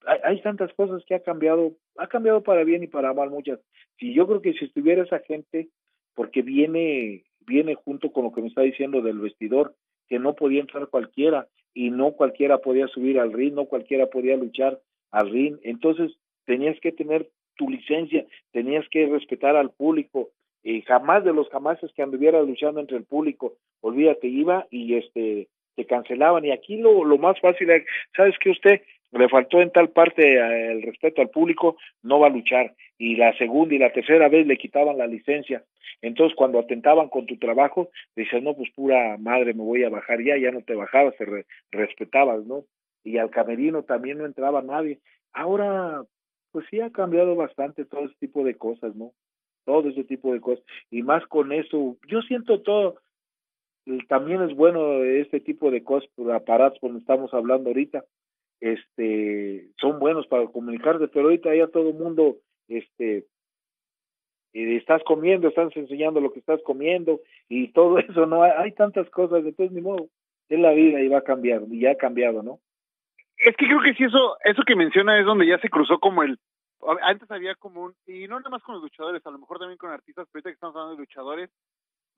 hay, 0.07 0.19
hay 0.25 0.43
tantas 0.43 0.73
cosas 0.75 1.05
que 1.07 1.15
ha 1.15 1.21
cambiado 1.21 1.73
ha 1.97 2.07
cambiado 2.07 2.43
para 2.43 2.65
bien 2.65 2.83
y 2.83 2.87
para 2.89 3.13
mal 3.13 3.31
muchas 3.31 3.61
si 3.99 4.15
yo 4.15 4.27
creo 4.27 4.41
que 4.41 4.53
si 4.55 4.65
estuviera 4.65 5.03
esa 5.03 5.21
gente 5.21 5.69
porque 6.15 6.43
viene 6.43 7.25
viene 7.47 7.75
junto 7.75 8.13
con 8.13 8.25
lo 8.25 8.33
que 8.33 8.43
me 8.43 8.49
está 8.49 8.63
diciendo 8.63 9.01
del 9.03 9.19
vestidor 9.19 9.75
que 10.09 10.19
no 10.19 10.35
podía 10.35 10.61
entrar 10.61 10.89
cualquiera 10.89 11.49
y 11.75 11.91
no 11.91 12.13
cualquiera 12.13 12.59
podía 12.59 12.89
subir 12.89 13.19
al 13.19 13.33
ring, 13.33 13.55
no 13.55 13.67
cualquiera 13.67 14.07
podía 14.07 14.37
luchar 14.37 14.81
al 15.11 15.31
ring. 15.31 15.59
Entonces 15.63 16.17
tenías 16.45 16.79
que 16.81 16.93
tener 16.93 17.29
tu 17.57 17.69
licencia, 17.69 18.25
tenías 18.53 18.89
que 18.91 19.07
respetar 19.07 19.57
al 19.57 19.71
público. 19.71 20.31
Y 20.67 20.83
jamás 20.83 21.23
de 21.23 21.33
los 21.33 21.49
jamases 21.51 21.93
que 21.93 22.03
anduviera 22.03 22.43
luchando 22.43 22.81
entre 22.81 22.97
el 22.97 23.05
público, 23.05 23.55
olvídate, 23.83 24.27
iba 24.27 24.67
y 24.69 24.97
este 24.97 25.47
te 25.77 25.87
cancelaban. 25.87 26.45
Y 26.45 26.51
aquí 26.51 26.79
lo, 26.79 27.05
lo 27.05 27.19
más 27.19 27.39
fácil 27.41 27.71
es, 27.71 27.85
¿sabes 28.17 28.35
que 28.41 28.51
usted? 28.51 28.83
le 29.13 29.29
faltó 29.29 29.61
en 29.63 29.71
tal 29.71 29.91
parte 29.91 30.35
eh, 30.35 30.73
el 30.73 30.83
respeto 30.83 31.23
al 31.23 31.31
público, 31.31 31.77
no 32.03 32.19
va 32.19 32.27
a 32.27 32.31
luchar. 32.31 32.75
Y 32.99 33.15
la 33.15 33.33
segunda 33.39 33.77
y 33.77 33.79
la 33.79 33.93
tercera 33.93 34.29
vez 34.29 34.45
le 34.45 34.57
quitaban 34.57 34.99
la 34.99 35.07
licencia. 35.07 35.63
Entonces, 36.03 36.37
cuando 36.37 36.59
atentaban 36.59 37.11
con 37.11 37.27
tu 37.27 37.39
trabajo, 37.39 37.91
decías, 38.17 38.43
no, 38.43 38.55
pues 38.55 38.69
pura 38.73 39.17
madre, 39.19 39.55
me 39.55 39.63
voy 39.63 39.85
a 39.85 39.89
bajar 39.89 40.21
ya, 40.21 40.37
ya 40.37 40.51
no 40.51 40.63
te 40.63 40.75
bajabas, 40.75 41.15
te 41.17 41.47
respetabas, 41.71 42.45
¿no? 42.45 42.65
Y 43.05 43.19
al 43.19 43.31
camerino 43.31 43.85
también 43.85 44.19
no 44.19 44.27
entraba 44.27 44.63
nadie. 44.63 44.99
Ahora, 45.33 46.03
pues 46.51 46.67
sí 46.71 46.81
ha 46.81 46.91
cambiado 46.91 47.37
bastante 47.37 47.85
todo 47.85 48.07
ese 48.07 48.17
tipo 48.19 48.43
de 48.43 48.57
cosas, 48.57 48.97
¿no? 48.97 49.13
Todo 49.67 49.91
ese 49.91 50.05
tipo 50.05 50.33
de 50.33 50.41
cosas. 50.41 50.65
Y 50.91 51.03
más 51.03 51.27
con 51.27 51.53
eso, 51.53 51.99
yo 52.09 52.23
siento 52.23 52.63
todo, 52.63 52.97
también 54.09 54.41
es 54.43 54.57
bueno 54.57 55.05
este 55.05 55.41
tipo 55.41 55.71
de 55.71 55.85
cosas, 55.85 56.09
aparatos, 56.33 56.79
cuando 56.81 56.99
estamos 56.99 57.35
hablando 57.35 57.69
ahorita, 57.69 58.05
este 58.61 59.69
son 59.79 59.99
buenos 59.99 60.27
para 60.29 60.47
comunicarse, 60.47 61.09
pero 61.09 61.27
ahorita 61.27 61.55
ya 61.55 61.67
todo 61.67 61.91
el 61.91 61.95
mundo 61.95 62.39
este 62.69 63.27
estás 64.53 65.03
comiendo, 65.05 65.49
estás 65.49 65.77
enseñando 65.77 66.21
lo 66.21 66.33
que 66.33 66.39
estás 66.39 66.61
comiendo 66.63 67.21
y 67.49 67.73
todo 67.73 67.99
eso, 67.99 68.27
no 68.27 68.43
hay, 68.43 68.73
tantas 68.73 69.09
cosas, 69.11 69.45
entonces 69.45 69.73
ni 69.73 69.83
modo, 69.83 70.09
es 70.49 70.59
la 70.59 70.73
vida 70.73 71.01
y 71.01 71.09
va 71.09 71.19
a 71.19 71.25
cambiar, 71.25 71.63
y 71.71 71.81
ya 71.81 71.93
ha 71.93 71.97
cambiado, 71.97 72.43
¿no? 72.43 72.61
Es 73.37 73.55
que 73.57 73.67
creo 73.67 73.83
que 73.83 73.93
sí 73.95 74.05
eso, 74.05 74.37
eso 74.45 74.63
que 74.67 74.77
menciona 74.77 75.21
es 75.21 75.27
donde 75.27 75.47
ya 75.47 75.59
se 75.59 75.69
cruzó 75.69 75.99
como 75.99 76.23
el, 76.23 76.39
antes 77.03 77.31
había 77.31 77.55
como 77.55 77.83
un, 77.83 77.97
y 78.07 78.29
no 78.29 78.39
nada 78.39 78.51
más 78.51 78.63
con 78.63 78.75
los 78.75 78.85
luchadores, 78.85 79.25
a 79.27 79.31
lo 79.31 79.39
mejor 79.39 79.59
también 79.59 79.79
con 79.79 79.91
artistas, 79.91 80.27
pero 80.31 80.39
ahorita 80.39 80.51
que 80.51 80.55
estamos 80.55 80.77
hablando 80.77 80.95
de 80.97 81.03
luchadores, 81.03 81.51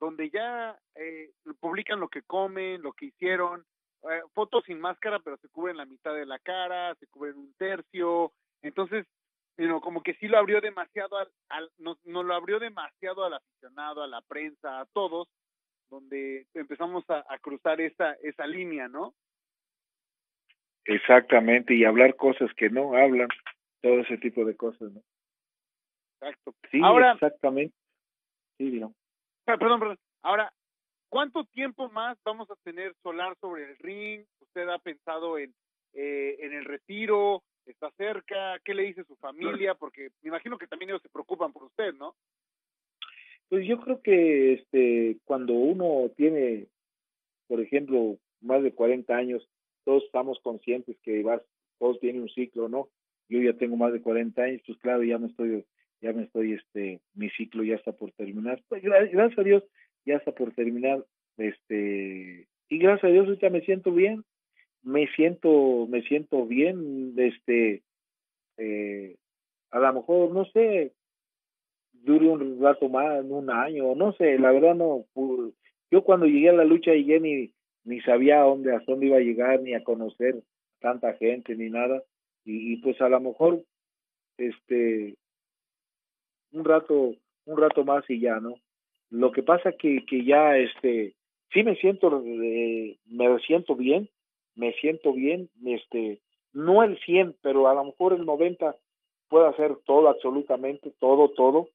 donde 0.01 0.31
ya 0.31 0.79
eh, 0.95 1.31
publican 1.61 2.01
lo 2.01 2.09
que 2.09 2.23
comen, 2.23 2.83
lo 2.83 2.93
que 2.93 3.07
hicieron, 3.07 3.65
eh, 4.11 4.23
fotos 4.35 4.65
sin 4.65 4.81
máscara, 4.81 5.19
pero 5.21 5.37
se 5.39 5.49
cubren 5.49 5.77
la 5.77 5.87
mitad 5.87 6.15
de 6.15 6.27
la 6.27 6.39
cara, 6.39 6.95
se 6.97 7.07
cubren 7.09 7.37
un 7.37 7.53
tercio, 7.55 8.33
entonces, 8.63 9.07
como 9.83 10.03
que 10.03 10.15
sí 10.15 10.29
lo 10.29 10.39
abrió 10.39 10.61
demasiado 10.61 11.19
al, 11.19 11.29
al 11.49 11.71
no, 11.79 11.99
no, 12.05 12.23
lo 12.23 12.35
abrió 12.35 12.61
demasiado 12.61 13.25
al 13.25 13.35
aficionado, 13.35 14.03
a 14.03 14.07
la 14.07 14.21
prensa, 14.23 14.81
a 14.81 14.87
todos, 14.87 15.29
donde 15.91 16.47
empezamos 16.55 17.05
a, 17.11 17.25
a 17.29 17.39
cruzar 17.39 17.81
esa, 17.81 18.13
esa 18.23 18.47
línea, 18.47 18.87
¿no? 18.89 19.15
Exactamente, 20.85 21.75
y 21.75 21.85
hablar 21.85 22.15
cosas 22.17 22.51
que 22.55 22.71
no 22.71 22.95
hablan, 22.95 23.29
todo 23.81 24.01
ese 24.01 24.19
tipo 24.19 24.45
de 24.45 24.57
cosas, 24.57 24.93
¿no? 24.93 25.03
Exacto. 26.21 26.55
Sí, 26.71 26.81
Ahora, 26.83 27.13
exactamente. 27.13 27.75
Sí, 28.59 28.71
digamos. 28.71 28.97
Perdón, 29.45 29.81
perdón. 29.81 29.99
Ahora, 30.23 30.53
¿Cuánto 31.09 31.45
tiempo 31.45 31.89
más 31.89 32.19
vamos 32.23 32.51
a 32.51 32.57
tener 32.57 32.95
Solar 33.03 33.35
sobre 33.41 33.65
el 33.65 33.77
ring? 33.79 34.25
¿Usted 34.41 34.69
ha 34.69 34.79
pensado 34.79 35.39
en, 35.39 35.55
eh, 35.95 36.37
en 36.41 36.53
el 36.53 36.65
retiro? 36.67 37.43
¿Está 37.65 37.91
cerca? 37.93 38.59
¿Qué 38.65 38.75
le 38.75 38.85
dice 38.85 39.05
su 39.05 39.17
familia? 39.17 39.75
Porque 39.75 40.11
me 40.23 40.29
imagino 40.29 40.59
que 40.59 40.67
también 40.67 40.91
ellos 40.91 41.03
se 41.03 41.09
preocupan 41.09 41.53
por 41.53 41.65
usted, 41.65 41.95
¿no? 41.95 42.15
Pues 43.49 43.67
yo 43.67 43.81
creo 43.81 44.03
que 44.03 44.55
este 44.55 45.17
cuando 45.25 45.55
uno 45.55 46.11
tiene, 46.15 46.67
por 47.47 47.61
ejemplo, 47.61 48.19
más 48.43 48.63
de 48.63 48.75
40 48.75 49.15
años, 49.17 49.49
todos 49.85 50.05
estamos 50.05 50.39
conscientes 50.41 50.99
que 51.03 51.23
vas, 51.23 51.43
todos 51.79 51.99
tienen 52.01 52.23
un 52.23 52.29
ciclo, 52.29 52.69
¿no? 52.69 52.91
Yo 53.29 53.41
ya 53.41 53.53
tengo 53.55 53.77
más 53.77 53.93
de 53.93 54.01
40 54.01 54.43
años, 54.43 54.63
pues 54.67 54.79
claro, 54.79 55.03
ya 55.05 55.19
me 55.19 55.27
estoy, 55.27 55.65
ya 56.01 56.13
me 56.13 56.25
estoy, 56.25 56.55
este, 56.55 57.01
mi 57.15 57.31
ciclo 57.31 57.63
ya 57.65 57.75
está 57.75 57.93
por 57.93 58.13
terminar. 58.13 58.63
Pues 58.69 58.83
gracias 58.83 59.39
a 59.39 59.43
Dios, 59.43 59.65
ya 60.05 60.17
está 60.17 60.33
por 60.33 60.53
terminar, 60.53 61.05
este, 61.37 62.49
y 62.69 62.79
gracias 62.79 63.05
a 63.05 63.13
Dios 63.13 63.27
ahorita 63.27 63.51
me 63.51 63.61
siento 63.63 63.93
bien, 63.93 64.25
me 64.83 65.07
siento, 65.09 65.87
me 65.89 66.03
siento 66.03 66.47
bien, 66.47 67.15
este, 67.17 67.83
eh, 68.57 69.17
a 69.71 69.79
lo 69.79 69.93
mejor, 69.93 70.33
no 70.33 70.45
sé, 70.47 70.93
dure 71.93 72.29
un 72.29 72.61
rato 72.61 72.89
más, 72.89 73.25
un 73.25 73.51
año, 73.51 73.95
no 73.95 74.13
sé, 74.15 74.39
la 74.39 74.53
verdad 74.53 74.75
no, 74.75 75.05
yo 75.91 76.05
cuando 76.05 76.27
llegué 76.27 76.51
a 76.51 76.55
la 76.55 76.65
lucha 76.65 76.93
llegué 76.93 77.21
ni, 77.21 77.53
ni 77.85 78.01
sabía 78.03 78.41
a 78.41 78.45
dónde, 78.45 78.75
a 78.75 78.83
dónde 78.87 79.07
iba 79.07 79.17
a 79.17 79.21
llegar, 79.21 79.61
ni 79.63 79.75
a 79.75 79.85
conocer 79.85 80.43
tanta 80.81 81.15
gente, 81.15 81.57
ni 81.57 81.71
nada, 81.71 82.03
y, 82.49 82.77
pues 82.77 83.01
a 83.01 83.09
lo 83.09 83.21
mejor, 83.21 83.63
este, 84.37 85.17
un 86.53 86.65
rato, 86.65 87.15
un 87.45 87.57
rato 87.59 87.85
más 87.85 88.09
y 88.09 88.21
ya, 88.21 88.41
¿no? 88.41 88.55
Lo 89.11 89.33
que 89.33 89.43
pasa 89.43 89.73
que, 89.73 90.05
que 90.07 90.25
ya, 90.25 90.57
este, 90.57 91.15
sí 91.53 91.63
me 91.63 91.77
siento, 91.77 92.23
eh, 92.25 92.99
me 93.07 93.39
siento 93.41 93.75
bien, 93.75 94.09
me 94.55 94.73
siento 94.75 95.13
bien, 95.13 95.51
este, 95.65 96.21
no 96.53 96.83
el 96.83 96.99
100, 97.01 97.37
pero 97.43 97.69
a 97.69 97.75
lo 97.75 97.85
mejor 97.85 98.15
el 98.15 98.25
90 98.25 98.77
puedo 99.29 99.47
hacer 99.47 99.77
todo, 99.85 100.09
absolutamente 100.09 100.91
todo, 100.99 101.31
todo, 101.31 101.69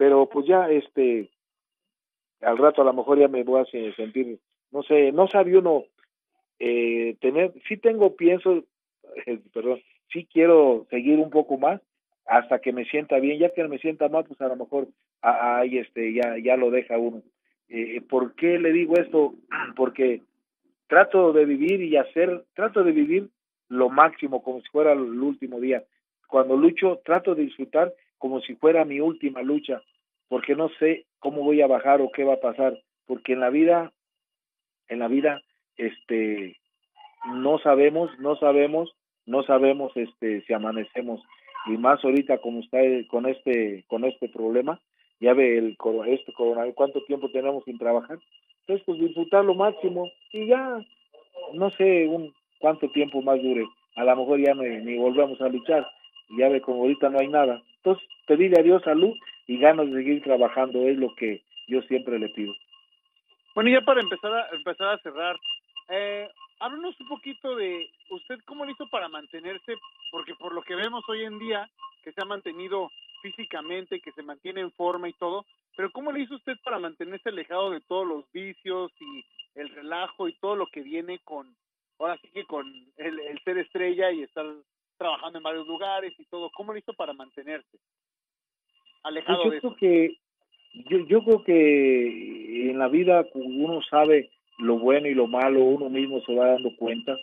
pero 0.00 0.26
pues 0.30 0.46
ya 0.46 0.70
este 0.70 1.28
al 2.40 2.56
rato 2.56 2.80
a 2.80 2.86
lo 2.86 2.94
mejor 2.94 3.18
ya 3.18 3.28
me 3.28 3.44
voy 3.44 3.60
a 3.60 3.94
sentir 3.94 4.40
no 4.70 4.82
sé 4.82 5.12
no 5.12 5.28
sabe 5.28 5.58
uno 5.58 5.84
eh, 6.58 7.18
tener 7.20 7.52
sí 7.68 7.76
tengo 7.76 8.16
pienso 8.16 8.64
perdón 9.52 9.80
sí 10.12 10.26
quiero 10.32 10.86
seguir 10.90 11.18
un 11.18 11.30
poco 11.30 11.58
más 11.58 11.80
hasta 12.26 12.60
que 12.60 12.72
me 12.72 12.84
sienta 12.84 13.18
bien. 13.18 13.38
Ya 13.38 13.50
que 13.50 13.66
me 13.68 13.78
sienta 13.78 14.08
mal 14.08 14.24
pues 14.24 14.40
a 14.40 14.48
lo 14.48 14.56
mejor 14.56 14.88
ahí 15.22 15.78
este 15.78 16.12
ya 16.12 16.36
ya 16.42 16.56
lo 16.56 16.70
deja 16.70 16.98
uno. 16.98 17.22
Eh, 17.68 18.00
¿por 18.08 18.34
qué 18.34 18.58
le 18.58 18.72
digo 18.72 18.94
esto? 18.96 19.34
porque 19.76 20.22
trato 20.88 21.32
de 21.32 21.44
vivir 21.44 21.82
y 21.82 21.96
hacer 21.96 22.44
trato 22.54 22.82
de 22.82 22.92
vivir 22.92 23.28
lo 23.68 23.88
máximo 23.88 24.42
como 24.42 24.60
si 24.60 24.68
fuera 24.68 24.92
el 24.92 25.00
último 25.00 25.60
día. 25.60 25.84
Cuando 26.26 26.56
lucho 26.56 27.00
trato 27.04 27.34
de 27.34 27.44
disfrutar 27.44 27.92
como 28.18 28.40
si 28.40 28.54
fuera 28.56 28.84
mi 28.84 29.00
última 29.00 29.42
lucha 29.42 29.80
porque 30.30 30.54
no 30.54 30.68
sé 30.78 31.06
cómo 31.18 31.42
voy 31.42 31.60
a 31.60 31.66
bajar 31.66 32.00
o 32.00 32.12
qué 32.12 32.22
va 32.22 32.34
a 32.34 32.40
pasar, 32.40 32.80
porque 33.06 33.32
en 33.32 33.40
la 33.40 33.50
vida, 33.50 33.92
en 34.86 35.00
la 35.00 35.08
vida, 35.08 35.42
este, 35.76 36.56
no 37.26 37.58
sabemos, 37.58 38.16
no 38.20 38.36
sabemos, 38.36 38.94
no 39.30 39.44
sabemos, 39.44 39.92
este, 39.96 40.42
si 40.42 40.52
amanecemos. 40.52 41.22
Y 41.66 41.76
más 41.76 42.04
ahorita 42.04 42.38
como 42.38 42.60
está 42.60 42.78
con 43.08 43.26
este, 43.26 43.84
con 43.88 44.04
este 44.04 44.28
problema, 44.28 44.80
ya 45.20 45.34
ve 45.34 45.58
el 45.58 45.76
este 46.08 46.32
coronavirus, 46.32 46.74
cuánto 46.74 47.02
tiempo 47.04 47.30
tenemos 47.30 47.62
sin 47.64 47.78
trabajar, 47.78 48.18
entonces 48.60 48.84
pues 48.86 48.98
disfrutar 48.98 49.44
lo 49.44 49.54
máximo 49.54 50.10
y 50.32 50.46
ya, 50.46 50.80
no 51.54 51.70
sé, 51.70 52.08
un 52.08 52.32
cuánto 52.58 52.88
tiempo 52.90 53.22
más 53.22 53.40
dure, 53.42 53.66
a 53.96 54.04
lo 54.04 54.16
mejor 54.16 54.40
ya 54.40 54.54
ni 54.54 54.96
volvemos 54.96 55.40
a 55.40 55.48
luchar, 55.48 55.86
ya 56.38 56.48
ve 56.48 56.60
como 56.62 56.82
ahorita 56.82 57.10
no 57.10 57.18
hay 57.20 57.28
nada, 57.28 57.62
entonces 57.76 58.02
pedirle 58.26 58.60
a 58.60 58.62
Dios 58.62 58.82
salud 58.82 59.14
y 59.46 59.58
ganas 59.58 59.90
de 59.90 59.98
seguir 59.98 60.22
trabajando 60.22 60.88
es 60.88 60.96
lo 60.96 61.14
que 61.14 61.42
yo 61.68 61.82
siempre 61.82 62.18
le 62.18 62.30
pido. 62.30 62.52
Bueno, 63.54 63.70
ya 63.70 63.82
para 63.82 64.00
empezar 64.00 64.32
a, 64.32 64.48
empezar 64.54 64.88
a 64.88 64.98
cerrar, 64.98 65.36
eh, 65.90 66.28
háblanos 66.60 66.98
un 67.00 67.08
poquito 67.08 67.56
de 67.56 67.90
usted 68.10 68.38
cómo 68.44 68.64
lo 68.64 68.70
hizo 68.70 68.86
para 68.88 69.08
mantenerse, 69.08 69.74
porque 70.10 70.34
por 70.34 70.54
lo 70.54 70.62
que 70.62 70.74
vemos 70.74 71.02
hoy 71.08 71.24
en 71.24 71.38
día, 71.38 71.68
que 72.04 72.12
se 72.12 72.20
ha 72.22 72.24
mantenido 72.24 72.90
físicamente, 73.22 74.00
que 74.00 74.12
se 74.12 74.22
mantiene 74.22 74.60
en 74.60 74.72
forma 74.72 75.08
y 75.08 75.12
todo, 75.14 75.44
pero 75.76 75.90
¿cómo 75.90 76.12
le 76.12 76.20
hizo 76.20 76.36
usted 76.36 76.56
para 76.64 76.78
mantenerse 76.78 77.28
alejado 77.28 77.70
de 77.70 77.80
todos 77.80 78.06
los 78.06 78.30
vicios 78.32 78.92
y 79.00 79.24
el 79.54 79.68
relajo 79.70 80.28
y 80.28 80.34
todo 80.34 80.56
lo 80.56 80.66
que 80.66 80.82
viene 80.82 81.18
con, 81.20 81.54
ahora 81.98 82.16
sí 82.18 82.28
que 82.32 82.44
con 82.44 82.66
el, 82.96 83.20
el 83.20 83.42
ser 83.44 83.58
estrella 83.58 84.10
y 84.12 84.22
estar 84.22 84.46
trabajando 84.96 85.38
en 85.38 85.44
varios 85.44 85.66
lugares 85.66 86.14
y 86.18 86.24
todo? 86.26 86.50
¿Cómo 86.50 86.72
lo 86.72 86.78
hizo 86.78 86.92
para 86.92 87.12
mantenerse? 87.12 87.78
alejado 89.02 89.44
yo 89.44 89.60
creo 89.60 89.76
que 89.76 90.18
yo, 90.72 90.98
yo 91.06 91.24
creo 91.24 91.44
que 91.44 92.70
en 92.70 92.78
la 92.78 92.88
vida 92.88 93.26
uno 93.34 93.80
sabe 93.82 94.30
lo 94.60 94.78
bueno 94.78 95.08
y 95.08 95.14
lo 95.14 95.26
malo, 95.26 95.62
uno 95.62 95.88
mismo 95.88 96.20
se 96.22 96.34
va 96.34 96.52
dando 96.52 96.74
cuenta, 96.76 97.16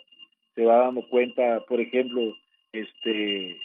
se 0.54 0.64
va 0.64 0.84
dando 0.84 1.02
cuenta, 1.08 1.60
por 1.68 1.80
ejemplo, 1.80 2.34
este 2.72 3.56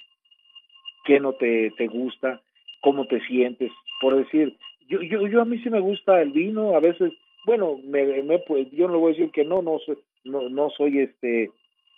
qué 1.05 1.19
no 1.19 1.34
te, 1.34 1.71
te 1.71 1.88
gusta, 1.88 2.41
cómo 2.82 3.05
te 3.07 3.19
sientes, 3.26 3.71
por 3.99 4.15
decir, 4.15 4.55
yo, 4.88 5.01
yo, 5.01 5.28
yo 5.28 5.41
a 5.41 5.45
mí 5.45 5.59
sí 5.59 5.69
me 5.69 5.82
gusta 5.82 6.21
el 6.21 6.32
vino, 6.32 6.76
a 6.76 6.80
veces, 6.80 7.11
bueno, 7.45 7.78
me, 7.84 8.24
me 8.24 8.39
pues, 8.39 8.71
yo 8.71 8.88
no 8.88 8.93
le 8.93 8.99
voy 8.99 9.11
a 9.11 9.15
decir 9.15 9.32
que 9.32 9.43
no, 9.43 9.61
no 9.61 9.80
soy, 9.80 9.97
no, 10.24 10.49
no 10.49 10.69
soy 10.69 10.99
este 10.99 11.51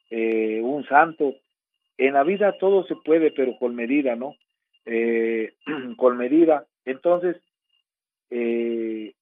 eh, 0.10 0.62
un 0.64 0.86
santo, 0.88 1.36
en 1.98 2.14
la 2.14 2.24
vida 2.24 2.58
todo 2.60 2.86
se 2.86 2.96
puede, 2.96 3.32
pero 3.32 3.58
con 3.58 3.76
medida, 3.76 4.16
¿no? 4.16 4.36
eh, 4.86 5.54
con 5.98 6.18
medida. 6.18 6.66
Entonces, 6.86 7.38
eh, 8.30 9.14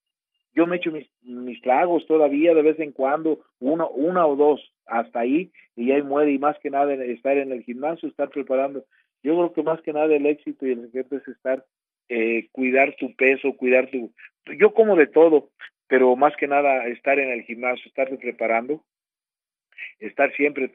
yo 0.53 0.67
me 0.67 0.77
echo 0.77 0.91
mis, 0.91 1.07
mis 1.23 1.61
tragos 1.61 2.05
todavía 2.07 2.53
de 2.53 2.61
vez 2.61 2.79
en 2.79 2.91
cuando, 2.91 3.43
uno, 3.59 3.89
una 3.89 4.25
o 4.25 4.35
dos, 4.35 4.73
hasta 4.85 5.21
ahí, 5.21 5.51
y 5.75 5.91
ahí 5.91 6.01
muere, 6.01 6.31
y 6.31 6.39
más 6.39 6.57
que 6.59 6.69
nada 6.69 6.93
estar 6.93 7.37
en 7.37 7.51
el 7.51 7.63
gimnasio, 7.63 8.09
estar 8.09 8.29
preparando. 8.29 8.85
Yo 9.23 9.35
creo 9.35 9.53
que 9.53 9.63
más 9.63 9.81
que 9.81 9.93
nada 9.93 10.13
el 10.13 10.25
éxito 10.25 10.67
y 10.67 10.71
el 10.71 10.81
secreto 10.85 11.17
es 11.17 11.27
estar, 11.27 11.65
eh, 12.09 12.47
cuidar 12.51 12.95
tu 12.97 13.15
peso, 13.15 13.53
cuidar 13.53 13.89
tu... 13.89 14.11
Yo 14.59 14.73
como 14.73 14.95
de 14.95 15.07
todo, 15.07 15.49
pero 15.87 16.15
más 16.15 16.35
que 16.35 16.47
nada 16.47 16.87
estar 16.87 17.19
en 17.19 17.31
el 17.31 17.43
gimnasio, 17.43 17.85
estar 17.87 18.09
preparando, 18.17 18.83
estar 19.99 20.33
siempre 20.33 20.69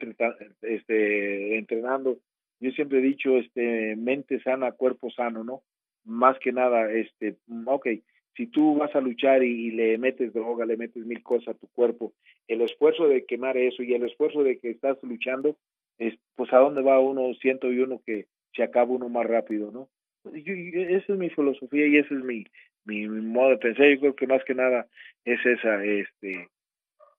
este, 0.61 1.57
entrenando 1.57 2.17
yo 2.59 2.71
siempre 2.71 2.99
he 2.99 3.01
dicho, 3.01 3.37
este, 3.37 3.95
mente 3.95 4.41
sana, 4.41 4.73
cuerpo 4.73 5.09
sano, 5.11 5.43
¿no? 5.43 5.63
Más 6.03 6.37
que 6.39 6.51
nada, 6.51 6.91
este, 6.91 7.37
ok, 7.65 7.87
si 8.35 8.47
tú 8.47 8.75
vas 8.75 8.95
a 8.95 9.01
luchar 9.01 9.43
y, 9.43 9.71
le 9.71 9.97
metes 9.97 10.33
droga, 10.33 10.65
le 10.65 10.77
metes 10.77 11.05
mil 11.05 11.21
cosas 11.23 11.55
a 11.55 11.59
tu 11.59 11.67
cuerpo, 11.67 12.13
el 12.47 12.61
esfuerzo 12.61 13.07
de 13.07 13.25
quemar 13.25 13.57
eso 13.57 13.83
y 13.83 13.93
el 13.93 14.03
esfuerzo 14.03 14.43
de 14.43 14.59
que 14.59 14.69
estás 14.69 14.97
luchando, 15.03 15.57
es, 15.97 16.15
pues 16.35 16.51
a 16.53 16.57
dónde 16.57 16.81
va 16.81 16.99
uno, 16.99 17.33
siento 17.41 17.71
yo 17.71 17.83
uno 17.83 18.01
que 18.05 18.27
se 18.55 18.63
acaba 18.63 18.91
uno 18.91 19.09
más 19.09 19.25
rápido, 19.25 19.71
¿no? 19.71 19.89
Yo, 20.31 20.53
esa 20.53 21.13
es 21.13 21.19
mi 21.19 21.29
filosofía 21.29 21.87
y 21.87 21.97
ese 21.97 22.13
es 22.13 22.23
mi, 22.23 22.45
mi, 22.85 23.07
modo 23.07 23.49
de 23.49 23.57
pensar. 23.57 23.87
Yo 23.87 23.99
creo 23.99 24.15
que 24.15 24.27
más 24.27 24.43
que 24.43 24.53
nada 24.53 24.87
es 25.25 25.45
esa, 25.45 25.83
este, 25.83 26.47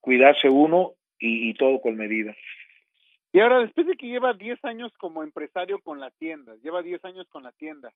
cuidarse 0.00 0.48
uno 0.48 0.94
y, 1.18 1.50
y 1.50 1.54
todo 1.54 1.80
con 1.80 1.96
medida. 1.96 2.34
Y 3.32 3.40
ahora, 3.40 3.60
después 3.60 3.86
de 3.86 3.96
que 3.96 4.08
lleva 4.08 4.32
10 4.32 4.64
años 4.64 4.92
como 4.98 5.22
empresario 5.22 5.78
con 5.80 6.00
la 6.00 6.10
tienda, 6.10 6.56
lleva 6.62 6.82
10 6.82 7.04
años 7.04 7.28
con 7.28 7.44
la 7.44 7.52
tienda, 7.52 7.92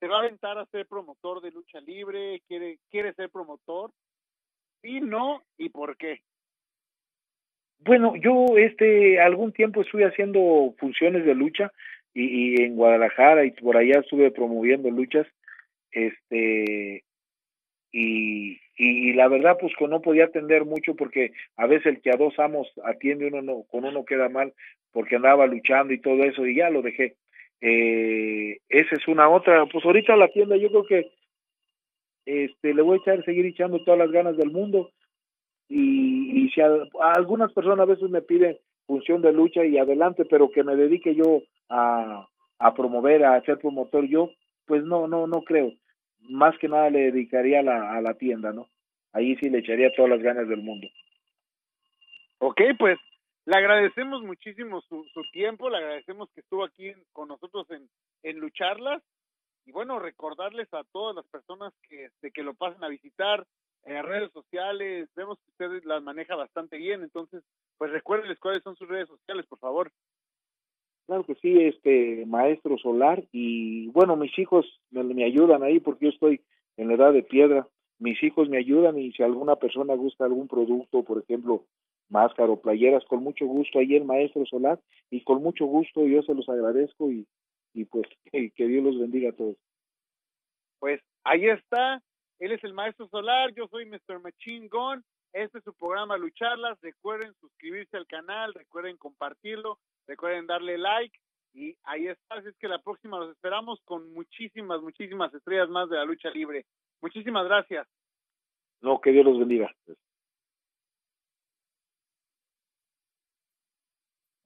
¿se 0.00 0.06
va 0.06 0.16
a 0.16 0.20
aventar 0.20 0.58
a 0.58 0.66
ser 0.66 0.86
promotor 0.86 1.40
de 1.40 1.50
lucha 1.50 1.80
libre? 1.80 2.40
¿Quiere, 2.46 2.78
quiere 2.90 3.12
ser 3.14 3.30
promotor? 3.30 3.90
¿Sí, 4.82 5.00
no? 5.00 5.42
¿Y 5.56 5.70
por 5.70 5.96
qué? 5.96 6.20
Bueno, 7.80 8.14
yo 8.16 8.56
este 8.56 9.20
algún 9.20 9.52
tiempo 9.52 9.82
estuve 9.82 10.04
haciendo 10.04 10.74
funciones 10.78 11.24
de 11.24 11.34
lucha 11.34 11.72
y, 12.12 12.54
y 12.54 12.62
en 12.62 12.76
Guadalajara 12.76 13.44
y 13.44 13.52
por 13.52 13.76
allá 13.76 14.00
estuve 14.00 14.30
promoviendo 14.30 14.90
luchas 14.90 15.26
este 15.92 17.04
y, 17.90 18.60
y, 18.76 19.12
la 19.14 19.28
verdad 19.28 19.56
pues 19.58 19.72
que 19.78 19.88
no 19.88 20.02
podía 20.02 20.26
atender 20.26 20.64
mucho 20.66 20.94
porque 20.94 21.32
a 21.56 21.66
veces 21.66 21.86
el 21.86 22.02
que 22.02 22.10
a 22.10 22.16
dos 22.16 22.38
amos 22.38 22.70
atiende 22.84 23.28
uno 23.28 23.40
no, 23.40 23.62
con 23.70 23.84
uno 23.84 24.04
queda 24.04 24.28
mal 24.28 24.52
porque 24.92 25.16
andaba 25.16 25.46
luchando 25.46 25.94
y 25.94 26.00
todo 26.00 26.22
eso 26.24 26.46
y 26.46 26.56
ya 26.56 26.68
lo 26.68 26.82
dejé 26.82 27.16
eh, 27.60 28.58
esa 28.68 28.94
es 28.94 29.08
una 29.08 29.28
otra 29.28 29.66
pues 29.66 29.84
ahorita 29.84 30.16
la 30.16 30.28
tienda 30.28 30.56
yo 30.56 30.68
creo 30.68 30.84
que 30.84 31.12
este 32.24 32.74
le 32.74 32.82
voy 32.82 32.98
a 32.98 33.00
echar 33.00 33.24
seguir 33.24 33.46
echando 33.46 33.82
todas 33.84 33.98
las 33.98 34.10
ganas 34.10 34.36
del 34.36 34.50
mundo 34.50 34.90
y, 35.68 36.44
y 36.44 36.50
si 36.50 36.60
a, 36.60 36.68
algunas 37.14 37.52
personas 37.52 37.80
a 37.80 37.92
veces 37.92 38.10
me 38.10 38.22
piden 38.22 38.56
función 38.86 39.22
de 39.22 39.32
lucha 39.32 39.64
y 39.64 39.78
adelante 39.78 40.24
pero 40.24 40.50
que 40.50 40.62
me 40.62 40.76
dedique 40.76 41.14
yo 41.14 41.42
a, 41.68 42.28
a 42.58 42.74
promover 42.74 43.24
a 43.24 43.40
ser 43.42 43.58
promotor 43.58 44.06
yo 44.06 44.30
pues 44.66 44.84
no 44.84 45.08
no 45.08 45.26
no 45.26 45.42
creo 45.42 45.72
más 46.28 46.56
que 46.58 46.68
nada 46.68 46.90
le 46.90 47.10
dedicaría 47.10 47.60
a 47.60 47.62
la, 47.62 47.92
a 47.96 48.00
la 48.00 48.14
tienda, 48.14 48.52
¿no? 48.52 48.68
Ahí 49.12 49.36
sí 49.36 49.48
le 49.48 49.58
echaría 49.58 49.92
todas 49.94 50.10
las 50.10 50.22
ganas 50.22 50.48
del 50.48 50.62
mundo. 50.62 50.86
Ok, 52.38 52.60
pues 52.78 52.98
le 53.48 53.56
agradecemos 53.56 54.22
muchísimo 54.22 54.82
su, 54.82 55.04
su 55.14 55.22
tiempo, 55.32 55.70
le 55.70 55.78
agradecemos 55.78 56.28
que 56.34 56.42
estuvo 56.42 56.64
aquí 56.64 56.92
con 57.14 57.28
nosotros 57.28 57.66
en, 57.70 57.88
en 58.22 58.40
Lucharlas 58.40 59.02
y 59.64 59.72
bueno, 59.72 59.98
recordarles 59.98 60.68
a 60.74 60.84
todas 60.92 61.16
las 61.16 61.26
personas 61.28 61.72
que, 61.88 62.10
de 62.20 62.30
que 62.30 62.42
lo 62.42 62.52
pasen 62.52 62.84
a 62.84 62.88
visitar 62.88 63.46
en 63.84 64.04
redes 64.04 64.30
sociales, 64.32 65.08
vemos 65.16 65.38
que 65.38 65.50
ustedes 65.52 65.82
las 65.86 66.02
maneja 66.02 66.36
bastante 66.36 66.76
bien, 66.76 67.02
entonces 67.02 67.42
pues 67.78 67.90
recuérdenles 67.90 68.38
cuáles 68.38 68.62
son 68.62 68.76
sus 68.76 68.86
redes 68.86 69.08
sociales, 69.08 69.46
por 69.46 69.58
favor. 69.58 69.90
Claro 71.06 71.24
que 71.24 71.34
sí, 71.36 71.58
este 71.58 72.26
maestro 72.26 72.76
solar 72.76 73.24
y 73.32 73.88
bueno, 73.92 74.14
mis 74.16 74.38
hijos 74.38 74.66
me, 74.90 75.24
ayudan 75.24 75.62
ahí 75.62 75.80
porque 75.80 76.04
yo 76.04 76.10
estoy 76.10 76.42
en 76.76 76.88
la 76.88 76.94
edad 76.96 77.14
de 77.14 77.22
piedra. 77.22 77.66
Mis 77.98 78.22
hijos 78.22 78.50
me 78.50 78.58
ayudan 78.58 78.98
y 78.98 79.10
si 79.12 79.22
alguna 79.22 79.56
persona 79.56 79.94
gusta 79.94 80.26
algún 80.26 80.48
producto, 80.48 81.02
por 81.02 81.22
ejemplo, 81.22 81.64
máscara 82.08 82.50
o 82.50 82.60
playeras, 82.60 83.04
con 83.04 83.22
mucho 83.22 83.46
gusto 83.46 83.78
ahí 83.78 83.96
el 83.96 84.04
maestro 84.04 84.44
solar 84.46 84.80
y 85.10 85.22
con 85.22 85.42
mucho 85.42 85.66
gusto 85.66 86.06
yo 86.06 86.22
se 86.22 86.34
los 86.34 86.48
agradezco 86.48 87.10
y, 87.10 87.26
y 87.74 87.84
pues 87.84 88.06
que 88.54 88.66
Dios 88.66 88.84
los 88.84 88.98
bendiga 88.98 89.30
a 89.30 89.36
todos. 89.36 89.56
Pues 90.78 91.00
ahí 91.24 91.48
está, 91.48 92.00
él 92.38 92.52
es 92.52 92.62
el 92.64 92.72
maestro 92.72 93.08
solar, 93.08 93.52
yo 93.54 93.66
soy 93.68 93.86
Mr. 93.86 94.20
Machine 94.20 94.68
Gun, 94.68 95.04
este 95.32 95.58
es 95.58 95.64
su 95.64 95.74
programa 95.74 96.16
Lucharlas, 96.16 96.80
recuerden 96.80 97.34
suscribirse 97.40 97.96
al 97.96 98.06
canal, 98.06 98.54
recuerden 98.54 98.96
compartirlo, 98.96 99.78
Recuerden 100.08 100.46
darle 100.46 100.78
like 100.78 101.16
y 101.52 101.76
ahí 101.84 102.08
está. 102.08 102.36
Así 102.36 102.48
es 102.48 102.56
que 102.56 102.66
la 102.66 102.78
próxima 102.78 103.18
los 103.18 103.30
esperamos 103.30 103.78
con 103.84 104.12
muchísimas, 104.14 104.80
muchísimas 104.80 105.32
estrellas 105.34 105.68
más 105.68 105.88
de 105.90 105.96
la 105.96 106.04
lucha 106.04 106.30
libre. 106.30 106.64
Muchísimas 107.02 107.44
gracias. 107.44 107.86
No, 108.80 109.00
que 109.00 109.12
Dios 109.12 109.26
los 109.26 109.38
bendiga. 109.38 109.70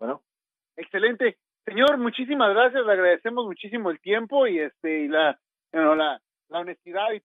Bueno. 0.03 0.20
Excelente. 0.76 1.38
Señor, 1.64 1.96
muchísimas 1.96 2.53
gracias. 2.53 2.84
Le 2.84 2.92
agradecemos 2.92 3.46
muchísimo 3.46 3.88
el 3.88 4.00
tiempo 4.00 4.48
y 4.48 4.59
este 4.59 5.05
y 5.05 5.09
la, 5.09 5.38
bueno, 5.72 5.94
la, 5.94 6.20
la 6.48 6.59
honestidad 6.59 7.12
y 7.12 7.20